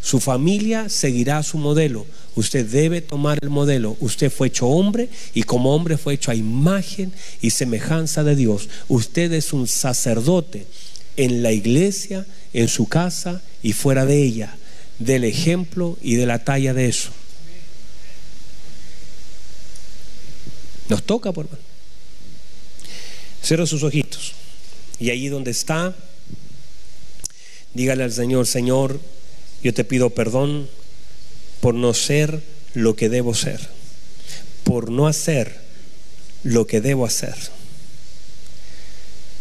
su 0.02 0.18
familia 0.20 0.88
seguirá 0.88 1.42
su 1.42 1.58
modelo. 1.58 2.06
Usted 2.34 2.66
debe 2.66 3.02
tomar 3.02 3.38
el 3.42 3.50
modelo. 3.50 3.96
Usted 4.00 4.30
fue 4.30 4.48
hecho 4.48 4.66
hombre 4.66 5.08
y 5.34 5.42
como 5.42 5.74
hombre 5.74 5.98
fue 5.98 6.14
hecho 6.14 6.30
a 6.30 6.34
imagen 6.34 7.12
y 7.42 7.50
semejanza 7.50 8.24
de 8.24 8.34
Dios. 8.34 8.68
Usted 8.88 9.32
es 9.32 9.52
un 9.52 9.66
sacerdote 9.66 10.66
en 11.16 11.42
la 11.42 11.52
iglesia, 11.52 12.26
en 12.54 12.68
su 12.68 12.88
casa 12.88 13.42
y 13.62 13.72
fuera 13.72 14.06
de 14.06 14.22
ella. 14.22 14.56
Del 14.98 15.24
ejemplo 15.24 15.98
y 16.02 16.14
de 16.14 16.26
la 16.26 16.44
talla 16.44 16.72
de 16.72 16.88
eso. 16.88 17.10
Nos 20.88 21.02
toca, 21.02 21.32
por 21.32 21.46
favor. 21.46 21.70
Cierra 23.42 23.66
sus 23.66 23.82
ojitos. 23.82 24.32
Y 24.98 25.10
allí 25.10 25.28
donde 25.28 25.50
está, 25.50 25.94
dígale 27.72 28.04
al 28.04 28.12
Señor, 28.12 28.46
Señor, 28.46 29.00
yo 29.62 29.74
te 29.74 29.84
pido 29.84 30.10
perdón 30.10 30.68
por 31.60 31.74
no 31.74 31.92
ser 31.92 32.42
lo 32.74 32.96
que 32.96 33.08
debo 33.08 33.34
ser, 33.34 33.60
por 34.64 34.90
no 34.90 35.06
hacer 35.06 35.60
lo 36.42 36.66
que 36.66 36.80
debo 36.80 37.04
hacer. 37.04 37.34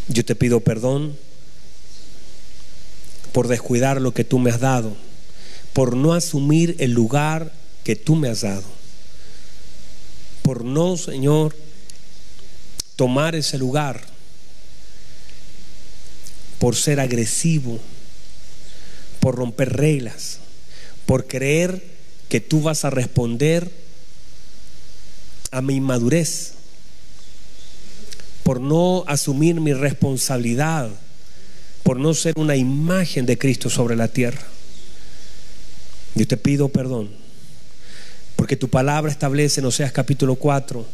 Yo 0.08 0.26
te 0.26 0.36
pido 0.36 0.60
perdón 0.60 1.18
por 3.32 3.48
descuidar 3.48 4.02
lo 4.02 4.14
que 4.14 4.24
tú 4.24 4.40
me 4.40 4.50
has 4.50 4.60
dado, 4.60 4.98
por 5.74 5.96
no 5.96 6.14
asumir 6.14 6.76
el 6.80 6.92
lugar 6.92 7.54
que 7.84 7.96
tú 7.96 8.16
me 8.16 8.28
has 8.28 8.42
dado, 8.42 8.66
por 10.42 10.66
no, 10.66 10.98
Señor, 10.98 11.56
tomar 12.96 13.36
ese 13.36 13.58
lugar, 13.58 14.02
por 16.58 16.76
ser 16.76 17.00
agresivo 17.00 17.80
por 19.20 19.36
romper 19.36 19.76
reglas, 19.76 20.40
por 21.06 21.28
creer 21.28 21.84
que 22.30 22.40
tú 22.40 22.62
vas 22.62 22.86
a 22.86 22.90
responder 22.90 23.72
a 25.52 25.62
mi 25.62 25.76
inmadurez, 25.76 26.54
por 28.44 28.62
no 28.62 29.04
asumir 29.08 29.60
mi 29.60 29.74
responsabilidad, 29.74 30.90
por 31.84 32.00
no 32.00 32.14
ser 32.14 32.34
una 32.38 32.56
imagen 32.56 33.26
de 33.26 33.38
Cristo 33.38 33.70
sobre 33.70 33.96
la 33.96 34.08
tierra. 34.08 34.42
Yo 36.16 36.28
te 36.28 36.38
pido 36.38 36.70
perdón, 36.70 37.10
porque 38.36 38.56
tu 38.56 38.70
palabra 38.70 39.12
establece 39.12 39.60
en 39.60 39.66
Oseas 39.66 39.92
capítulo 39.92 40.36
4 40.36 40.86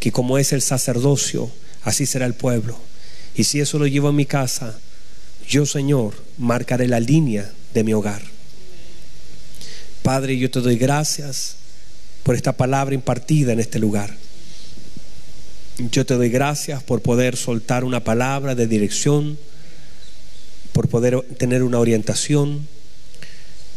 que 0.00 0.12
como 0.12 0.38
es 0.38 0.52
el 0.52 0.62
sacerdocio, 0.62 1.50
así 1.82 2.06
será 2.06 2.26
el 2.26 2.34
pueblo. 2.34 2.78
Y 3.34 3.44
si 3.44 3.60
eso 3.60 3.78
lo 3.78 3.86
llevo 3.86 4.08
a 4.08 4.12
mi 4.12 4.26
casa, 4.26 4.78
yo 5.48 5.66
Señor 5.66 6.14
marcaré 6.38 6.88
la 6.88 7.00
línea 7.00 7.52
de 7.74 7.84
mi 7.84 7.92
hogar. 7.92 8.22
Padre, 10.02 10.38
yo 10.38 10.50
te 10.50 10.60
doy 10.60 10.76
gracias 10.76 11.56
por 12.22 12.34
esta 12.34 12.52
palabra 12.52 12.94
impartida 12.94 13.52
en 13.52 13.60
este 13.60 13.78
lugar. 13.78 14.14
Yo 15.78 16.04
te 16.04 16.14
doy 16.14 16.28
gracias 16.28 16.82
por 16.82 17.02
poder 17.02 17.36
soltar 17.36 17.84
una 17.84 18.02
palabra 18.02 18.54
de 18.54 18.66
dirección, 18.66 19.38
por 20.72 20.88
poder 20.88 21.20
tener 21.38 21.62
una 21.62 21.78
orientación, 21.78 22.66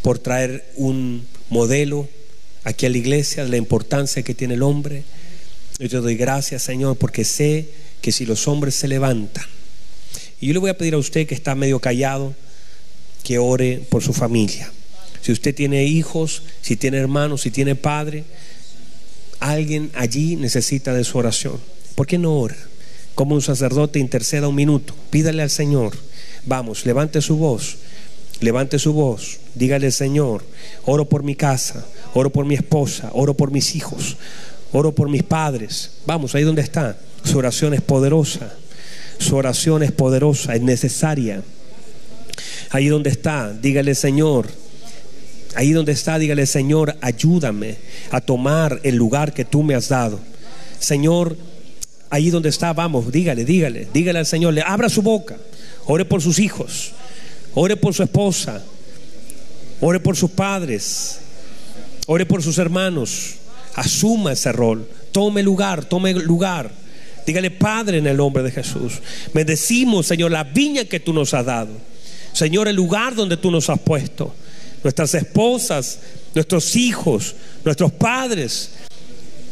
por 0.01 0.19
traer 0.19 0.71
un 0.75 1.25
modelo 1.49 2.09
aquí 2.63 2.85
a 2.85 2.89
la 2.89 2.97
iglesia 2.97 3.43
de 3.43 3.49
la 3.49 3.57
importancia 3.57 4.23
que 4.23 4.33
tiene 4.33 4.55
el 4.55 4.63
hombre. 4.63 5.03
Yo 5.79 5.89
te 5.89 5.97
doy 5.97 6.15
gracias, 6.15 6.63
Señor, 6.63 6.97
porque 6.97 7.23
sé 7.23 7.69
que 8.01 8.11
si 8.11 8.25
los 8.25 8.47
hombres 8.47 8.75
se 8.75 8.87
levantan, 8.87 9.45
y 10.39 10.47
yo 10.47 10.53
le 10.53 10.59
voy 10.59 10.69
a 10.71 10.77
pedir 10.77 10.95
a 10.95 10.97
usted 10.97 11.27
que 11.27 11.35
está 11.35 11.53
medio 11.53 11.79
callado, 11.79 12.33
que 13.23 13.37
ore 13.37 13.85
por 13.89 14.03
su 14.03 14.13
familia. 14.13 14.71
Si 15.21 15.31
usted 15.31 15.53
tiene 15.53 15.85
hijos, 15.85 16.43
si 16.61 16.75
tiene 16.75 16.97
hermanos, 16.97 17.41
si 17.41 17.51
tiene 17.51 17.75
padre, 17.75 18.23
alguien 19.39 19.91
allí 19.95 20.35
necesita 20.35 20.93
de 20.93 21.03
su 21.03 21.17
oración. 21.17 21.59
¿Por 21.95 22.07
qué 22.07 22.17
no 22.17 22.33
ora? 22.37 22.57
Como 23.15 23.35
un 23.35 23.41
sacerdote 23.41 23.99
interceda 23.99 24.47
un 24.47 24.55
minuto, 24.55 24.95
pídale 25.09 25.43
al 25.43 25.49
Señor. 25.49 25.93
Vamos, 26.45 26.85
levante 26.85 27.21
su 27.21 27.37
voz, 27.37 27.77
levante 28.39 28.79
su 28.79 28.93
voz, 28.93 29.39
dígale 29.53 29.91
Señor, 29.91 30.43
oro 30.85 31.07
por 31.07 31.23
mi 31.23 31.35
casa, 31.35 31.85
oro 32.13 32.31
por 32.31 32.45
mi 32.45 32.55
esposa, 32.55 33.11
oro 33.13 33.35
por 33.35 33.51
mis 33.51 33.75
hijos, 33.75 34.17
oro 34.71 34.95
por 34.95 35.09
mis 35.09 35.23
padres. 35.23 35.91
Vamos, 36.05 36.33
ahí 36.33 36.43
donde 36.43 36.61
está. 36.61 36.97
Su 37.23 37.37
oración 37.37 37.73
es 37.73 37.81
poderosa, 37.81 38.55
su 39.19 39.35
oración 39.35 39.83
es 39.83 39.91
poderosa, 39.91 40.55
es 40.55 40.61
necesaria. 40.61 41.43
Ahí 42.71 42.87
donde 42.87 43.09
está, 43.09 43.51
dígale 43.51 43.95
Señor, 43.95 44.47
ahí 45.55 45.73
donde 45.73 45.91
está, 45.91 46.17
dígale 46.17 46.45
Señor, 46.45 46.95
ayúdame 47.01 47.75
a 48.11 48.21
tomar 48.21 48.79
el 48.83 48.95
lugar 48.95 49.33
que 49.33 49.43
tú 49.43 49.61
me 49.61 49.75
has 49.75 49.89
dado. 49.89 50.19
Señor, 50.79 51.35
ahí 52.09 52.29
donde 52.29 52.47
está, 52.49 52.71
vamos, 52.71 53.11
dígale, 53.11 53.43
dígale, 53.43 53.87
dígale 53.93 54.19
al 54.19 54.25
Señor, 54.25 54.53
le 54.53 54.61
abra 54.61 54.87
su 54.87 55.01
boca, 55.01 55.37
ore 55.85 56.05
por 56.05 56.21
sus 56.21 56.39
hijos, 56.39 56.93
ore 57.53 57.75
por 57.75 57.93
su 57.93 58.03
esposa, 58.03 58.63
ore 59.81 59.99
por 59.99 60.15
sus 60.15 60.31
padres, 60.31 61.19
ore 62.07 62.25
por 62.25 62.41
sus 62.41 62.57
hermanos, 62.57 63.35
asuma 63.75 64.31
ese 64.31 64.51
rol, 64.53 64.87
tome 65.11 65.43
lugar, 65.43 65.83
tome 65.83 66.13
lugar. 66.13 66.71
Dígale, 67.25 67.51
Padre, 67.51 67.99
en 67.99 68.07
el 68.07 68.17
nombre 68.17 68.41
de 68.41 68.49
Jesús. 68.49 68.93
Bendecimos, 69.31 70.07
Señor, 70.07 70.31
la 70.31 70.43
viña 70.43 70.85
que 70.85 70.99
tú 70.99 71.13
nos 71.13 71.33
has 71.35 71.45
dado. 71.45 71.90
Señor, 72.33 72.67
el 72.67 72.75
lugar 72.75 73.15
donde 73.15 73.37
tú 73.37 73.51
nos 73.51 73.69
has 73.69 73.79
puesto. 73.79 74.33
Nuestras 74.83 75.13
esposas, 75.13 75.99
nuestros 76.33 76.75
hijos, 76.75 77.35
nuestros 77.63 77.91
padres. 77.91 78.71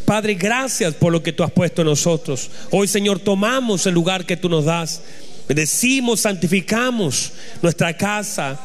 Padre, 0.05 0.33
gracias 0.33 0.95
por 0.95 1.11
lo 1.11 1.21
que 1.21 1.33
tú 1.33 1.43
has 1.43 1.51
puesto 1.51 1.81
en 1.81 1.87
nosotros. 1.87 2.49
Hoy, 2.71 2.87
Señor, 2.87 3.19
tomamos 3.19 3.85
el 3.85 3.93
lugar 3.93 4.25
que 4.25 4.37
tú 4.37 4.49
nos 4.49 4.65
das. 4.65 5.01
Decimos, 5.47 6.21
santificamos 6.21 7.31
nuestra 7.61 7.95
casa. 7.95 8.59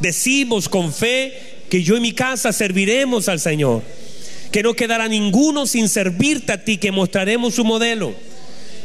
Decimos 0.00 0.68
con 0.68 0.92
fe 0.92 1.58
que 1.68 1.82
yo 1.82 1.96
y 1.96 2.00
mi 2.00 2.12
casa 2.12 2.52
serviremos 2.52 3.28
al 3.28 3.40
Señor. 3.40 3.82
Que 4.50 4.62
no 4.62 4.72
quedará 4.74 5.08
ninguno 5.08 5.66
sin 5.66 5.88
servirte 5.88 6.52
a 6.52 6.64
ti, 6.64 6.78
que 6.78 6.90
mostraremos 6.90 7.54
su 7.54 7.64
modelo. 7.64 8.14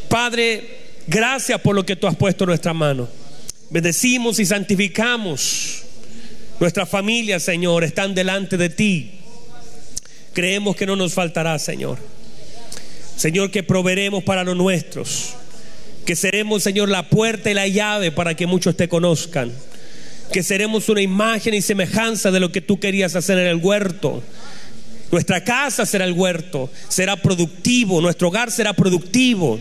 Padre, 0.10 0.80
gracias 1.08 1.62
por 1.62 1.74
lo 1.74 1.86
que 1.86 1.96
tú 1.96 2.08
has 2.08 2.16
puesto 2.16 2.44
en 2.44 2.50
nuestra 2.50 2.74
mano. 2.74 3.08
Bendecimos 3.74 4.38
y 4.38 4.46
santificamos. 4.46 5.82
Nuestra 6.60 6.86
familia, 6.86 7.40
Señor, 7.40 7.84
están 7.84 8.14
delante 8.14 8.56
de 8.56 8.70
ti. 8.70 9.14
Creemos 10.32 10.76
que 10.76 10.86
no 10.86 10.96
nos 10.96 11.16
faltará, 11.16 11.58
Señor. 11.58 11.98
Señor, 13.16 13.50
que 13.50 13.64
proveeremos 13.64 14.24
para 14.24 14.44
los 14.44 14.56
nuestros. 14.56 15.34
Que 16.06 16.16
seremos, 16.16 16.62
Señor, 16.62 16.88
la 16.88 17.10
puerta 17.10 17.50
y 17.50 17.56
la 17.56 17.68
llave 17.68 18.12
para 18.12 18.36
que 18.36 18.46
muchos 18.46 18.78
te 18.78 18.88
conozcan. 18.88 19.52
Que 20.32 20.44
seremos 20.44 20.88
una 20.88 21.02
imagen 21.02 21.56
y 21.56 21.64
semejanza 21.64 22.30
de 22.30 22.40
lo 22.40 22.52
que 22.52 22.62
tú 22.62 22.80
querías 22.80 23.16
hacer 23.16 23.40
en 23.40 23.48
el 23.48 23.56
huerto. 23.56 24.22
Nuestra 25.12 25.44
casa 25.44 25.88
será 25.88 26.06
el 26.06 26.14
huerto, 26.14 26.70
será 26.90 27.16
productivo, 27.16 28.02
nuestro 28.02 28.28
hogar 28.28 28.52
será 28.52 28.74
productivo. 28.74 29.60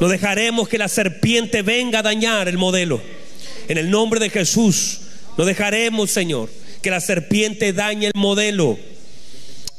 No 0.00 0.08
dejaremos 0.08 0.68
que 0.68 0.78
la 0.78 0.88
serpiente 0.88 1.62
venga 1.62 2.00
a 2.00 2.02
dañar 2.02 2.48
el 2.48 2.58
modelo. 2.58 3.19
En 3.68 3.78
el 3.78 3.90
nombre 3.90 4.20
de 4.20 4.30
Jesús, 4.30 5.00
no 5.36 5.44
dejaremos, 5.44 6.10
Señor, 6.10 6.50
que 6.82 6.90
la 6.90 7.00
serpiente 7.00 7.72
dañe 7.72 8.06
el 8.06 8.12
modelo. 8.14 8.78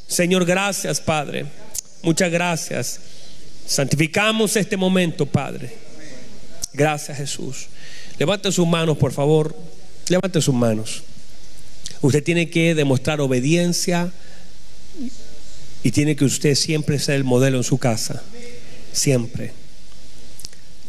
Señor, 0.08 0.46
gracias, 0.46 1.02
Padre. 1.02 1.46
Muchas 2.02 2.32
gracias. 2.32 3.00
Santificamos 3.66 4.56
este 4.56 4.78
momento, 4.78 5.26
Padre. 5.26 5.74
Gracias, 6.74 7.18
Jesús. 7.18 7.68
Levante 8.18 8.52
sus 8.52 8.68
manos, 8.68 8.98
por 8.98 9.12
favor. 9.12 9.56
Levante 10.10 10.42
sus 10.42 10.54
manos. 10.54 11.04
Usted 12.02 12.24
tiene 12.24 12.50
que 12.50 12.76
demostrar 12.76 13.22
obediencia 13.22 14.12
y 15.84 15.92
tiene 15.92 16.16
que 16.16 16.26
usted 16.26 16.56
siempre 16.56 17.00
ser 17.00 17.16
el 17.16 17.24
modelo 17.24 17.58
en 17.58 17.64
su 17.64 17.78
casa. 17.78 18.24
Siempre. 18.92 19.61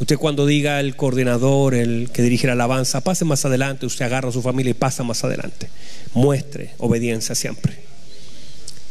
Usted 0.03 0.19
cuando 0.19 0.47
diga 0.47 0.81
el 0.81 0.97
coordinador, 0.97 1.74
el 1.74 2.11
que 2.12 2.23
dirige 2.23 2.49
la 2.49 2.55
alabanza, 2.55 3.03
pase 3.03 3.24
más 3.24 3.45
adelante, 3.45 3.87
usted 3.87 4.05
agarra 4.05 4.31
a 4.31 4.33
su 4.33 4.43
familia 4.43 4.73
y 4.73 4.74
pasa 4.74 5.05
más 5.05 5.23
adelante. 5.23 5.69
Muestre 6.12 6.74
obediencia 6.79 7.37
siempre. 7.37 7.79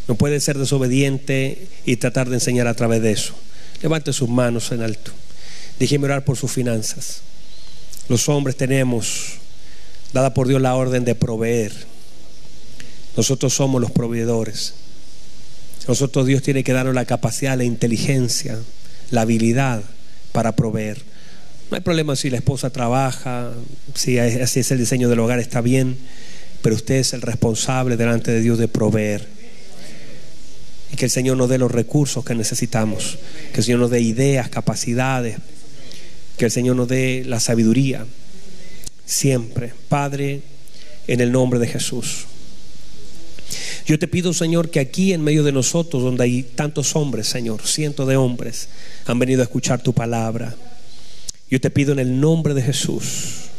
No 0.08 0.16
puede 0.16 0.40
ser 0.40 0.58
desobediente 0.58 1.68
y 1.86 1.98
tratar 1.98 2.30
de 2.30 2.36
enseñar 2.36 2.68
a 2.68 2.76
través 2.76 3.02
de 3.02 3.12
eso. 3.12 3.34
Levante 3.82 4.14
sus 4.14 4.30
manos 4.30 4.72
en 4.72 4.84
alto. 4.84 5.12
Déjeme 5.80 6.06
orar 6.06 6.24
por 6.24 6.38
sus 6.38 6.50
finanzas. 6.50 7.24
Los 8.08 8.30
hombres 8.30 8.56
tenemos, 8.56 9.34
dada 10.14 10.34
por 10.34 10.48
Dios 10.48 10.62
la 10.62 10.76
orden 10.76 11.04
de 11.04 11.14
proveer. 11.14 11.74
Nosotros 13.18 13.54
somos 13.54 13.82
los 13.82 13.92
proveedores. 13.92 14.76
Nosotros 15.90 16.26
Dios 16.26 16.42
tiene 16.42 16.64
que 16.64 16.72
darnos 16.72 16.96
la 16.96 17.04
capacidad, 17.04 17.58
la 17.58 17.66
inteligencia, 17.66 18.58
la 19.10 19.24
habilidad 19.24 19.84
para 20.32 20.56
proveer. 20.56 21.02
No 21.70 21.78
hay 21.78 21.82
problema 21.82 22.16
si 22.16 22.30
la 22.30 22.38
esposa 22.38 22.70
trabaja, 22.70 23.52
si 23.96 24.18
así 24.20 24.60
es 24.60 24.72
el 24.72 24.78
diseño 24.78 25.10
del 25.10 25.20
hogar, 25.20 25.40
está 25.40 25.62
bien, 25.62 25.98
pero 26.62 26.76
usted 26.76 26.96
es 26.96 27.14
el 27.14 27.22
responsable 27.22 27.98
delante 27.98 28.32
de 28.32 28.42
Dios 28.42 28.58
de 28.58 28.68
proveer 28.68 29.28
y 30.92 30.96
que 30.96 31.06
el 31.06 31.12
Señor 31.12 31.38
nos 31.38 31.50
dé 31.50 31.58
los 31.58 31.72
recursos 31.72 32.26
que 32.26 32.36
necesitamos, 32.36 33.18
que 33.54 33.60
el 33.60 33.64
Señor 33.64 33.80
nos 33.80 33.92
dé 33.92 34.02
ideas, 34.02 34.50
capacidades, 34.50 35.38
que 36.38 36.46
el 36.46 36.52
Señor 36.52 36.76
nos 36.76 36.88
dé 36.88 37.24
la 37.26 37.40
sabiduría. 37.40 38.06
Siempre, 39.06 39.74
Padre, 39.88 40.42
en 41.08 41.22
el 41.22 41.32
nombre 41.32 41.60
de 41.60 41.68
Jesús. 41.68 42.26
Yo 43.86 43.98
te 44.00 44.08
pido, 44.08 44.34
Señor, 44.34 44.70
que 44.70 44.80
aquí 44.80 45.14
en 45.14 45.24
medio 45.24 45.44
de 45.44 45.52
nosotros, 45.52 46.04
donde 46.04 46.24
hay 46.24 46.44
tantos 46.44 46.96
hombres, 46.96 47.28
Señor, 47.28 47.62
cientos 47.66 48.08
de 48.08 48.16
hombres, 48.16 48.70
han 49.06 49.20
venido 49.20 49.42
a 49.42 49.44
escuchar 49.44 49.82
tu 49.82 49.94
palabra. 49.94 50.56
Yo 51.50 51.60
te 51.60 51.70
pido 51.70 51.92
en 51.92 52.00
el 52.00 52.20
nombre 52.20 52.54
de 52.54 52.62
Jesús, 52.62 53.50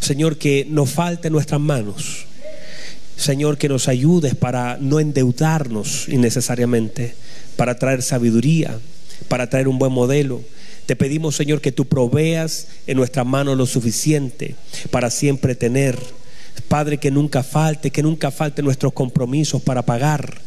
Señor, 0.00 0.36
que 0.36 0.66
no 0.68 0.86
falte 0.86 1.30
nuestras 1.30 1.60
manos 1.60 2.26
Señor, 3.22 3.56
que 3.56 3.68
nos 3.68 3.88
ayudes 3.88 4.34
para 4.34 4.78
no 4.80 4.98
endeudarnos 4.98 6.08
innecesariamente, 6.08 7.14
para 7.56 7.78
traer 7.78 8.02
sabiduría, 8.02 8.78
para 9.28 9.48
traer 9.48 9.68
un 9.68 9.78
buen 9.78 9.92
modelo. 9.92 10.42
Te 10.86 10.96
pedimos, 10.96 11.36
Señor, 11.36 11.60
que 11.60 11.70
tú 11.70 11.84
proveas 11.84 12.66
en 12.86 12.96
nuestra 12.96 13.22
mano 13.22 13.54
lo 13.54 13.66
suficiente 13.66 14.56
para 14.90 15.10
siempre 15.10 15.54
tener. 15.54 15.96
Padre, 16.68 16.98
que 16.98 17.10
nunca 17.10 17.42
falte, 17.42 17.90
que 17.90 18.02
nunca 18.02 18.30
falte 18.30 18.62
nuestros 18.62 18.92
compromisos 18.92 19.62
para 19.62 19.82
pagar. 19.82 20.40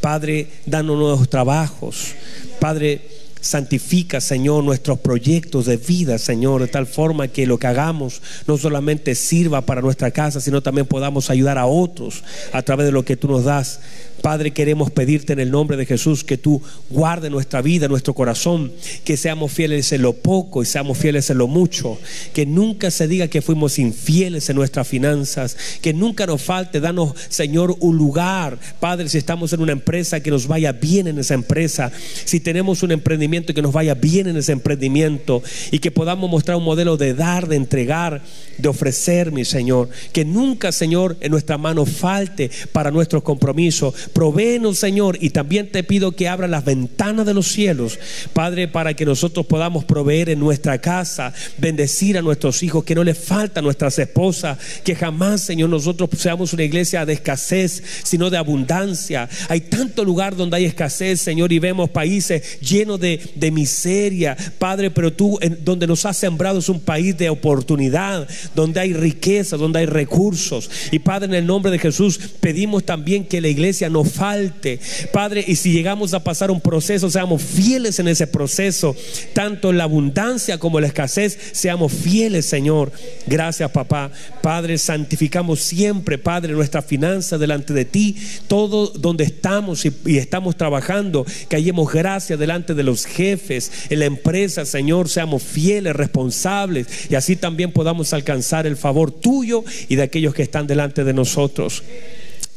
Padre, 0.00 0.48
danos 0.66 0.98
nuevos 0.98 1.28
trabajos. 1.28 2.14
Padre, 2.58 3.00
Santifica, 3.40 4.20
Señor, 4.20 4.64
nuestros 4.64 4.98
proyectos 4.98 5.66
de 5.66 5.76
vida, 5.76 6.18
Señor, 6.18 6.60
de 6.60 6.68
tal 6.68 6.86
forma 6.86 7.28
que 7.28 7.46
lo 7.46 7.58
que 7.58 7.66
hagamos 7.66 8.22
no 8.46 8.58
solamente 8.58 9.14
sirva 9.14 9.62
para 9.62 9.80
nuestra 9.80 10.10
casa, 10.10 10.40
sino 10.40 10.62
también 10.62 10.86
podamos 10.86 11.30
ayudar 11.30 11.58
a 11.58 11.66
otros 11.66 12.22
a 12.52 12.62
través 12.62 12.86
de 12.86 12.92
lo 12.92 13.04
que 13.04 13.16
tú 13.16 13.28
nos 13.28 13.44
das. 13.44 13.80
Padre, 14.20 14.50
queremos 14.50 14.90
pedirte 14.90 15.32
en 15.32 15.40
el 15.40 15.50
nombre 15.50 15.78
de 15.78 15.86
Jesús 15.86 16.24
que 16.24 16.36
tú 16.36 16.60
guarde 16.90 17.30
nuestra 17.30 17.62
vida, 17.62 17.88
nuestro 17.88 18.14
corazón, 18.14 18.70
que 19.04 19.16
seamos 19.16 19.52
fieles 19.52 19.92
en 19.92 20.02
lo 20.02 20.12
poco 20.12 20.62
y 20.62 20.66
seamos 20.66 20.98
fieles 20.98 21.30
en 21.30 21.38
lo 21.38 21.46
mucho, 21.46 21.98
que 22.34 22.44
nunca 22.44 22.90
se 22.90 23.08
diga 23.08 23.28
que 23.28 23.40
fuimos 23.40 23.78
infieles 23.78 24.50
en 24.50 24.56
nuestras 24.56 24.86
finanzas, 24.86 25.56
que 25.80 25.94
nunca 25.94 26.26
nos 26.26 26.42
falte, 26.42 26.80
danos, 26.80 27.14
Señor, 27.30 27.76
un 27.80 27.96
lugar, 27.96 28.58
Padre, 28.78 29.08
si 29.08 29.16
estamos 29.16 29.52
en 29.54 29.62
una 29.62 29.72
empresa, 29.72 30.20
que 30.20 30.30
nos 30.30 30.46
vaya 30.46 30.72
bien 30.72 31.06
en 31.06 31.18
esa 31.18 31.34
empresa, 31.34 31.90
si 32.24 32.40
tenemos 32.40 32.82
un 32.82 32.92
emprendimiento, 32.92 33.29
que 33.30 33.62
nos 33.62 33.72
vaya 33.72 33.94
bien 33.94 34.26
en 34.26 34.36
ese 34.36 34.52
emprendimiento 34.52 35.42
y 35.70 35.78
que 35.78 35.90
podamos 35.90 36.28
mostrar 36.28 36.56
un 36.56 36.64
modelo 36.64 36.96
de 36.96 37.14
dar, 37.14 37.46
de 37.46 37.56
entregar, 37.56 38.22
de 38.58 38.68
ofrecer, 38.68 39.30
mi 39.30 39.44
Señor, 39.44 39.88
que 40.12 40.24
nunca, 40.24 40.72
Señor, 40.72 41.16
en 41.20 41.30
nuestra 41.30 41.56
mano 41.56 41.86
falte 41.86 42.50
para 42.72 42.90
nuestros 42.90 43.22
compromisos 43.22 43.70
Provéenos, 44.12 44.78
Señor, 44.78 45.18
y 45.20 45.30
también 45.30 45.70
te 45.70 45.84
pido 45.84 46.12
que 46.12 46.28
abra 46.28 46.48
las 46.48 46.64
ventanas 46.64 47.26
de 47.26 47.34
los 47.34 47.46
cielos, 47.46 47.98
Padre, 48.32 48.68
para 48.68 48.94
que 48.94 49.04
nosotros 49.04 49.46
podamos 49.46 49.84
proveer 49.84 50.30
en 50.30 50.40
nuestra 50.40 50.80
casa, 50.80 51.32
bendecir 51.58 52.18
a 52.18 52.22
nuestros 52.22 52.62
hijos, 52.62 52.84
que 52.84 52.94
no 52.94 53.04
les 53.04 53.18
falta 53.18 53.62
nuestras 53.62 53.98
esposas, 53.98 54.58
que 54.82 54.96
jamás, 54.96 55.42
Señor, 55.42 55.70
nosotros 55.70 56.10
seamos 56.16 56.52
una 56.52 56.64
iglesia 56.64 57.06
de 57.06 57.12
escasez, 57.12 57.82
sino 58.02 58.30
de 58.30 58.38
abundancia. 58.38 59.28
Hay 59.48 59.60
tanto 59.62 60.04
lugar 60.04 60.36
donde 60.36 60.56
hay 60.56 60.64
escasez, 60.64 61.20
Señor, 61.20 61.52
y 61.52 61.58
vemos 61.58 61.90
países 61.90 62.60
llenos 62.60 62.98
de, 63.00 63.19
de 63.34 63.50
miseria, 63.50 64.36
Padre, 64.58 64.90
pero 64.90 65.12
tú 65.12 65.38
en, 65.40 65.58
donde 65.64 65.86
nos 65.86 66.04
has 66.06 66.16
sembrado 66.16 66.58
es 66.58 66.68
un 66.68 66.80
país 66.80 67.16
de 67.16 67.30
oportunidad, 67.30 68.28
donde 68.54 68.80
hay 68.80 68.92
riqueza, 68.92 69.56
donde 69.56 69.80
hay 69.80 69.86
recursos. 69.86 70.70
Y 70.90 70.98
Padre, 70.98 71.26
en 71.26 71.34
el 71.34 71.46
nombre 71.46 71.70
de 71.70 71.78
Jesús, 71.78 72.18
pedimos 72.40 72.84
también 72.84 73.24
que 73.24 73.40
la 73.40 73.48
iglesia 73.48 73.88
no 73.88 74.04
falte. 74.04 74.80
Padre, 75.12 75.44
y 75.46 75.56
si 75.56 75.72
llegamos 75.72 76.14
a 76.14 76.22
pasar 76.22 76.50
un 76.50 76.60
proceso, 76.60 77.10
seamos 77.10 77.42
fieles 77.42 77.98
en 77.98 78.08
ese 78.08 78.26
proceso, 78.26 78.96
tanto 79.32 79.70
en 79.70 79.78
la 79.78 79.84
abundancia 79.84 80.58
como 80.58 80.78
en 80.78 80.82
la 80.82 80.88
escasez, 80.88 81.38
seamos 81.52 81.92
fieles, 81.92 82.46
Señor. 82.46 82.92
Gracias, 83.26 83.70
papá. 83.70 84.10
Padre, 84.42 84.78
santificamos 84.78 85.60
siempre, 85.60 86.18
Padre, 86.18 86.52
nuestra 86.52 86.82
finanza 86.82 87.38
delante 87.38 87.72
de 87.72 87.84
ti, 87.84 88.16
todo 88.48 88.88
donde 88.88 89.24
estamos 89.24 89.84
y, 89.84 89.92
y 90.06 90.18
estamos 90.18 90.56
trabajando, 90.56 91.26
que 91.48 91.56
hayamos 91.56 91.92
gracia 91.92 92.36
delante 92.36 92.74
de 92.74 92.82
los 92.82 93.06
jefes, 93.10 93.70
en 93.90 93.98
la 93.98 94.06
empresa, 94.06 94.64
Señor, 94.64 95.08
seamos 95.08 95.42
fieles, 95.42 95.94
responsables 95.94 96.86
y 97.10 97.14
así 97.14 97.36
también 97.36 97.72
podamos 97.72 98.12
alcanzar 98.12 98.66
el 98.66 98.76
favor 98.76 99.10
tuyo 99.10 99.64
y 99.88 99.96
de 99.96 100.02
aquellos 100.02 100.34
que 100.34 100.42
están 100.42 100.66
delante 100.66 101.04
de 101.04 101.12
nosotros. 101.12 101.82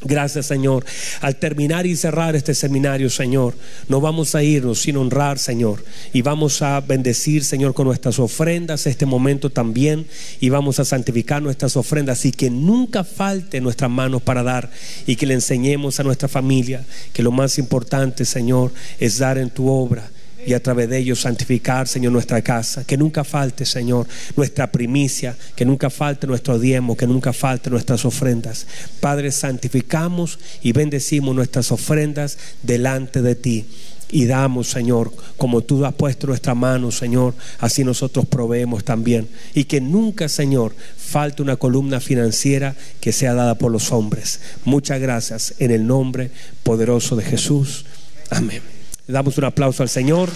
Gracias 0.06 0.48
Señor. 0.48 0.86
Al 1.22 1.38
terminar 1.38 1.86
y 1.86 1.96
cerrar 1.96 2.36
este 2.36 2.54
seminario, 2.54 3.10
Señor, 3.10 3.56
no 3.88 4.02
vamos 4.02 4.36
a 4.36 4.44
irnos 4.44 4.82
sin 4.82 4.98
honrar, 4.98 5.40
Señor. 5.40 5.84
Y 6.12 6.22
vamos 6.22 6.62
a 6.62 6.82
bendecir, 6.82 7.44
Señor, 7.44 7.74
con 7.74 7.88
nuestras 7.88 8.20
ofrendas 8.20 8.86
este 8.86 9.06
momento 9.06 9.50
también. 9.50 10.06
Y 10.42 10.50
vamos 10.50 10.80
a 10.80 10.86
santificar 10.86 11.42
nuestras 11.42 11.78
ofrendas 11.78 12.26
y 12.26 12.32
que 12.32 12.50
nunca 12.50 13.04
falte 13.04 13.62
nuestras 13.62 13.90
manos 13.90 14.22
para 14.22 14.44
dar. 14.44 14.70
Y 15.08 15.16
que 15.16 15.26
le 15.26 15.36
enseñemos 15.36 16.00
a 16.00 16.04
nuestra 16.04 16.28
familia 16.28 16.84
que 17.14 17.24
lo 17.24 17.32
más 17.32 17.58
importante, 17.58 18.26
Señor, 18.26 18.72
es 19.00 19.20
dar 19.20 19.38
en 19.38 19.50
tu 19.50 19.70
obra 19.70 20.10
y 20.46 20.54
a 20.54 20.62
través 20.62 20.90
de 20.90 20.98
ellos 20.98 21.22
santificar, 21.22 21.88
Señor, 21.88 22.12
nuestra 22.12 22.42
casa. 22.42 22.84
Que 22.84 22.98
nunca 22.98 23.24
falte, 23.24 23.66
Señor, 23.66 24.08
nuestra 24.36 24.72
primicia, 24.72 25.36
que 25.56 25.66
nunca 25.66 25.90
falte 25.90 26.28
nuestro 26.28 26.60
diezmo, 26.60 26.98
que 26.98 27.08
nunca 27.08 27.34
falte 27.34 27.70
nuestras 27.70 28.06
ofrendas. 28.06 28.66
Padre, 29.00 29.32
santificamos 29.32 30.40
y 30.62 30.72
bendecimos 30.72 31.36
nuestras 31.36 31.72
ofrendas 31.72 32.38
delante 32.64 33.22
de 33.22 33.36
ti 33.36 33.66
y 34.14 34.28
damos, 34.28 34.70
Señor, 34.70 35.12
como 35.38 35.64
tú 35.64 35.84
has 35.86 35.94
puesto 35.96 36.28
nuestra 36.28 36.54
mano, 36.54 36.92
Señor, 36.92 37.34
así 37.58 37.84
nosotros 37.84 38.28
proveemos 38.28 38.84
también. 38.84 39.28
Y 39.56 39.64
que 39.64 39.82
nunca, 39.82 40.30
Señor, 40.30 40.76
falte 40.96 41.42
una 41.42 41.56
columna 41.56 42.00
financiera 42.00 42.76
que 43.02 43.12
sea 43.12 43.34
dada 43.34 43.56
por 43.56 43.72
los 43.72 43.92
hombres. 43.92 44.40
Muchas 44.66 45.02
gracias 45.02 45.56
en 45.58 45.72
el 45.72 45.88
nombre 45.88 46.30
poderoso 46.62 47.16
de 47.16 47.24
Jesús. 47.24 47.86
Amén. 48.30 48.73
Damos 49.08 49.38
un 49.38 49.46
aplauso 49.46 49.84
al 49.84 49.90
Señor. 49.90 50.30